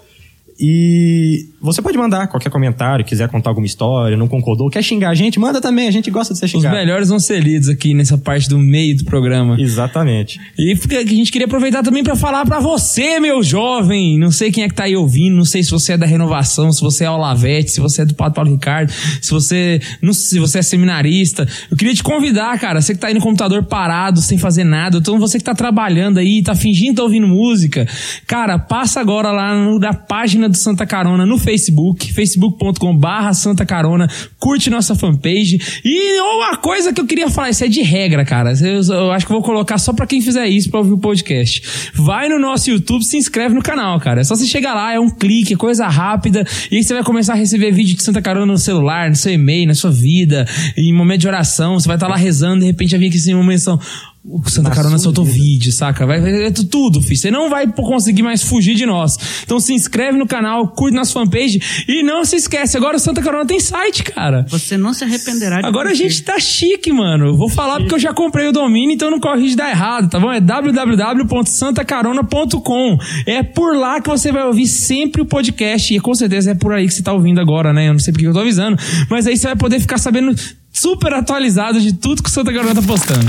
E 0.58 1.48
você 1.62 1.81
pode 1.81 1.96
mandar 1.96 2.27
qualquer 2.27 2.51
comentário, 2.51 3.05
quiser 3.05 3.29
contar 3.29 3.51
alguma 3.51 3.66
história, 3.66 4.16
não 4.16 4.27
concordou, 4.29 4.68
quer 4.68 4.83
xingar 4.83 5.11
a 5.11 5.14
gente, 5.14 5.38
manda 5.38 5.61
também, 5.61 5.87
a 5.87 5.90
gente 5.90 6.11
gosta 6.11 6.35
de 6.35 6.40
ser 6.40 6.46
Os 6.46 6.51
xingado. 6.51 6.75
melhores 6.77 7.09
vão 7.09 7.20
ser 7.20 7.40
lidos 7.40 7.68
aqui 7.68 7.94
nessa 7.94 8.18
parte 8.18 8.48
do 8.48 8.59
meio 8.59 8.96
do 8.96 9.05
programa. 9.05 9.57
Exatamente. 9.61 10.40
E 10.59 10.72
a 10.72 11.05
gente 11.05 11.31
queria 11.31 11.46
aproveitar 11.46 11.83
também 11.83 12.03
pra 12.03 12.16
falar 12.16 12.44
pra 12.44 12.59
você, 12.61 13.20
meu 13.20 13.42
jovem. 13.42 14.18
Não 14.18 14.31
sei 14.31 14.51
quem 14.51 14.64
é 14.64 14.68
que 14.68 14.75
tá 14.75 14.85
aí 14.85 14.96
ouvindo, 14.96 15.37
não 15.37 15.44
sei 15.44 15.62
se 15.62 15.70
você 15.70 15.92
é 15.92 15.96
da 15.96 16.07
Renovação, 16.07 16.72
se 16.72 16.81
você 16.81 17.05
é 17.05 17.11
Olavete, 17.11 17.70
se 17.70 17.81
você 17.81 18.03
é 18.03 18.05
do 18.05 18.14
Padre 18.14 18.35
Paulo 18.35 18.51
Ricardo, 18.51 18.90
se 19.20 19.31
você, 19.31 19.81
não 20.01 20.12
sei, 20.12 20.31
se 20.33 20.38
você 20.40 20.59
é 20.59 20.62
seminarista. 20.62 21.46
Eu 21.70 21.77
queria 21.77 21.94
te 21.94 22.03
convidar, 22.03 22.59
cara, 22.59 22.81
você 22.81 22.94
que 22.94 23.01
tá 23.01 23.07
aí 23.09 23.14
no 23.14 23.20
computador 23.20 23.62
parado, 23.64 24.20
sem 24.20 24.38
fazer 24.38 24.64
nada, 24.64 24.98
então 24.98 25.18
você 25.18 25.38
que 25.38 25.44
tá 25.44 25.55
trabalhando 25.55 26.18
aí, 26.18 26.42
tá 26.42 26.55
fingindo 26.55 26.90
que 26.92 26.96
tá 26.96 27.03
ouvindo 27.05 27.27
música, 27.29 27.87
cara, 28.27 28.59
passa 28.59 29.01
agora 29.01 29.31
lá 29.31 29.55
no- 29.55 29.79
na 29.79 29.92
página 29.94 30.48
do 30.48 30.57
Santa 30.57 30.85
Carona 30.87 31.25
no 31.25 31.38
Facebook, 31.38 31.51
facebook.com 31.58 32.96
barra 32.96 33.32
Santa 33.32 33.64
Carona, 33.64 34.08
curte 34.38 34.70
nossa 34.70 34.94
fanpage. 34.94 35.58
E 35.84 36.20
uma 36.20 36.56
coisa 36.56 36.92
que 36.92 37.00
eu 37.00 37.06
queria 37.06 37.28
falar, 37.30 37.50
isso 37.50 37.64
é 37.64 37.68
de 37.68 37.82
regra, 37.82 38.24
cara. 38.24 38.52
Eu, 38.60 38.82
eu 38.82 39.12
acho 39.12 39.26
que 39.26 39.32
vou 39.32 39.42
colocar 39.42 39.78
só 39.78 39.92
pra 39.92 40.06
quem 40.06 40.20
fizer 40.20 40.46
isso 40.46 40.70
pra 40.70 40.80
ouvir 40.80 40.92
o 40.92 40.98
podcast. 40.98 41.90
Vai 41.94 42.28
no 42.28 42.38
nosso 42.38 42.70
YouTube, 42.70 43.04
se 43.04 43.16
inscreve 43.16 43.54
no 43.54 43.62
canal, 43.62 43.98
cara. 44.00 44.20
É 44.20 44.24
só 44.24 44.34
você 44.34 44.46
chegar 44.46 44.74
lá, 44.74 44.92
é 44.92 45.00
um 45.00 45.10
clique, 45.10 45.54
é 45.54 45.56
coisa 45.56 45.86
rápida. 45.88 46.46
E 46.70 46.76
aí 46.76 46.84
você 46.84 46.94
vai 46.94 47.02
começar 47.02 47.32
a 47.34 47.36
receber 47.36 47.72
vídeo 47.72 47.96
de 47.96 48.02
Santa 48.02 48.22
Carona 48.22 48.46
no 48.46 48.58
celular, 48.58 49.08
no 49.08 49.16
seu 49.16 49.32
e-mail, 49.32 49.66
na 49.66 49.74
sua 49.74 49.90
vida, 49.90 50.46
em 50.76 50.92
momento 50.92 51.22
de 51.22 51.28
oração. 51.28 51.78
Você 51.78 51.86
vai 51.86 51.96
estar 51.96 52.08
lá 52.08 52.16
rezando, 52.16 52.60
de 52.60 52.66
repente 52.66 52.90
vai 52.90 53.00
vir 53.00 53.08
aqui 53.08 53.16
assim 53.16 53.34
uma 53.34 53.44
menção. 53.44 53.78
O 54.24 54.40
Santa 54.48 54.68
Na 54.68 54.74
Carona 54.74 54.98
soltou 54.98 55.24
vida. 55.24 55.37
vídeo, 55.37 55.72
saca? 55.72 56.06
Vai, 56.06 56.20
vai, 56.20 56.44
é 56.44 56.50
tu- 56.52 56.62
tudo, 56.64 57.02
filho. 57.02 57.16
Você 57.16 57.28
não 57.28 57.50
vai 57.50 57.66
conseguir 57.66 58.22
mais 58.22 58.40
fugir 58.40 58.76
de 58.76 58.87
nós. 58.87 59.18
Então 59.42 59.58
se 59.58 59.74
inscreve 59.74 60.16
no 60.16 60.28
canal, 60.28 60.68
curte 60.68 60.94
nossa 60.94 61.12
fanpage 61.12 61.61
e 61.88 62.04
não 62.04 62.24
se 62.24 62.37
esquece, 62.37 62.76
agora 62.76 62.98
o 62.98 63.00
Santa 63.00 63.20
Carona 63.20 63.44
tem 63.44 63.58
site, 63.58 64.04
cara. 64.04 64.46
Você 64.48 64.76
não 64.78 64.94
se 64.94 65.02
arrependerá 65.02 65.61
de 65.61 65.66
Agora 65.66 65.90
a 65.90 65.94
gente 65.94 66.22
tá 66.22 66.38
chique, 66.38 66.92
mano. 66.92 67.37
Vou 67.37 67.48
falar 67.48 67.80
porque 67.80 67.96
eu 67.96 67.98
já 67.98 68.14
comprei 68.14 68.46
o 68.46 68.52
domínio, 68.52 68.94
então 68.94 69.11
não 69.11 69.18
corre 69.18 69.44
de 69.48 69.56
dar 69.56 69.70
errado, 69.70 70.08
tá 70.08 70.20
bom? 70.20 70.30
É 70.32 70.40
www.santacarona.com. 70.40 72.98
É 73.26 73.42
por 73.42 73.76
lá 73.76 74.00
que 74.00 74.08
você 74.08 74.30
vai 74.30 74.46
ouvir 74.46 74.68
sempre 74.68 75.20
o 75.22 75.26
podcast 75.26 75.92
e 75.94 75.98
com 75.98 76.14
certeza 76.14 76.52
é 76.52 76.54
por 76.54 76.72
aí 76.72 76.87
que 76.87 76.94
você 76.94 77.02
tá 77.02 77.12
ouvindo 77.12 77.40
agora, 77.40 77.72
né? 77.72 77.88
Eu 77.88 77.92
não 77.94 77.98
sei 78.00 78.12
porque 78.12 78.28
eu 78.28 78.32
tô 78.32 78.38
avisando, 78.38 78.78
mas 79.11 79.26
aí 79.26 79.37
você 79.37 79.48
vai 79.48 79.56
poder 79.56 79.80
ficar 79.80 79.98
sabendo 79.98 80.32
super 80.72 81.12
atualizado 81.12 81.80
de 81.80 81.92
tudo 81.92 82.22
que 82.22 82.28
o 82.28 82.32
Santa 82.32 82.52
Carona 82.52 82.72
tá 82.74 82.82
postando. 82.82 83.26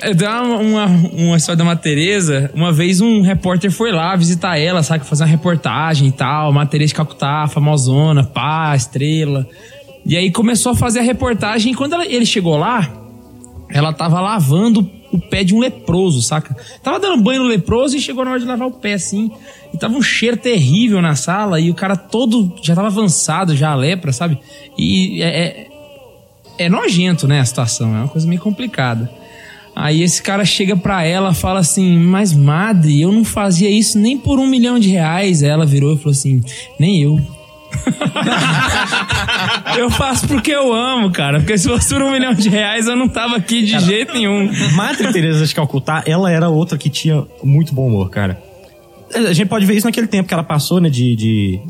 É, 0.00 0.14
Dá 0.14 0.42
uma, 0.42 0.86
uma, 0.86 1.36
história 1.36 1.56
da 1.56 1.64
Madre 1.64 1.82
Teresa. 1.82 2.50
Uma 2.54 2.72
vez 2.72 3.00
um 3.00 3.20
repórter 3.20 3.70
foi 3.70 3.90
lá 3.90 4.14
visitar 4.14 4.56
ela, 4.58 4.82
sabe? 4.82 5.04
Fazer 5.04 5.24
uma 5.24 5.30
reportagem 5.30 6.08
e 6.08 6.12
tal. 6.12 6.52
Madre 6.52 6.70
Teresa 6.70 6.88
de 6.88 6.94
Calcutá, 6.94 7.46
famosona, 7.48 8.24
pá, 8.24 8.74
estrela. 8.76 9.46
E 10.06 10.16
aí 10.16 10.30
começou 10.30 10.72
a 10.72 10.76
fazer 10.76 11.00
a 11.00 11.02
reportagem. 11.02 11.72
E 11.72 11.74
quando 11.74 11.94
ela- 11.94 12.06
ele 12.06 12.24
chegou 12.24 12.56
lá, 12.56 12.88
ela 13.70 13.92
tava 13.92 14.20
lavando 14.20 14.88
o 15.10 15.18
pé 15.18 15.42
de 15.42 15.54
um 15.54 15.58
leproso, 15.58 16.22
saca? 16.22 16.56
Tava 16.82 17.00
dando 17.00 17.22
banho 17.22 17.42
no 17.42 17.48
leproso 17.48 17.96
e 17.96 18.00
chegou 18.00 18.24
na 18.24 18.30
hora 18.30 18.40
de 18.40 18.46
lavar 18.46 18.68
o 18.68 18.72
pé, 18.72 18.94
assim. 18.94 19.30
E 19.74 19.78
tava 19.78 19.94
um 19.94 20.02
cheiro 20.02 20.36
terrível 20.36 21.02
na 21.02 21.16
sala. 21.16 21.58
E 21.60 21.70
o 21.70 21.74
cara 21.74 21.96
todo 21.96 22.54
já 22.62 22.74
tava 22.74 22.86
avançado, 22.86 23.56
já 23.56 23.70
a 23.70 23.74
lepra, 23.74 24.12
sabe? 24.12 24.38
E 24.78 25.20
é, 25.22 25.26
é, 25.26 25.66
é 26.58 26.68
nojento, 26.68 27.26
né, 27.26 27.40
a 27.40 27.44
situação. 27.44 27.94
É 27.96 27.98
uma 27.98 28.08
coisa 28.08 28.28
meio 28.28 28.40
complicada. 28.40 29.10
Aí 29.80 30.02
esse 30.02 30.20
cara 30.20 30.44
chega 30.44 30.76
pra 30.76 31.04
ela 31.04 31.32
fala 31.32 31.60
assim: 31.60 31.96
Mas 31.96 32.34
madre, 32.34 33.00
eu 33.00 33.12
não 33.12 33.24
fazia 33.24 33.70
isso 33.70 33.96
nem 33.96 34.18
por 34.18 34.40
um 34.40 34.46
milhão 34.46 34.76
de 34.76 34.88
reais. 34.88 35.40
Aí 35.40 35.48
ela 35.48 35.64
virou 35.64 35.94
e 35.94 35.98
falou 35.98 36.10
assim: 36.10 36.42
Nem 36.80 37.00
eu. 37.00 37.20
eu 39.78 39.88
faço 39.88 40.26
porque 40.26 40.50
eu 40.50 40.74
amo, 40.74 41.12
cara. 41.12 41.38
Porque 41.38 41.56
se 41.56 41.68
fosse 41.68 41.94
por 41.94 42.02
um 42.02 42.10
milhão 42.10 42.34
de 42.34 42.48
reais, 42.48 42.88
eu 42.88 42.96
não 42.96 43.08
tava 43.08 43.36
aqui 43.36 43.62
de 43.62 43.78
jeito 43.78 44.14
nenhum. 44.14 44.50
Madre 44.72 45.12
Teresa 45.12 45.46
de 45.46 45.54
Calcutá, 45.54 46.02
ela 46.04 46.28
era 46.28 46.48
outra 46.48 46.76
que 46.76 46.90
tinha 46.90 47.24
muito 47.44 47.72
bom 47.72 47.86
humor, 47.86 48.10
cara. 48.10 48.42
A 49.14 49.32
gente 49.32 49.46
pode 49.46 49.64
ver 49.64 49.76
isso 49.76 49.86
naquele 49.86 50.08
tempo 50.08 50.26
que 50.26 50.34
ela 50.34 50.42
passou, 50.42 50.80
né, 50.80 50.90
de, 50.90 51.14
de 51.14 51.60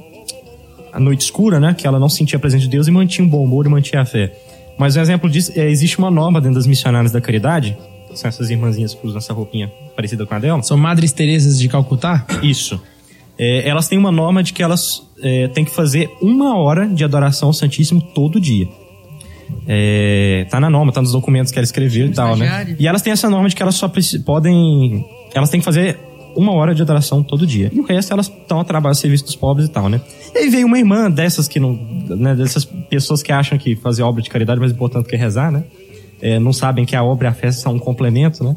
a 0.94 0.98
noite 0.98 1.20
escura, 1.20 1.60
né, 1.60 1.74
que 1.76 1.86
ela 1.86 1.98
não 1.98 2.08
sentia 2.08 2.38
a 2.38 2.40
presença 2.40 2.62
de 2.62 2.70
Deus 2.70 2.88
e 2.88 2.90
mantinha 2.90 3.26
um 3.26 3.28
bom 3.28 3.44
humor 3.44 3.66
e 3.66 3.68
mantinha 3.68 4.00
a 4.00 4.06
fé. 4.06 4.32
Mas 4.78 4.96
um 4.96 5.00
exemplo 5.00 5.28
disso, 5.28 5.52
é, 5.54 5.68
existe 5.68 5.98
uma 5.98 6.10
norma 6.10 6.40
dentro 6.40 6.54
das 6.54 6.66
missionárias 6.66 7.12
da 7.12 7.20
caridade, 7.20 7.76
são 8.14 8.28
essas 8.28 8.50
irmãzinhas 8.50 8.94
que 8.94 9.06
usam 9.06 9.18
essa 9.18 9.32
roupinha 9.32 9.70
parecida 9.94 10.26
com 10.26 10.34
a 10.34 10.38
dela. 10.38 10.62
São 10.62 10.76
Madres 10.76 11.12
Teresas 11.12 11.58
de 11.58 11.68
Calcutá? 11.68 12.26
Isso. 12.42 12.80
É, 13.38 13.68
elas 13.68 13.88
têm 13.88 13.98
uma 13.98 14.10
norma 14.10 14.42
de 14.42 14.52
que 14.52 14.62
elas 14.62 15.02
é, 15.22 15.48
têm 15.48 15.64
que 15.64 15.70
fazer 15.70 16.10
uma 16.20 16.58
hora 16.58 16.86
de 16.86 17.04
adoração 17.04 17.48
ao 17.48 17.52
Santíssimo 17.52 18.00
todo 18.00 18.40
dia. 18.40 18.68
É, 19.66 20.46
tá 20.50 20.60
na 20.60 20.68
norma, 20.68 20.92
tá 20.92 21.00
nos 21.00 21.12
documentos 21.12 21.52
que 21.52 21.58
ela 21.58 21.64
escreveu 21.64 22.06
e 22.06 22.10
tal, 22.10 22.36
né? 22.36 22.76
E 22.78 22.86
elas 22.86 23.00
têm 23.00 23.12
essa 23.12 23.30
norma 23.30 23.48
de 23.48 23.56
que 23.56 23.62
elas 23.62 23.76
só 23.76 23.90
podem. 24.24 25.06
Elas 25.34 25.50
têm 25.50 25.60
que 25.60 25.64
fazer 25.64 25.98
uma 26.36 26.52
hora 26.52 26.74
de 26.74 26.82
adoração 26.82 27.22
todo 27.22 27.46
dia. 27.46 27.70
E 27.72 27.80
o 27.80 27.84
resto 27.84 28.12
elas 28.12 28.26
estão 28.26 28.60
a 28.60 28.64
trabalho, 28.64 28.94
serviço 28.94 29.24
dos 29.24 29.36
pobres 29.36 29.66
e 29.66 29.70
tal, 29.70 29.88
né? 29.88 30.00
E 30.34 30.38
aí 30.38 30.48
veio 30.48 30.66
uma 30.66 30.78
irmã 30.78 31.10
dessas 31.10 31.48
que 31.48 31.58
não. 31.58 31.72
Né, 32.08 32.34
dessas 32.34 32.64
pessoas 32.64 33.22
que 33.22 33.32
acham 33.32 33.58
que 33.58 33.76
fazer 33.76 34.02
obra 34.02 34.22
de 34.22 34.30
caridade 34.30 34.58
é 34.58 34.60
mais 34.60 34.72
importante 34.72 35.08
que 35.08 35.16
rezar, 35.16 35.50
né? 35.50 35.64
É, 36.20 36.38
não 36.38 36.52
sabem 36.52 36.84
que 36.84 36.96
a 36.96 37.02
obra 37.02 37.28
e 37.28 37.30
a 37.30 37.34
festa 37.34 37.62
são 37.62 37.74
um 37.74 37.78
complemento, 37.78 38.42
né? 38.42 38.56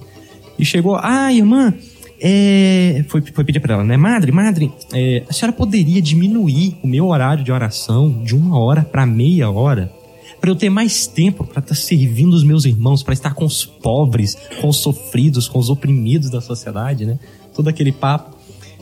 E 0.58 0.66
chegou, 0.66 0.96
ah, 1.02 1.32
irmã, 1.34 1.74
é, 2.20 3.04
foi, 3.08 3.22
foi 3.22 3.44
pedir 3.44 3.60
pra 3.60 3.74
ela, 3.74 3.84
né? 3.84 3.98
Madre, 3.98 4.32
madre, 4.32 4.72
é, 4.94 5.24
a 5.28 5.34
senhora 5.34 5.52
poderia 5.52 6.00
diminuir 6.00 6.78
o 6.84 6.88
meu 6.88 7.08
horário 7.08 7.44
de 7.44 7.52
oração 7.52 8.24
de 8.24 8.36
uma 8.36 8.60
hora 8.60 8.84
pra 8.84 9.06
meia 9.06 9.50
hora? 9.50 9.92
Pra 10.40 10.50
eu 10.50 10.56
ter 10.56 10.70
mais 10.70 11.08
tempo 11.08 11.44
pra 11.46 11.60
estar 11.60 11.76
servindo 11.76 12.34
os 12.34 12.44
meus 12.44 12.66
irmãos, 12.66 13.04
pra 13.04 13.14
estar 13.14 13.34
com 13.34 13.46
os 13.46 13.66
pobres, 13.66 14.36
com 14.60 14.70
os 14.70 14.78
sofridos, 14.78 15.48
com 15.48 15.58
os 15.58 15.70
oprimidos 15.70 16.30
da 16.30 16.42
sociedade, 16.42 17.06
né? 17.06 17.20
Todo 17.56 17.68
aquele 17.68 17.92
papo. 17.92 18.38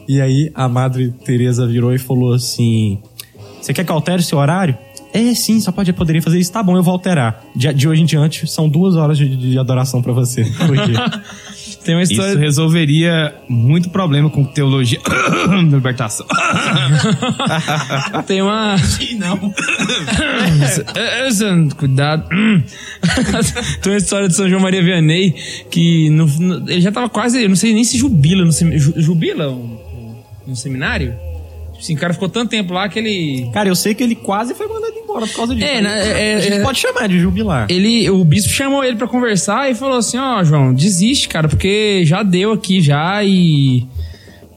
E 0.07 0.21
aí 0.21 0.51
a 0.53 0.67
Madre 0.67 1.11
Teresa 1.23 1.67
virou 1.67 1.93
e 1.93 1.97
falou 1.97 2.33
assim: 2.33 2.99
Você 3.61 3.73
quer 3.73 3.85
que 3.85 3.91
altere 3.91 4.23
seu 4.23 4.37
horário? 4.37 4.77
É, 5.13 5.33
sim, 5.33 5.59
só 5.59 5.71
pode, 5.71 5.91
poderia 5.93 6.21
fazer 6.21 6.39
isso. 6.39 6.51
Tá 6.51 6.61
bom, 6.61 6.75
eu 6.77 6.83
vou 6.83 6.91
alterar. 6.93 7.43
De, 7.55 7.71
de 7.73 7.87
hoje 7.87 8.01
em 8.01 8.05
diante, 8.05 8.45
são 8.47 8.69
duas 8.69 8.95
horas 8.95 9.17
de, 9.17 9.35
de 9.35 9.57
adoração 9.57 10.01
pra 10.01 10.13
você. 10.13 10.43
Por. 10.43 10.75
Tem 11.83 11.95
uma 11.95 12.03
Isso 12.03 12.11
história. 12.11 12.37
resolveria 12.37 13.33
muito 13.47 13.89
problema 13.89 14.29
com 14.29 14.43
teologia 14.43 14.99
libertação. 15.71 16.25
Tem 18.27 18.41
uma. 18.41 18.75
Não. 19.17 19.53
É, 20.95 21.29
Cuidado. 21.75 22.27
Tem 23.81 23.93
uma 23.93 23.97
história 23.97 24.27
de 24.27 24.35
São 24.35 24.49
João 24.49 24.61
Maria 24.61 24.83
Vianney 24.83 25.33
que 25.71 26.09
no- 26.09 26.27
no- 26.27 26.69
ele 26.69 26.81
já 26.81 26.91
tava 26.91 27.09
quase. 27.09 27.41
Eu 27.43 27.49
não 27.49 27.55
sei 27.55 27.73
nem 27.73 27.83
se 27.83 27.97
jubila 27.97 28.43
no 28.45 28.51
Jubila 28.51 29.55
no 30.45 30.55
seminário? 30.55 31.15
Assim, 31.79 31.95
o 31.95 31.97
cara 31.97 32.13
ficou 32.13 32.27
tanto 32.27 32.49
tempo 32.49 32.73
lá 32.73 32.89
que 32.89 32.99
ele. 32.99 33.49
Cara, 33.53 33.69
eu 33.69 33.75
sei 33.75 33.93
que 33.95 34.03
ele 34.03 34.15
quase 34.15 34.53
foi 34.53 34.67
mandado 34.67 34.93
embora 34.97 35.25
por 35.25 35.35
causa 35.35 35.55
disso. 35.55 35.65
É, 35.67 35.81
né, 35.81 36.31
é- 36.31 36.35
a 36.35 36.39
gente 36.41 36.57
é- 36.57 36.61
pode 36.61 36.77
chamar 36.79 37.07
de 37.07 37.17
jubilar. 37.19 37.67
ele, 37.69 38.09
o 38.09 38.23
bispo 38.23 38.51
chamou 38.51 38.83
ele 38.83 38.97
pra 38.97 39.07
conversar 39.07 39.71
e 39.71 39.75
falou 39.75 39.97
assim: 39.97 40.17
Ó, 40.17 40.43
João, 40.43 40.73
desiste, 40.73 41.29
cara, 41.29 41.47
porque 41.47 42.01
já 42.05 42.21
deu 42.21 42.51
aqui 42.51 42.81
já 42.81 43.23
e. 43.23 43.87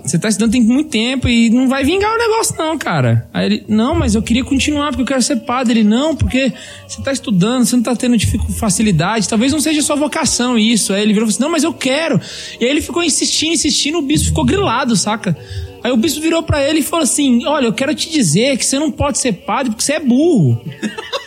Você 0.04 0.18
tá 0.18 0.28
estudando 0.28 0.52
tem 0.52 0.62
muito 0.62 0.90
tempo 0.90 1.28
e 1.28 1.48
não 1.48 1.68
vai 1.68 1.84
vingar 1.84 2.12
o 2.12 2.18
negócio, 2.18 2.56
não, 2.58 2.76
cara. 2.76 3.28
Aí 3.32 3.46
ele, 3.46 3.64
não, 3.68 3.94
mas 3.94 4.14
eu 4.14 4.22
queria 4.22 4.42
continuar 4.44 4.88
porque 4.88 5.02
eu 5.02 5.06
quero 5.06 5.22
ser 5.22 5.36
padre. 5.36 5.80
Ele, 5.80 5.88
não, 5.88 6.16
porque 6.16 6.52
você 6.86 7.00
tá 7.02 7.12
estudando, 7.12 7.64
você 7.64 7.76
não 7.76 7.82
tá 7.82 7.94
tendo 7.94 8.18
facilidade, 8.58 9.28
talvez 9.28 9.52
não 9.52 9.60
seja 9.60 9.80
sua 9.80 9.94
vocação 9.94 10.58
isso. 10.58 10.92
Aí 10.92 11.02
ele 11.02 11.12
virou 11.12 11.28
e 11.28 11.30
assim: 11.30 11.40
não, 11.40 11.50
mas 11.50 11.62
eu 11.62 11.72
quero. 11.72 12.20
E 12.60 12.64
aí 12.64 12.70
ele 12.70 12.80
ficou 12.80 13.02
insistindo, 13.02 13.52
insistindo, 13.52 13.98
o 13.98 14.02
bispo 14.02 14.28
ficou 14.28 14.44
grilado, 14.44 14.96
saca? 14.96 15.36
Aí 15.84 15.92
o 15.92 15.96
bispo 15.96 16.20
virou 16.20 16.42
pra 16.42 16.62
ele 16.68 16.80
e 16.80 16.82
falou 16.82 17.04
assim: 17.04 17.46
olha, 17.46 17.66
eu 17.66 17.72
quero 17.72 17.94
te 17.94 18.10
dizer 18.10 18.58
que 18.58 18.64
você 18.64 18.78
não 18.78 18.90
pode 18.90 19.18
ser 19.18 19.32
padre 19.32 19.70
porque 19.70 19.84
você 19.84 19.94
é 19.94 20.00
burro. 20.00 20.60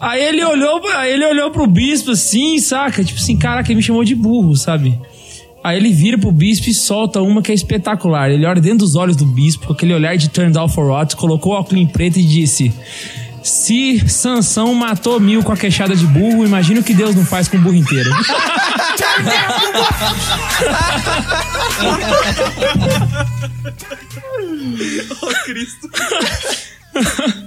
Aí 0.00 0.22
ele 0.22 0.44
olhou, 0.44 0.80
aí 0.94 1.12
ele 1.12 1.26
olhou 1.26 1.50
pro 1.50 1.66
bispo 1.66 2.12
assim, 2.12 2.56
saca? 2.60 3.02
Tipo 3.02 3.18
assim, 3.18 3.36
caraca, 3.36 3.68
ele 3.68 3.78
me 3.78 3.82
chamou 3.82 4.04
de 4.04 4.14
burro, 4.14 4.56
sabe? 4.56 4.96
Aí 5.62 5.76
ele 5.76 5.92
vira 5.92 6.16
pro 6.16 6.30
bispo 6.32 6.68
e 6.70 6.74
solta 6.74 7.20
uma 7.20 7.42
que 7.42 7.50
é 7.50 7.54
espetacular. 7.54 8.30
Ele 8.30 8.46
olha 8.46 8.60
dentro 8.60 8.78
dos 8.78 8.94
olhos 8.96 9.16
do 9.16 9.26
bispo, 9.26 9.66
com 9.66 9.72
aquele 9.72 9.92
olhar 9.92 10.16
de 10.16 10.28
turned 10.28 10.56
out 10.56 10.72
for 10.72 10.86
what, 10.86 11.14
colocou 11.16 11.52
o 11.52 11.56
óculos 11.56 11.82
em 11.82 11.86
preto 11.86 12.18
e 12.18 12.22
disse: 12.22 12.72
Se 13.42 14.08
Sansão 14.08 14.72
matou 14.74 15.18
mil 15.20 15.42
com 15.42 15.52
a 15.52 15.56
queixada 15.56 15.94
de 15.96 16.06
burro, 16.06 16.44
imagina 16.46 16.80
o 16.80 16.84
que 16.84 16.94
Deus 16.94 17.14
não 17.14 17.24
faz 17.24 17.48
com 17.48 17.56
o 17.56 17.60
burro 17.60 17.74
inteiro. 17.76 18.10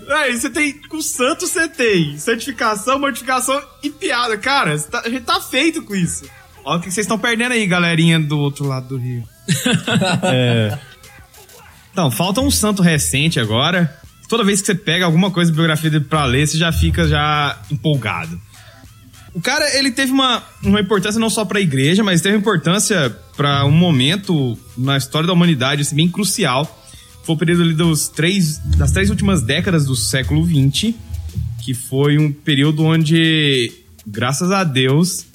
Aí 0.10 0.40
você 0.40 0.50
tem. 0.50 0.74
Com 0.74 1.02
santo 1.02 1.48
você 1.48 1.68
tem 1.68 2.18
santificação, 2.18 3.00
mortificação 3.00 3.62
e 3.84 3.90
piada. 3.90 4.38
Cara, 4.38 4.78
tá- 4.80 5.02
a 5.06 5.10
gente 5.10 5.24
tá 5.24 5.40
feito 5.42 5.82
com 5.84 5.96
isso. 5.96 6.26
Olha 6.64 6.80
o 6.80 6.82
que 6.82 6.92
vocês 6.92 7.06
estão 7.06 7.18
perdendo 7.18 7.54
aí, 7.54 7.66
galerinha 7.66 8.20
do 8.20 8.38
outro 8.38 8.66
lado 8.66 8.90
do 8.90 8.98
rio. 8.98 9.24
É. 10.24 10.78
Então, 11.92 12.10
falta 12.10 12.40
um 12.40 12.50
santo 12.50 12.82
recente 12.82 13.40
agora. 13.40 13.94
Toda 14.30 14.46
vez 14.46 14.62
que 14.62 14.68
você 14.68 14.76
pega 14.76 15.04
alguma 15.04 15.30
coisa 15.30 15.52
da 15.52 15.56
biografia 15.56 15.90
dele 15.90 16.06
pra 16.06 16.24
ler, 16.24 16.48
você 16.48 16.58
já 16.58 16.72
fica 16.72 17.06
já 17.06 17.60
empolgado. 17.70 18.40
O 19.34 19.42
cara, 19.42 19.78
ele 19.78 19.92
teve 19.92 20.12
uma, 20.12 20.44
uma 20.64 20.80
importância 20.80 21.20
não 21.20 21.30
só 21.30 21.44
pra 21.44 21.60
igreja, 21.60 22.04
mas 22.04 22.22
teve 22.22 22.38
importância 22.38 23.10
pra 23.36 23.66
um 23.66 23.72
momento 23.72 24.58
na 24.78 24.98
história 24.98 25.28
da 25.28 25.34
humanidade, 25.34 25.82
assim, 25.82 25.96
bem 25.96 26.10
crucial. 26.10 26.80
Foi 27.24 27.36
o 27.36 27.38
período 27.38 27.64
ali 27.64 27.74
dos 27.74 28.08
três, 28.08 28.58
das 28.78 28.92
três 28.92 29.10
últimas 29.10 29.42
décadas 29.42 29.86
do 29.86 29.96
século 29.96 30.46
XX, 30.46 30.94
que 31.62 31.74
foi 31.74 32.18
um 32.18 32.32
período 32.32 32.84
onde, 32.84 33.72
graças 34.06 34.52
a 34.52 34.64
Deus, 34.64 35.26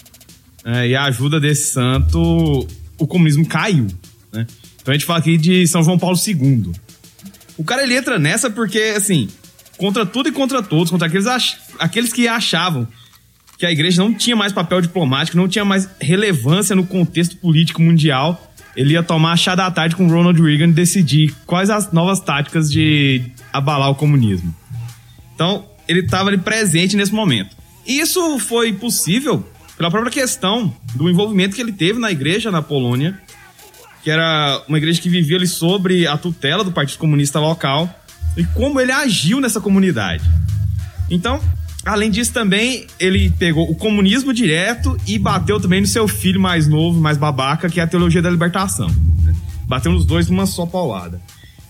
é, 0.66 0.88
e 0.88 0.96
a 0.96 1.04
ajuda 1.04 1.38
desse 1.38 1.70
santo, 1.70 2.66
o 2.98 3.06
comunismo 3.06 3.46
caiu. 3.46 3.86
Né? 4.32 4.44
Então 4.82 4.90
a 4.90 4.96
gente 4.96 5.06
fala 5.06 5.20
aqui 5.20 5.38
de 5.38 5.64
São 5.68 5.84
João 5.84 5.96
Paulo 5.96 6.18
II. 6.26 6.72
O 7.56 7.62
cara 7.62 7.84
ele 7.84 7.96
entra 7.96 8.18
nessa 8.18 8.50
porque, 8.50 8.94
assim, 8.96 9.28
contra 9.78 10.04
tudo 10.04 10.28
e 10.28 10.32
contra 10.32 10.60
todos, 10.64 10.90
contra 10.90 11.06
aqueles, 11.06 11.26
aqueles 11.78 12.12
que 12.12 12.26
achavam 12.26 12.86
que 13.56 13.64
a 13.64 13.70
igreja 13.70 14.02
não 14.02 14.12
tinha 14.12 14.34
mais 14.34 14.52
papel 14.52 14.80
diplomático, 14.80 15.36
não 15.36 15.48
tinha 15.48 15.64
mais 15.64 15.88
relevância 16.00 16.74
no 16.74 16.84
contexto 16.84 17.36
político 17.36 17.80
mundial, 17.80 18.52
ele 18.74 18.94
ia 18.94 19.04
tomar 19.04 19.32
a 19.32 19.36
chá 19.36 19.54
da 19.54 19.70
tarde 19.70 19.94
com 19.94 20.08
Ronald 20.08 20.38
Reagan 20.42 20.68
e 20.68 20.72
decidir 20.72 21.32
quais 21.46 21.70
as 21.70 21.92
novas 21.92 22.18
táticas 22.18 22.70
de 22.70 23.22
abalar 23.52 23.88
o 23.88 23.94
comunismo. 23.94 24.54
Então, 25.32 25.64
ele 25.86 26.00
estava 26.00 26.28
ali 26.28 26.38
presente 26.38 26.96
nesse 26.96 27.14
momento. 27.14 27.56
Isso 27.86 28.38
foi 28.40 28.72
possível 28.72 29.46
pela 29.76 29.90
própria 29.90 30.10
questão 30.10 30.74
do 30.94 31.08
envolvimento 31.08 31.54
que 31.54 31.60
ele 31.60 31.72
teve 31.72 31.98
na 31.98 32.10
igreja 32.10 32.50
na 32.50 32.62
Polônia, 32.62 33.18
que 34.02 34.10
era 34.10 34.62
uma 34.68 34.78
igreja 34.78 35.00
que 35.00 35.08
vivia 35.08 35.36
ali 35.36 35.46
sobre 35.46 36.06
a 36.06 36.16
tutela 36.16 36.62
do 36.62 36.72
Partido 36.72 36.98
Comunista 36.98 37.40
local, 37.40 37.88
e 38.36 38.44
como 38.44 38.80
ele 38.80 38.92
agiu 38.92 39.40
nessa 39.40 39.60
comunidade. 39.60 40.24
Então, 41.10 41.40
além 41.84 42.10
disso 42.10 42.32
também, 42.32 42.86
ele 42.98 43.30
pegou 43.30 43.70
o 43.70 43.74
comunismo 43.74 44.32
direto 44.32 44.96
e 45.06 45.18
bateu 45.18 45.60
também 45.60 45.80
no 45.80 45.86
seu 45.86 46.06
filho 46.06 46.40
mais 46.40 46.66
novo, 46.68 47.00
mais 47.00 47.16
babaca, 47.16 47.68
que 47.68 47.80
é 47.80 47.82
a 47.82 47.86
teologia 47.86 48.22
da 48.22 48.30
libertação. 48.30 48.88
né? 49.24 49.34
Bateu 49.66 49.92
nos 49.92 50.04
dois 50.04 50.28
numa 50.28 50.46
só 50.46 50.66
paulada. 50.66 51.20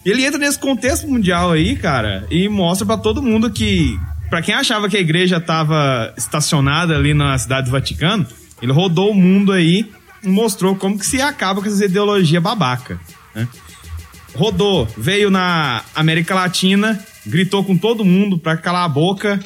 Ele 0.05 0.25
entra 0.25 0.39
nesse 0.39 0.59
contexto 0.59 1.09
mundial 1.09 1.51
aí, 1.51 1.75
cara, 1.75 2.27
e 2.31 2.49
mostra 2.49 2.87
pra 2.87 2.97
todo 2.97 3.23
mundo 3.23 3.51
que, 3.51 3.99
pra 4.29 4.43
quem 4.43 4.55
achava 4.55 4.89
que 4.89 4.97
a 4.97 5.01
igreja 5.01 5.41
tava 5.41 6.13
estacionada 6.17 6.95
ali 6.97 7.15
na 7.15 7.37
cidade 7.39 7.67
do 7.67 7.73
Vaticano, 7.73 8.27
ele 8.61 8.73
rodou 8.73 9.11
o 9.11 9.15
mundo 9.15 9.53
aí 9.53 9.91
e 10.23 10.29
mostrou 10.29 10.75
como 10.77 10.99
que 10.99 11.07
se 11.07 11.21
acaba 11.21 11.61
com 11.61 11.69
essa 11.69 11.85
ideologia 11.85 12.41
babaca, 12.41 12.99
né? 13.35 13.47
Rodou, 14.35 14.87
veio 14.99 15.31
na 15.31 15.83
América 15.95 16.35
Latina, 16.35 16.99
gritou 17.25 17.65
com 17.65 17.77
todo 17.77 18.05
mundo 18.05 18.39
pra 18.39 18.57
calar 18.57 18.85
a 18.85 18.89
boca, 18.89 19.41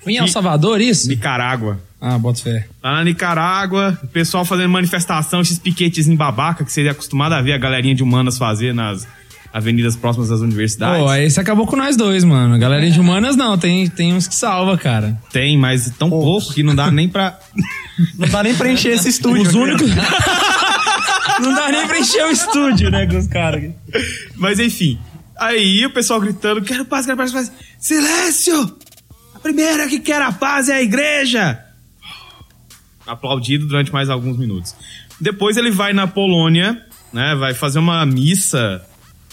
Foi 0.00 0.14
em 0.14 0.16
El 0.16 0.28
Salvador 0.28 0.80
isso? 0.80 1.08
Nicarágua. 1.08 1.78
Ah, 2.00 2.16
bota 2.16 2.40
fé. 2.40 2.68
Lá 2.82 2.92
na 2.92 3.04
Nicarágua, 3.04 3.98
o 4.02 4.06
pessoal 4.06 4.44
fazendo 4.44 4.70
manifestação, 4.70 5.40
esses 5.40 5.58
piquetes 5.58 6.06
em 6.06 6.14
babaca 6.14 6.64
que 6.64 6.72
seria 6.72 6.92
acostumado 6.92 7.32
a 7.32 7.42
ver 7.42 7.52
a 7.52 7.58
galerinha 7.58 7.94
de 7.94 8.02
humanas 8.02 8.38
fazer 8.38 8.72
nas 8.72 9.06
avenidas 9.52 9.96
próximas 9.96 10.28
das 10.28 10.40
universidades. 10.40 11.02
Pô, 11.02 11.08
aí 11.08 11.30
você 11.30 11.40
acabou 11.40 11.66
com 11.66 11.76
nós 11.76 11.96
dois, 11.96 12.24
mano. 12.24 12.58
Galera 12.58 12.88
de 12.90 13.00
humanas 13.00 13.36
não, 13.36 13.56
tem, 13.56 13.88
tem 13.88 14.14
uns 14.14 14.28
que 14.28 14.34
salva, 14.34 14.76
cara. 14.76 15.20
Tem, 15.32 15.56
mas 15.56 15.90
tão 15.98 16.10
pouco 16.10 16.52
que 16.52 16.62
não 16.62 16.74
dá 16.74 16.90
nem 16.90 17.08
pra. 17.08 17.38
Não 18.16 18.28
dá 18.28 18.44
nem 18.44 18.54
pra 18.54 18.70
encher 18.70 18.92
esse 18.92 19.08
estúdio. 19.08 19.42
Os 19.42 19.48
aqui. 19.48 19.58
únicos. 19.58 19.90
não 21.42 21.52
dá 21.52 21.68
nem 21.68 21.84
pra 21.84 21.98
encher 21.98 22.24
o 22.26 22.30
estúdio, 22.30 22.92
né, 22.92 23.08
com 23.08 23.18
os 23.18 23.26
caras. 23.26 23.72
Mas 24.36 24.60
enfim. 24.60 24.96
Aí 25.36 25.84
o 25.84 25.90
pessoal 25.90 26.20
gritando: 26.20 26.62
quero 26.62 26.84
paz, 26.84 27.06
quero 27.06 27.16
paz, 27.16 27.32
quero 27.32 27.46
paz. 27.46 27.56
Silêncio! 27.78 28.76
A 29.34 29.40
primeira 29.40 29.88
que 29.88 29.98
quer 29.98 30.22
a 30.22 30.30
paz 30.30 30.68
é 30.68 30.74
a 30.74 30.82
igreja! 30.82 31.58
Aplaudido 33.04 33.66
durante 33.66 33.92
mais 33.92 34.08
alguns 34.08 34.36
minutos. 34.36 34.76
Depois 35.20 35.56
ele 35.56 35.72
vai 35.72 35.92
na 35.92 36.06
Polônia, 36.06 36.80
né? 37.12 37.34
Vai 37.34 37.54
fazer 37.54 37.80
uma 37.80 38.06
missa 38.06 38.84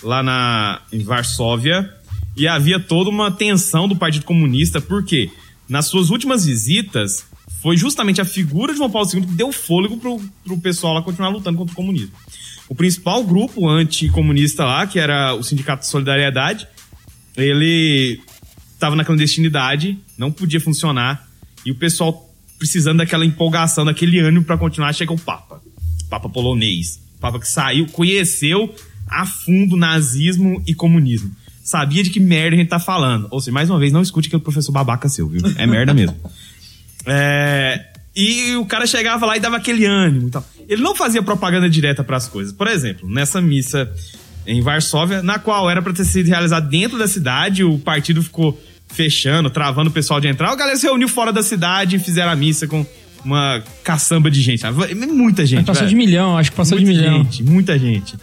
lá 0.05 0.21
na, 0.23 0.81
em 0.93 1.03
Varsóvia. 1.03 1.91
E 2.37 2.47
havia 2.47 2.79
toda 2.79 3.09
uma 3.09 3.31
tensão 3.31 3.87
do 3.87 3.95
Partido 3.95 4.25
Comunista, 4.25 4.79
porque 4.79 5.29
nas 5.67 5.87
suas 5.87 6.09
últimas 6.09 6.45
visitas 6.45 7.25
foi 7.61 7.75
justamente 7.75 8.21
a 8.21 8.25
figura 8.25 8.71
de 8.71 8.77
João 8.77 8.91
Paulo 8.91 9.09
II 9.11 9.21
que 9.21 9.33
deu 9.33 9.51
fôlego 9.51 9.97
pro, 9.97 10.21
pro 10.43 10.57
pessoal 10.59 10.93
lá 10.93 11.01
continuar 11.01 11.29
lutando 11.29 11.57
contra 11.57 11.73
o 11.73 11.75
comunismo. 11.75 12.13
O 12.69 12.75
principal 12.75 13.23
grupo 13.23 13.67
anticomunista 13.67 14.65
lá, 14.65 14.85
que 14.85 14.99
era 14.99 15.33
o 15.33 15.43
Sindicato 15.43 15.81
de 15.81 15.87
Solidariedade, 15.87 16.67
ele 17.35 18.21
estava 18.73 18.95
na 18.95 19.05
clandestinidade, 19.05 19.97
não 20.17 20.31
podia 20.31 20.59
funcionar, 20.59 21.27
e 21.65 21.71
o 21.71 21.75
pessoal 21.75 22.29
precisando 22.57 22.97
daquela 22.97 23.25
empolgação, 23.25 23.85
daquele 23.85 24.19
ânimo 24.19 24.45
para 24.45 24.57
continuar, 24.57 24.93
chega 24.93 25.13
o 25.13 25.19
Papa. 25.19 25.61
Papa 26.09 26.29
polonês. 26.29 26.99
Papa 27.19 27.39
que 27.39 27.47
saiu, 27.47 27.87
conheceu 27.87 28.73
a 29.07 29.25
fundo 29.25 29.75
nazismo 29.75 30.61
e 30.67 30.73
comunismo. 30.73 31.31
Sabia 31.63 32.03
de 32.03 32.09
que 32.11 32.19
merda 32.19 32.55
a 32.55 32.59
gente 32.59 32.67
tá 32.69 32.79
falando. 32.79 33.27
Ou 33.31 33.39
seja, 33.41 33.51
mais 33.51 33.69
uma 33.69 33.79
vez, 33.79 33.91
não 33.91 34.01
escute 34.01 34.27
aquele 34.27 34.41
professor 34.43 34.71
babaca 34.71 35.09
seu, 35.09 35.27
viu? 35.27 35.41
É 35.57 35.65
merda 35.65 35.93
mesmo. 35.95 36.15
É, 37.05 37.85
e 38.15 38.55
o 38.55 38.65
cara 38.65 38.85
chegava 38.87 39.25
lá 39.25 39.35
e 39.37 39.39
dava 39.39 39.57
aquele 39.57 39.85
ânimo 39.85 40.27
e 40.27 40.31
tal. 40.31 40.45
Ele 40.67 40.81
não 40.81 40.95
fazia 40.95 41.21
propaganda 41.21 41.69
direta 41.69 42.03
para 42.03 42.17
as 42.17 42.27
coisas. 42.27 42.53
Por 42.53 42.67
exemplo, 42.67 43.09
nessa 43.09 43.41
missa 43.41 43.91
em 44.47 44.61
Varsóvia, 44.61 45.21
na 45.23 45.39
qual 45.39 45.69
era 45.69 45.81
para 45.81 45.93
ter 45.93 46.05
sido 46.05 46.27
realizada 46.27 46.67
dentro 46.67 46.97
da 46.97 47.07
cidade, 47.07 47.63
o 47.63 47.77
partido 47.79 48.21
ficou 48.21 48.59
fechando, 48.87 49.49
travando 49.49 49.89
o 49.89 49.93
pessoal 49.93 50.21
de 50.21 50.27
entrar. 50.27 50.51
A 50.51 50.55
galera 50.55 50.77
se 50.77 50.85
reuniu 50.85 51.07
fora 51.07 51.33
da 51.33 51.41
cidade 51.43 51.95
e 51.95 51.99
fizeram 51.99 52.31
a 52.31 52.35
missa 52.35 52.67
com 52.67 52.85
uma 53.23 53.61
caçamba 53.83 54.29
de 54.29 54.39
gente. 54.41 54.61
sabe? 54.61 54.93
Muita 54.95 55.45
gente. 55.45 55.65
Passou 55.65 55.81
velho. 55.83 55.89
de 55.89 55.95
milhão, 55.95 56.37
acho 56.37 56.51
que 56.51 56.57
passou 56.57 56.77
de 56.77 56.85
Muita 56.85 56.99
milhão. 57.01 57.17
gente, 57.23 57.43
muita 57.43 57.77
gente. 57.79 58.15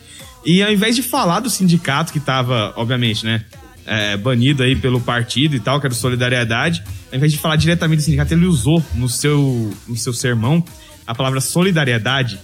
E 0.45 0.63
ao 0.63 0.73
invés 0.73 0.97
de 0.97 1.03
falar 1.03 1.41
do 1.41 1.51
sindicato 1.51 2.13
que 2.13 2.21
tava, 2.21 2.73
obviamente, 2.77 3.25
né, 3.25 3.45
é, 3.87 4.17
banido 4.17 4.63
aí 4.63 4.77
pelo 4.77 5.01
partido 5.01 5.55
e 5.55 5.61
tal, 5.61 5.81
que 5.81 5.87
era 5.87 5.95
Solidariedade, 5.95 6.83
ao 7.11 7.17
invés 7.17 7.33
de 7.33 7.39
falar 7.39 7.57
diretamente 7.57 8.01
do 8.01 8.05
sindicato, 8.05 8.35
ele 8.35 8.47
usou 8.47 8.83
no 8.95 9.09
seu, 9.09 9.73
no 9.87 9.97
seu 9.97 10.13
sermão 10.13 10.65
a 11.07 11.15
palavra 11.15 11.41
solidariedade 11.41 12.39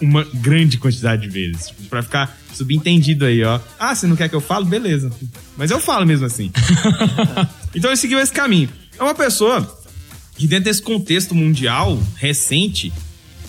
uma 0.00 0.24
grande 0.34 0.78
quantidade 0.78 1.22
de 1.22 1.28
vezes. 1.28 1.68
Tipo, 1.68 1.84
pra 1.84 2.02
ficar 2.02 2.38
subentendido 2.54 3.24
aí, 3.24 3.42
ó. 3.42 3.60
Ah, 3.78 3.94
você 3.94 4.06
não 4.06 4.16
quer 4.16 4.28
que 4.28 4.34
eu 4.34 4.40
fale? 4.40 4.64
Beleza. 4.64 5.10
Mas 5.56 5.70
eu 5.70 5.80
falo 5.80 6.06
mesmo 6.06 6.26
assim. 6.26 6.52
então 7.74 7.90
ele 7.90 7.96
seguiu 7.96 8.18
esse 8.20 8.32
caminho. 8.32 8.68
É 8.98 9.02
uma 9.02 9.14
pessoa 9.14 9.78
que 10.36 10.46
dentro 10.46 10.64
desse 10.64 10.82
contexto 10.82 11.34
mundial 11.34 12.00
recente, 12.16 12.92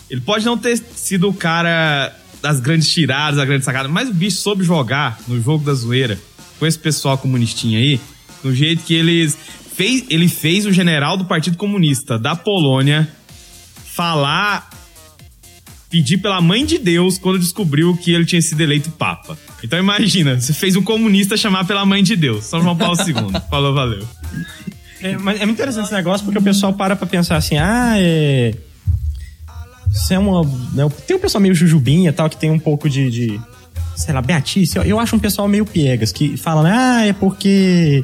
ele 0.10 0.22
pode 0.22 0.46
não 0.46 0.58
ter 0.58 0.78
sido 0.78 1.30
o 1.30 1.34
cara 1.34 2.16
das 2.42 2.60
grandes 2.60 2.90
tiradas, 2.90 3.38
das 3.38 3.46
grandes 3.46 3.66
sacadas, 3.66 3.92
mas 3.92 4.10
o 4.10 4.14
bicho 4.14 4.38
soube 4.38 4.64
jogar 4.64 5.20
no 5.28 5.42
jogo 5.42 5.64
da 5.66 5.74
zoeira 5.74 6.20
com 6.60 6.66
esse 6.66 6.78
pessoal 6.78 7.18
comunistinha 7.18 7.80
aí, 7.80 8.00
no 8.44 8.54
jeito 8.54 8.84
que 8.84 8.94
eles 8.94 9.38
fez, 9.74 10.06
ele 10.10 10.28
fez 10.28 10.66
o 10.66 10.74
general 10.74 11.18
do 11.18 11.26
Partido 11.26 11.58
Comunista 11.58 12.20
da 12.20 12.36
Polônia 12.36 13.08
falar 13.86 14.70
pedir 15.90 16.20
pela 16.20 16.40
mãe 16.40 16.66
de 16.66 16.78
Deus 16.78 17.18
quando 17.18 17.40
descobriu 17.40 17.98
que 17.98 18.12
ele 18.12 18.26
tinha 18.26 18.42
sido 18.42 18.62
eleito 18.62 18.92
papa. 18.92 19.38
Então 19.64 19.80
imagina, 19.80 20.40
você 20.40 20.54
fez 20.54 20.76
um 20.76 20.82
comunista 20.82 21.36
chamar 21.36 21.66
pela 21.66 21.86
mãe 21.86 22.04
de 22.04 22.16
Deus, 22.16 22.46
São 22.46 22.62
João 22.62 22.78
Paulo 22.78 22.96
II. 23.00 23.42
Falou, 23.50 23.74
valeu. 23.74 24.06
É, 25.02 25.18
mas 25.18 25.42
é 25.42 25.46
muito 25.46 25.58
interessante 25.58 25.86
esse 25.86 25.94
negócio 25.94 26.26
porque 26.26 26.40
o 26.40 26.42
pessoal 26.42 26.74
para 26.74 26.96
pra 26.96 27.08
pensar 27.08 27.38
assim, 27.38 27.58
ah, 27.58 27.96
é. 27.98 28.54
Isso 29.92 30.14
é 30.14 30.20
uma. 30.20 30.44
né, 30.74 30.90
tem 31.08 31.16
um 31.16 31.20
pessoal 31.20 31.42
meio 31.42 31.56
jujubinha 31.56 32.14
tal, 32.14 32.30
que 32.30 32.38
tem 32.38 32.52
um 32.52 32.60
pouco 32.60 32.90
de. 32.90 33.10
de, 33.10 33.42
sei 33.96 34.14
lá, 34.14 34.22
beatice. 34.22 34.78
Eu, 34.78 34.84
eu 34.84 35.00
acho 35.00 35.16
um 35.16 35.20
pessoal 35.20 35.48
meio 35.48 35.66
piegas, 35.66 36.12
que 36.12 36.38
falam, 36.38 36.66
ah, 36.66 37.06
é 37.06 37.14
porque. 37.14 38.04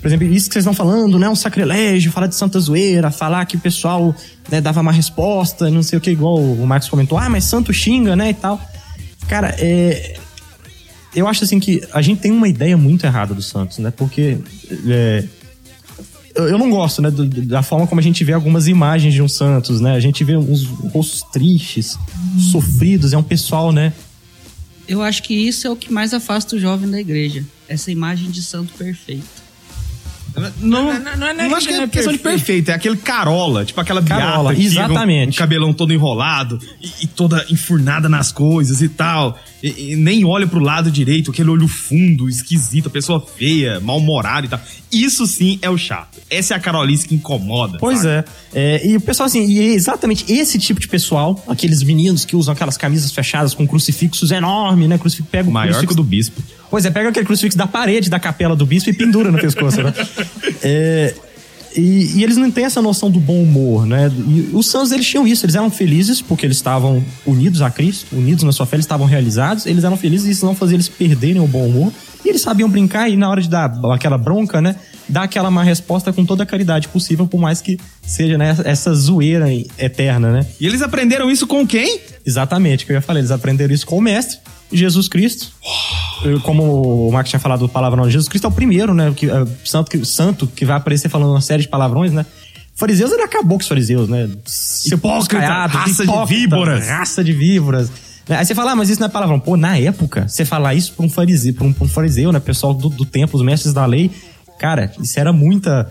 Por 0.00 0.08
exemplo, 0.08 0.26
isso 0.26 0.48
que 0.48 0.52
vocês 0.52 0.62
estão 0.62 0.74
falando, 0.74 1.18
né? 1.18 1.28
Um 1.28 1.34
sacrilégio, 1.34 2.12
falar 2.12 2.26
de 2.28 2.34
santa 2.34 2.60
zoeira, 2.60 3.10
falar 3.10 3.44
que 3.46 3.56
o 3.56 3.60
pessoal 3.60 4.14
né, 4.48 4.60
dava 4.60 4.82
má 4.82 4.92
resposta, 4.92 5.68
não 5.70 5.82
sei 5.82 5.98
o 5.98 6.00
que, 6.00 6.10
igual 6.10 6.38
o 6.38 6.64
Marcos 6.66 6.88
comentou, 6.88 7.18
ah, 7.18 7.28
mas 7.28 7.44
santo 7.44 7.72
xinga, 7.72 8.14
né? 8.14 8.30
E 8.30 8.34
tal. 8.34 8.60
Cara, 9.28 9.54
é. 9.58 10.16
Eu 11.14 11.26
acho 11.26 11.44
assim 11.44 11.58
que 11.58 11.82
a 11.92 12.02
gente 12.02 12.20
tem 12.20 12.30
uma 12.30 12.46
ideia 12.46 12.76
muito 12.76 13.06
errada 13.06 13.34
do 13.34 13.42
Santos, 13.42 13.78
né? 13.78 13.90
Porque. 13.90 14.38
é, 14.88 15.24
eu 16.36 16.58
não 16.58 16.70
gosto, 16.70 17.00
né, 17.02 17.10
da 17.10 17.62
forma 17.62 17.86
como 17.86 18.00
a 18.00 18.04
gente 18.04 18.22
vê 18.24 18.32
algumas 18.32 18.68
imagens 18.68 19.14
de 19.14 19.22
um 19.22 19.28
Santos, 19.28 19.80
né? 19.80 19.94
A 19.94 20.00
gente 20.00 20.22
vê 20.24 20.36
uns 20.36 20.64
rostos 20.64 21.22
tristes, 21.32 21.98
sofridos, 22.50 23.12
é 23.12 23.18
um 23.18 23.22
pessoal, 23.22 23.72
né? 23.72 23.92
Eu 24.88 25.02
acho 25.02 25.22
que 25.22 25.34
isso 25.34 25.66
é 25.66 25.70
o 25.70 25.76
que 25.76 25.92
mais 25.92 26.14
afasta 26.14 26.56
o 26.56 26.58
jovem 26.58 26.88
da 26.90 27.00
igreja. 27.00 27.44
Essa 27.68 27.90
imagem 27.90 28.30
de 28.30 28.42
santo 28.42 28.72
perfeito. 28.74 29.46
Não, 30.60 30.92
Não, 30.92 31.00
não, 31.00 31.16
não 31.16 31.26
é 31.28 31.32
nem 31.32 31.48
não 31.48 31.56
acho 31.56 31.66
que 31.66 31.74
é 31.74 31.82
é 31.82 31.86
questão 31.88 32.12
de 32.12 32.18
perfeito. 32.18 32.44
perfeito, 32.44 32.70
é 32.70 32.74
aquele 32.74 32.96
carola, 32.96 33.64
tipo 33.64 33.80
aquela 33.80 34.02
Carola, 34.02 34.54
exatamente. 34.54 35.28
Um, 35.28 35.30
um 35.30 35.38
cabelão 35.38 35.72
todo 35.72 35.92
enrolado 35.94 36.60
e, 36.80 37.04
e 37.04 37.06
toda 37.06 37.44
enfurnada 37.48 38.08
nas 38.08 38.32
coisas 38.32 38.82
e 38.82 38.88
tal. 38.88 39.38
E, 39.66 39.92
e 39.92 39.96
nem 39.96 40.24
olha 40.24 40.46
pro 40.46 40.60
lado 40.60 40.90
direito, 40.90 41.30
aquele 41.30 41.50
olho 41.50 41.66
fundo, 41.66 42.28
esquisito, 42.28 42.88
pessoa 42.88 43.20
feia, 43.20 43.80
mal-humorada 43.80 44.46
e 44.46 44.48
tal. 44.48 44.60
Isso 44.92 45.26
sim 45.26 45.58
é 45.60 45.68
o 45.68 45.76
chato. 45.76 46.18
Essa 46.30 46.54
é 46.54 46.56
a 46.56 46.60
carolice 46.60 47.06
que 47.06 47.14
incomoda. 47.14 47.78
Pois 47.78 48.04
é. 48.04 48.24
É, 48.54 48.86
E 48.86 48.96
o 48.96 49.00
pessoal, 49.00 49.26
assim, 49.26 49.44
e 49.44 49.60
é 49.60 49.74
exatamente 49.74 50.30
esse 50.32 50.58
tipo 50.58 50.80
de 50.80 50.88
pessoal, 50.88 51.42
aqueles 51.48 51.82
meninos 51.82 52.24
que 52.24 52.36
usam 52.36 52.52
aquelas 52.52 52.76
camisas 52.76 53.10
fechadas 53.10 53.54
com 53.54 53.66
crucifixos 53.66 54.30
enormes, 54.30 54.88
né? 54.88 54.98
Crucifixo, 54.98 55.28
pega 55.30 55.48
o 55.48 55.52
Maior 55.52 55.66
que 55.66 55.70
o 55.70 55.74
crucifixo 55.74 55.96
do 55.96 56.04
bispo. 56.04 56.42
Pois 56.70 56.84
é, 56.84 56.90
pega 56.90 57.08
aquele 57.08 57.26
crucifixo 57.26 57.58
da 57.58 57.66
parede 57.66 58.08
da 58.08 58.18
capela 58.18 58.56
do 58.56 58.66
bispo 58.66 58.90
e 58.90 58.92
pendura 58.92 59.30
no 59.30 59.38
pescoço, 59.38 59.82
né? 59.82 59.92
É, 60.62 61.14
e, 61.76 62.18
e 62.18 62.24
eles 62.24 62.36
não 62.36 62.50
têm 62.50 62.64
essa 62.64 62.80
noção 62.80 63.10
do 63.10 63.20
bom 63.20 63.42
humor, 63.42 63.86
né? 63.86 64.10
E 64.26 64.50
os 64.52 64.66
santos, 64.66 64.92
eles 64.92 65.06
tinham 65.06 65.26
isso, 65.26 65.44
eles 65.44 65.54
eram 65.54 65.70
felizes 65.70 66.22
porque 66.22 66.46
eles 66.46 66.56
estavam 66.56 67.04
unidos 67.26 67.60
a 67.60 67.70
Cristo, 67.70 68.16
unidos 68.16 68.44
na 68.44 68.52
sua 68.52 68.64
fé, 68.64 68.76
eles 68.76 68.84
estavam 68.84 69.06
realizados, 69.06 69.66
eles 69.66 69.84
eram 69.84 69.96
felizes 69.96 70.26
e 70.26 70.30
isso 70.30 70.46
não 70.46 70.54
fazia 70.54 70.76
eles 70.76 70.88
perderem 70.88 71.40
o 71.40 71.46
bom 71.46 71.66
humor. 71.66 71.92
E 72.24 72.28
eles 72.28 72.40
sabiam 72.40 72.68
brincar 72.68 73.08
e 73.08 73.16
na 73.16 73.28
hora 73.28 73.40
de 73.40 73.48
dar 73.48 73.72
aquela 73.92 74.18
bronca, 74.18 74.60
né? 74.60 74.74
Dar 75.08 75.24
aquela 75.24 75.50
má 75.50 75.62
resposta 75.62 76.12
com 76.12 76.24
toda 76.24 76.42
a 76.42 76.46
caridade 76.46 76.88
possível, 76.88 77.26
por 77.26 77.38
mais 77.38 77.60
que 77.60 77.78
seja 78.02 78.36
né, 78.36 78.56
essa 78.64 78.92
zoeira 78.92 79.46
eterna, 79.78 80.32
né? 80.32 80.46
E 80.58 80.66
eles 80.66 80.82
aprenderam 80.82 81.30
isso 81.30 81.46
com 81.46 81.64
quem? 81.64 82.00
Exatamente, 82.24 82.84
que 82.84 82.90
eu 82.90 82.94
ia 82.94 83.00
falar. 83.00 83.20
Eles 83.20 83.30
aprenderam 83.30 83.72
isso 83.72 83.86
com 83.86 83.98
o 83.98 84.00
mestre, 84.00 84.38
Jesus 84.72 85.08
Cristo. 85.08 85.52
Como 86.42 87.08
o 87.08 87.12
Marcos 87.12 87.30
tinha 87.30 87.40
falado 87.40 87.60
do 87.60 87.68
palavrão, 87.68 88.10
Jesus 88.10 88.28
Cristo 88.28 88.46
é 88.46 88.48
o 88.48 88.52
primeiro, 88.52 88.94
né? 88.94 89.12
Que, 89.14 89.30
é, 89.30 89.46
santo, 89.64 89.90
que, 89.90 90.04
santo 90.04 90.46
que 90.46 90.64
vai 90.64 90.76
aparecer 90.76 91.08
falando 91.08 91.30
uma 91.30 91.40
série 91.40 91.62
de 91.62 91.68
palavrões, 91.68 92.12
né? 92.12 92.26
Fariseus, 92.74 93.10
ele 93.12 93.22
acabou 93.22 93.58
com 93.58 93.62
os 93.62 93.68
fariseus, 93.68 94.08
né? 94.08 94.28
Hipócrita, 94.86 95.38
caiados, 95.38 95.76
raça 95.76 96.04
de 96.04 96.10
hipócritas, 96.10 96.28
víboras. 96.28 96.88
Raça 96.88 97.24
de 97.24 97.32
víboras. 97.32 97.90
Aí 98.28 98.44
você 98.44 98.54
fala, 98.54 98.72
ah, 98.72 98.76
mas 98.76 98.90
isso 98.90 99.00
não 99.00 99.06
é 99.06 99.10
palavrão. 99.10 99.38
Pô, 99.38 99.56
na 99.56 99.78
época, 99.78 100.26
você 100.28 100.44
falar 100.44 100.74
isso 100.74 100.92
pra 100.92 101.06
um 101.06 101.08
fariseu, 101.08 101.54
pra 101.54 101.64
um, 101.64 101.72
pra 101.72 101.84
um 101.84 101.88
fariseu 101.88 102.32
né? 102.32 102.40
Pessoal 102.40 102.74
do, 102.74 102.88
do 102.88 103.04
templo, 103.04 103.38
os 103.38 103.44
mestres 103.44 103.72
da 103.72 103.86
lei. 103.86 104.10
Cara, 104.58 104.92
isso 105.00 105.18
era 105.18 105.32
muita... 105.32 105.88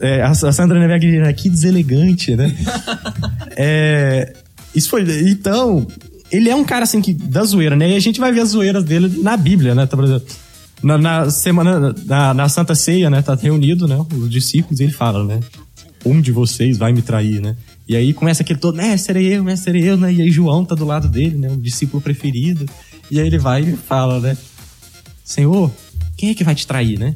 é, 0.00 0.22
a 0.22 0.34
Sandra 0.34 0.78
Neveg, 0.78 1.32
que 1.34 1.48
deselegante, 1.48 2.36
né? 2.36 2.54
É, 3.56 4.34
isso 4.74 4.90
foi. 4.90 5.04
Então, 5.30 5.86
ele 6.34 6.50
é 6.50 6.56
um 6.56 6.64
cara 6.64 6.84
assim 6.84 7.00
que 7.00 7.12
da 7.12 7.44
zoeira, 7.44 7.76
né? 7.76 7.90
E 7.90 7.96
a 7.96 8.00
gente 8.00 8.18
vai 8.18 8.32
ver 8.32 8.40
as 8.40 8.50
zoeiras 8.50 8.82
dele 8.84 9.20
na 9.22 9.36
Bíblia, 9.36 9.74
né? 9.74 9.86
Tá, 9.86 9.96
por 9.96 10.04
exemplo, 10.04 10.26
Na, 10.82 10.98
na 10.98 11.30
semana, 11.30 11.94
na, 12.04 12.34
na 12.34 12.48
Santa 12.48 12.74
Ceia, 12.74 13.08
né? 13.08 13.22
Tá 13.22 13.34
reunido, 13.34 13.86
né? 13.86 13.96
Os 14.12 14.28
discípulos, 14.28 14.80
ele 14.80 14.92
fala, 14.92 15.24
né? 15.24 15.40
Um 16.04 16.20
de 16.20 16.32
vocês 16.32 16.76
vai 16.76 16.92
me 16.92 17.02
trair, 17.02 17.40
né? 17.40 17.56
E 17.88 17.96
aí 17.96 18.12
começa 18.12 18.42
aquele 18.42 18.58
todo, 18.58 18.76
né? 18.76 18.96
Serei 18.96 19.34
eu, 19.34 19.44
né? 19.44 19.56
Serei 19.56 19.88
eu, 19.88 19.96
né? 19.96 20.12
E 20.12 20.20
aí 20.22 20.30
João 20.30 20.64
tá 20.64 20.74
do 20.74 20.84
lado 20.84 21.08
dele, 21.08 21.36
né? 21.36 21.48
O 21.48 21.56
discípulo 21.56 22.02
preferido. 22.02 22.66
E 23.10 23.20
aí 23.20 23.26
ele 23.26 23.38
vai 23.38 23.62
e 23.62 23.76
fala, 23.76 24.20
né? 24.20 24.36
Senhor, 25.24 25.70
quem 26.16 26.30
é 26.30 26.34
que 26.34 26.44
vai 26.44 26.54
te 26.54 26.66
trair, 26.66 26.98
né? 26.98 27.14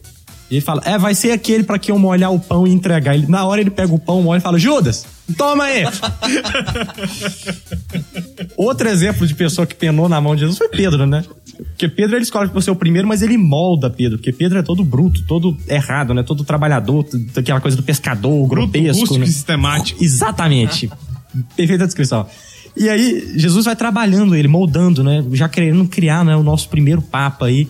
E 0.50 0.54
ele 0.56 0.60
fala, 0.60 0.82
é, 0.84 0.96
vai 0.96 1.14
ser 1.14 1.32
aquele 1.32 1.64
pra 1.64 1.78
que 1.78 1.90
eu 1.90 1.98
molhar 1.98 2.32
o 2.32 2.38
pão 2.38 2.66
e 2.66 2.72
entregar. 2.72 3.14
Ele, 3.14 3.26
na 3.26 3.44
hora 3.44 3.60
ele 3.60 3.70
pega 3.70 3.92
o 3.92 3.98
pão, 3.98 4.22
molha 4.22 4.38
e 4.38 4.42
fala, 4.42 4.58
Judas, 4.58 5.04
toma 5.36 5.64
aí! 5.64 5.84
Outro 8.56 8.88
exemplo 8.88 9.26
de 9.26 9.34
pessoa 9.34 9.66
que 9.66 9.74
penou 9.74 10.08
na 10.08 10.20
mão 10.20 10.34
de 10.34 10.40
Jesus 10.40 10.58
foi 10.58 10.68
Pedro, 10.68 11.06
né? 11.06 11.24
Porque 11.56 11.88
Pedro 11.88 12.16
ele 12.16 12.22
escolhe 12.22 12.48
por 12.50 12.62
ser 12.62 12.70
o 12.70 12.76
primeiro, 12.76 13.06
mas 13.06 13.22
ele 13.22 13.36
molda 13.36 13.90
Pedro, 13.90 14.18
porque 14.18 14.32
Pedro 14.32 14.58
é 14.58 14.62
todo 14.62 14.84
bruto, 14.84 15.22
todo 15.26 15.56
errado, 15.68 16.14
né? 16.14 16.22
Todo 16.22 16.44
trabalhador, 16.44 17.06
aquela 17.36 17.60
coisa 17.60 17.76
do 17.76 17.82
pescador, 17.82 18.46
grotesco. 18.46 19.00
rústico 19.00 19.18
né? 19.18 19.26
sistemático. 19.26 20.02
Exatamente. 20.02 20.90
Perfeita 21.56 21.86
descrição. 21.86 22.26
E 22.76 22.88
aí, 22.88 23.32
Jesus 23.34 23.64
vai 23.64 23.74
trabalhando 23.74 24.36
ele, 24.36 24.46
moldando, 24.46 25.02
né? 25.02 25.24
Já 25.32 25.48
querendo 25.48 25.86
criar 25.88 26.24
né, 26.24 26.36
o 26.36 26.42
nosso 26.42 26.68
primeiro 26.68 27.02
Papa 27.02 27.46
aí. 27.46 27.68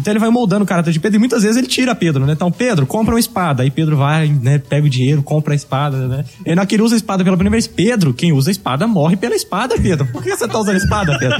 Então 0.00 0.12
ele 0.12 0.18
vai 0.18 0.30
moldando 0.30 0.64
o 0.64 0.66
caráter 0.66 0.92
de 0.92 0.98
Pedro 0.98 1.16
e 1.16 1.18
muitas 1.18 1.42
vezes 1.42 1.58
ele 1.58 1.66
tira 1.66 1.94
Pedro, 1.94 2.24
né? 2.24 2.32
Então, 2.32 2.50
Pedro, 2.50 2.86
compra 2.86 3.14
uma 3.14 3.20
espada. 3.20 3.62
Aí 3.62 3.70
Pedro 3.70 3.98
vai, 3.98 4.28
né? 4.28 4.58
Pega 4.58 4.86
o 4.86 4.88
dinheiro, 4.88 5.22
compra 5.22 5.52
a 5.52 5.56
espada, 5.56 6.08
né? 6.08 6.24
E 6.46 6.54
não 6.54 6.64
que 6.64 6.74
ele 6.74 6.82
usa 6.82 6.94
a 6.94 6.96
espada 6.96 7.22
pela 7.22 7.36
primeira 7.36 7.52
vez. 7.52 7.66
Pedro, 7.66 8.14
quem 8.14 8.32
usa 8.32 8.48
a 8.48 8.52
espada 8.52 8.86
morre 8.86 9.14
pela 9.16 9.34
espada, 9.34 9.78
Pedro. 9.78 10.06
Por 10.06 10.22
que 10.22 10.34
você 10.34 10.48
tá 10.48 10.58
usando 10.58 10.76
a 10.76 10.78
espada, 10.78 11.18
Pedro? 11.18 11.36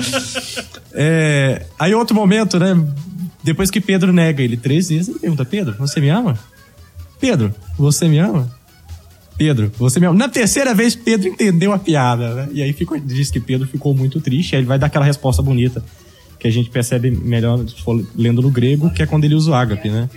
É, 0.92 1.64
aí 1.78 1.94
outro 1.94 2.14
momento, 2.14 2.58
né? 2.58 2.78
Depois 3.42 3.70
que 3.70 3.80
Pedro 3.80 4.12
nega 4.12 4.42
ele 4.42 4.58
três 4.58 4.90
vezes, 4.90 5.08
ele 5.08 5.18
pergunta, 5.18 5.44
Pedro, 5.46 5.74
você 5.78 5.98
me 5.98 6.10
ama? 6.10 6.38
Pedro, 7.18 7.54
você 7.78 8.06
me 8.08 8.18
ama? 8.18 8.50
Pedro, 9.38 9.72
você 9.78 9.98
me 9.98 10.04
ama? 10.04 10.18
Na 10.18 10.28
terceira 10.28 10.74
vez, 10.74 10.94
Pedro 10.94 11.28
entendeu 11.28 11.72
a 11.72 11.78
piada, 11.78 12.34
né? 12.34 12.48
E 12.52 12.62
aí 12.62 12.74
ficou, 12.74 12.98
diz 13.00 13.30
que 13.30 13.40
Pedro 13.40 13.66
ficou 13.66 13.94
muito 13.94 14.20
triste, 14.20 14.54
aí 14.54 14.60
ele 14.60 14.68
vai 14.68 14.78
dar 14.78 14.88
aquela 14.88 15.06
resposta 15.06 15.40
bonita, 15.40 15.82
que 16.40 16.48
a 16.48 16.50
gente 16.50 16.70
percebe 16.70 17.10
melhor 17.10 17.64
lendo 18.16 18.42
no 18.42 18.50
grego, 18.50 18.90
que 18.90 19.02
é 19.02 19.06
quando 19.06 19.24
ele 19.24 19.34
usa 19.34 19.50
o 19.50 19.54
ágape, 19.54 19.88
né? 19.90 20.08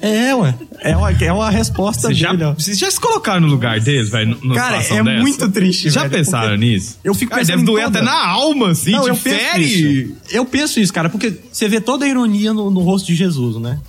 É, 0.00 0.34
ué. 0.34 0.54
É 0.80 0.96
uma, 0.96 1.12
é 1.12 1.32
uma 1.32 1.48
resposta 1.48 2.08
Vocês 2.08 2.18
já, 2.18 2.32
vocês 2.34 2.76
já 2.76 2.90
se 2.90 3.00
colocaram 3.00 3.40
no 3.40 3.46
lugar 3.46 3.78
deles, 3.80 4.10
velho? 4.10 4.36
Cara, 4.52 4.78
é 4.78 5.02
dessa? 5.02 5.02
muito 5.22 5.48
triste, 5.50 5.90
Já 5.90 6.02
velho, 6.02 6.12
pensaram 6.14 6.56
nisso? 6.56 6.98
eu 7.04 7.14
fico 7.14 7.30
Cara, 7.30 7.40
pensando 7.42 7.58
deve 7.58 7.66
doer 7.66 7.84
toda- 7.84 7.98
até 8.00 8.04
na 8.04 8.26
alma, 8.26 8.70
assim, 8.72 8.90
Não, 8.90 9.06
eu 9.06 9.16
penso 9.16 9.60
isso. 9.60 10.14
Eu 10.30 10.44
penso 10.44 10.80
isso, 10.80 10.92
cara, 10.92 11.08
porque 11.08 11.32
você 11.52 11.68
vê 11.68 11.80
toda 11.80 12.04
a 12.04 12.08
ironia 12.08 12.52
no, 12.52 12.68
no 12.68 12.80
rosto 12.80 13.06
de 13.06 13.14
Jesus, 13.14 13.56
né? 13.58 13.80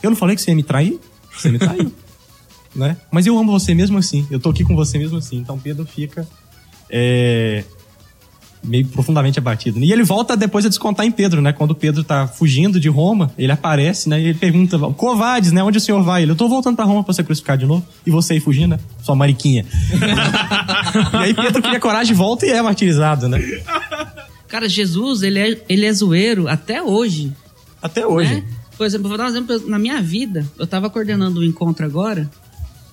Eu 0.00 0.10
não 0.10 0.16
falei 0.16 0.36
que 0.36 0.42
você 0.42 0.52
ia 0.52 0.56
me 0.56 0.62
trair? 0.62 1.00
Você 1.36 1.50
me 1.50 1.58
traiu. 1.58 1.92
né? 2.74 2.96
Mas 3.10 3.26
eu 3.26 3.36
amo 3.36 3.50
você 3.50 3.74
mesmo 3.74 3.98
assim. 3.98 4.24
Eu 4.30 4.38
tô 4.38 4.50
aqui 4.50 4.62
com 4.62 4.76
você 4.76 4.98
mesmo 4.98 5.18
assim. 5.18 5.36
Então 5.36 5.58
Pedro 5.58 5.84
fica 5.84 6.26
é, 6.88 7.64
meio 8.62 8.86
profundamente 8.88 9.38
abatido. 9.38 9.78
E 9.78 9.92
ele 9.92 10.02
volta 10.02 10.36
depois 10.36 10.64
a 10.66 10.68
descontar 10.68 11.06
em 11.06 11.10
Pedro, 11.10 11.40
né? 11.40 11.52
Quando 11.52 11.74
Pedro 11.74 12.04
tá 12.04 12.26
fugindo 12.26 12.78
de 12.78 12.88
Roma, 12.88 13.32
ele 13.38 13.52
aparece, 13.52 14.08
né? 14.08 14.20
E 14.20 14.24
ele 14.26 14.38
pergunta, 14.38 14.78
Covades, 14.92 15.52
né? 15.52 15.62
Onde 15.62 15.78
o 15.78 15.80
senhor 15.80 16.02
vai? 16.02 16.22
Ele, 16.22 16.32
eu 16.32 16.36
tô 16.36 16.48
voltando 16.48 16.76
pra 16.76 16.84
Roma 16.84 17.02
pra 17.02 17.14
ser 17.14 17.24
crucificado 17.24 17.60
de 17.60 17.66
novo. 17.66 17.86
E 18.06 18.10
você 18.10 18.34
aí 18.34 18.40
fugindo, 18.40 18.70
né? 18.70 18.80
Sua 19.02 19.14
mariquinha. 19.14 19.64
e 21.14 21.16
aí 21.16 21.34
Pedro 21.34 21.62
cria 21.62 21.80
coragem, 21.80 22.14
volta 22.14 22.46
e 22.46 22.50
é 22.50 22.60
martirizado, 22.60 23.28
né? 23.28 23.40
Cara, 24.46 24.68
Jesus, 24.68 25.22
ele 25.22 25.38
é, 25.38 25.62
ele 25.68 25.86
é 25.86 25.92
zoeiro 25.92 26.48
até 26.48 26.82
hoje. 26.82 27.32
Até 27.80 28.06
hoje. 28.06 28.34
né? 28.34 28.44
Por 28.76 28.86
exemplo, 28.86 29.08
vou 29.08 29.16
dar 29.18 29.24
um 29.24 29.28
exemplo. 29.28 29.68
Na 29.68 29.78
minha 29.78 30.00
vida, 30.02 30.44
eu 30.58 30.66
tava 30.66 30.90
coordenando 30.90 31.40
um 31.40 31.44
encontro 31.44 31.84
agora 31.84 32.30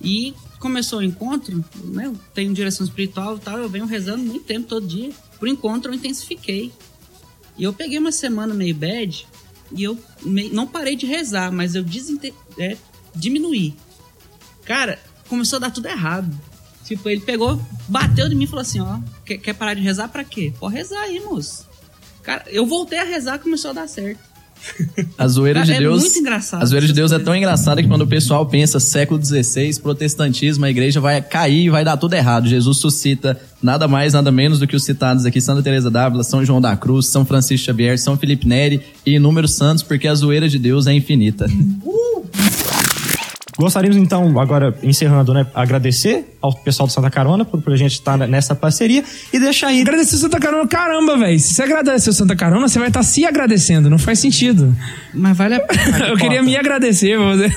e 0.02 0.34
começou 0.58 0.98
o 0.98 1.02
encontro, 1.02 1.64
né? 1.84 2.06
Eu 2.06 2.16
tenho 2.34 2.52
direção 2.52 2.84
espiritual 2.86 3.36
e 3.36 3.40
tal, 3.40 3.58
eu 3.58 3.68
venho 3.68 3.86
rezando 3.86 4.22
muito 4.24 4.44
tempo, 4.44 4.66
todo 4.68 4.86
dia. 4.86 5.10
Pro 5.38 5.48
encontro 5.48 5.90
eu 5.90 5.94
intensifiquei. 5.94 6.72
E 7.56 7.64
eu 7.64 7.72
peguei 7.72 7.98
uma 7.98 8.12
semana 8.12 8.54
meio 8.54 8.74
bad 8.74 9.26
e 9.72 9.82
eu 9.82 9.98
não 10.52 10.66
parei 10.66 10.94
de 10.96 11.06
rezar, 11.06 11.52
mas 11.52 11.74
eu 11.74 11.82
desinte- 11.82 12.32
é, 12.58 12.76
diminuí. 13.14 13.74
Cara, 14.64 14.98
começou 15.28 15.56
a 15.56 15.60
dar 15.60 15.70
tudo 15.70 15.86
errado. 15.88 16.38
Tipo, 16.84 17.08
ele 17.08 17.20
pegou, 17.20 17.60
bateu 17.88 18.26
em 18.28 18.34
mim 18.34 18.44
e 18.44 18.46
falou 18.46 18.62
assim, 18.62 18.80
ó, 18.80 18.98
quer, 19.24 19.38
quer 19.38 19.52
parar 19.54 19.74
de 19.74 19.82
rezar 19.82 20.08
pra 20.08 20.24
quê? 20.24 20.52
Pode 20.58 20.74
rezar 20.74 21.00
aí, 21.02 21.20
moço. 21.20 21.66
Cara, 22.22 22.44
eu 22.48 22.64
voltei 22.66 22.98
a 22.98 23.04
rezar 23.04 23.38
começou 23.38 23.70
a 23.70 23.74
dar 23.74 23.88
certo. 23.88 24.20
A 25.16 25.26
zoeira 25.28 25.60
Cara, 25.60 25.72
de 25.72 25.76
é 25.76 25.78
Deus. 25.80 26.02
muito 26.02 26.18
engraçado 26.18 26.62
A 26.62 26.66
zoeira 26.66 26.86
de 26.86 26.92
Deus 26.92 27.12
é 27.12 27.18
tão 27.18 27.34
engraçada 27.34 27.82
que 27.82 27.88
quando 27.88 28.02
o 28.02 28.06
pessoal 28.06 28.44
pensa 28.46 28.78
século 28.78 29.22
XVI, 29.24 29.78
protestantismo, 29.80 30.64
a 30.64 30.70
igreja 30.70 31.00
vai 31.00 31.20
cair 31.20 31.66
e 31.66 31.70
vai 31.70 31.84
dar 31.84 31.96
tudo 31.96 32.14
errado. 32.14 32.48
Jesus 32.48 32.78
suscita 32.78 33.40
nada 33.62 33.88
mais, 33.88 34.12
nada 34.12 34.30
menos 34.30 34.58
do 34.58 34.66
que 34.66 34.76
os 34.76 34.84
citados 34.84 35.24
aqui: 35.26 35.40
Santa 35.40 35.62
Teresa 35.62 35.90
d'Ávila, 35.90 36.22
São 36.24 36.44
João 36.44 36.60
da 36.60 36.76
Cruz, 36.76 37.06
São 37.06 37.24
Francisco 37.24 37.66
Xavier, 37.66 37.98
São 37.98 38.16
Felipe 38.16 38.46
Neri 38.46 38.80
e 39.04 39.14
inúmeros 39.14 39.54
santos, 39.54 39.82
porque 39.82 40.06
a 40.08 40.14
zoeira 40.14 40.48
de 40.48 40.58
Deus 40.58 40.86
é 40.86 40.92
infinita. 40.92 41.46
Gostaríamos 43.58 43.96
então, 43.96 44.38
agora 44.38 44.72
encerrando, 44.84 45.34
né, 45.34 45.44
agradecer 45.52 46.36
ao 46.40 46.54
pessoal 46.54 46.86
do 46.86 46.92
Santa 46.92 47.10
Carona 47.10 47.44
por, 47.44 47.60
por 47.60 47.72
a 47.72 47.76
gente 47.76 47.92
estar 47.92 48.16
nessa 48.18 48.54
parceria 48.54 49.02
e 49.32 49.38
deixar 49.40 49.68
aí. 49.68 49.80
Agradecer 49.80 50.14
o 50.14 50.18
Santa 50.18 50.38
Carona, 50.38 50.68
caramba, 50.68 51.18
velho. 51.18 51.38
Se 51.40 51.54
você 51.54 51.62
agradecer 51.64 52.10
o 52.10 52.12
Santa 52.12 52.36
Carona, 52.36 52.68
você 52.68 52.78
vai 52.78 52.86
estar 52.86 53.02
se 53.02 53.24
agradecendo. 53.26 53.90
Não 53.90 53.98
faz 53.98 54.20
sentido. 54.20 54.76
Mas 55.12 55.36
vale 55.36 55.56
a 55.56 55.60
pena. 55.66 56.06
Eu 56.06 56.16
queria 56.16 56.40
me 56.40 56.56
agradecer, 56.56 57.18
vou 57.18 57.32
dizer. 57.32 57.52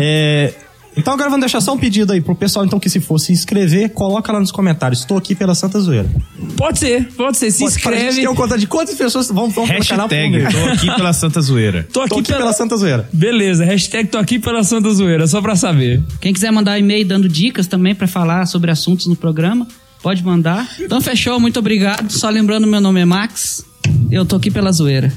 É, 0.00 0.52
Então 0.96 1.14
agora 1.14 1.30
vamos 1.30 1.40
deixar 1.40 1.60
só 1.60 1.72
um 1.72 1.78
pedido 1.78 2.12
aí 2.12 2.20
pro 2.20 2.34
pessoal 2.34 2.64
então 2.66 2.78
que 2.78 2.88
se 2.90 3.00
for 3.00 3.18
se 3.18 3.32
inscrever, 3.32 3.90
coloca 3.90 4.30
lá 4.30 4.38
nos 4.38 4.52
comentários. 4.52 5.00
Estou 5.00 5.16
aqui 5.16 5.34
pela 5.34 5.54
Santa 5.54 5.80
Zoeira. 5.80 6.08
Pode 6.56 6.78
ser, 6.78 7.08
pode 7.16 7.36
ser. 7.38 7.50
Se 7.50 7.60
Pode- 7.60 7.80
pra 7.80 7.92
gente 7.92 8.00
inscreve. 8.00 8.20
ter 8.20 8.28
uma 8.28 8.36
conta 8.36 8.58
de 8.58 8.66
quantas 8.66 8.94
pessoas 8.94 9.28
vão, 9.28 9.48
vão 9.48 9.66
pelo 9.66 9.86
canal 9.86 10.06
Hashtag, 10.08 10.52
tô 10.52 10.68
aqui 10.70 10.86
pela 10.94 11.12
Santa 11.12 11.40
Zoeira. 11.40 11.88
Tô 11.92 12.00
aqui, 12.00 12.08
Tô 12.10 12.14
aqui 12.18 12.26
pela... 12.28 12.38
pela 12.40 12.52
Santa 12.52 12.76
Zoeira. 12.76 13.08
Beleza, 13.12 13.64
hashtag 13.64 14.08
tô 14.08 14.18
aqui 14.18 14.38
pela 14.38 14.62
Santa 14.62 14.90
Zoeira, 14.92 15.26
só 15.26 15.40
pra 15.40 15.56
saber. 15.56 16.02
Quem 16.20 16.32
quiser 16.32 16.50
mandar 16.52 16.78
e-mail 16.78 17.06
dando 17.06 17.28
dicas 17.28 17.66
também 17.66 17.94
pra 17.94 18.06
falar 18.06 18.46
sobre 18.46 18.70
assuntos 18.70 19.06
no 19.06 19.16
programa, 19.16 19.66
pode 20.02 20.22
mandar. 20.22 20.68
Então 20.78 21.00
fechou, 21.00 21.40
muito 21.40 21.58
obrigado. 21.58 22.10
Só 22.10 22.28
lembrando, 22.28 22.66
meu 22.66 22.80
nome 22.82 23.00
é 23.00 23.04
Max. 23.04 23.64
Eu 24.10 24.26
tô 24.26 24.36
aqui 24.36 24.50
pela 24.50 24.70
zoeira. 24.70 25.10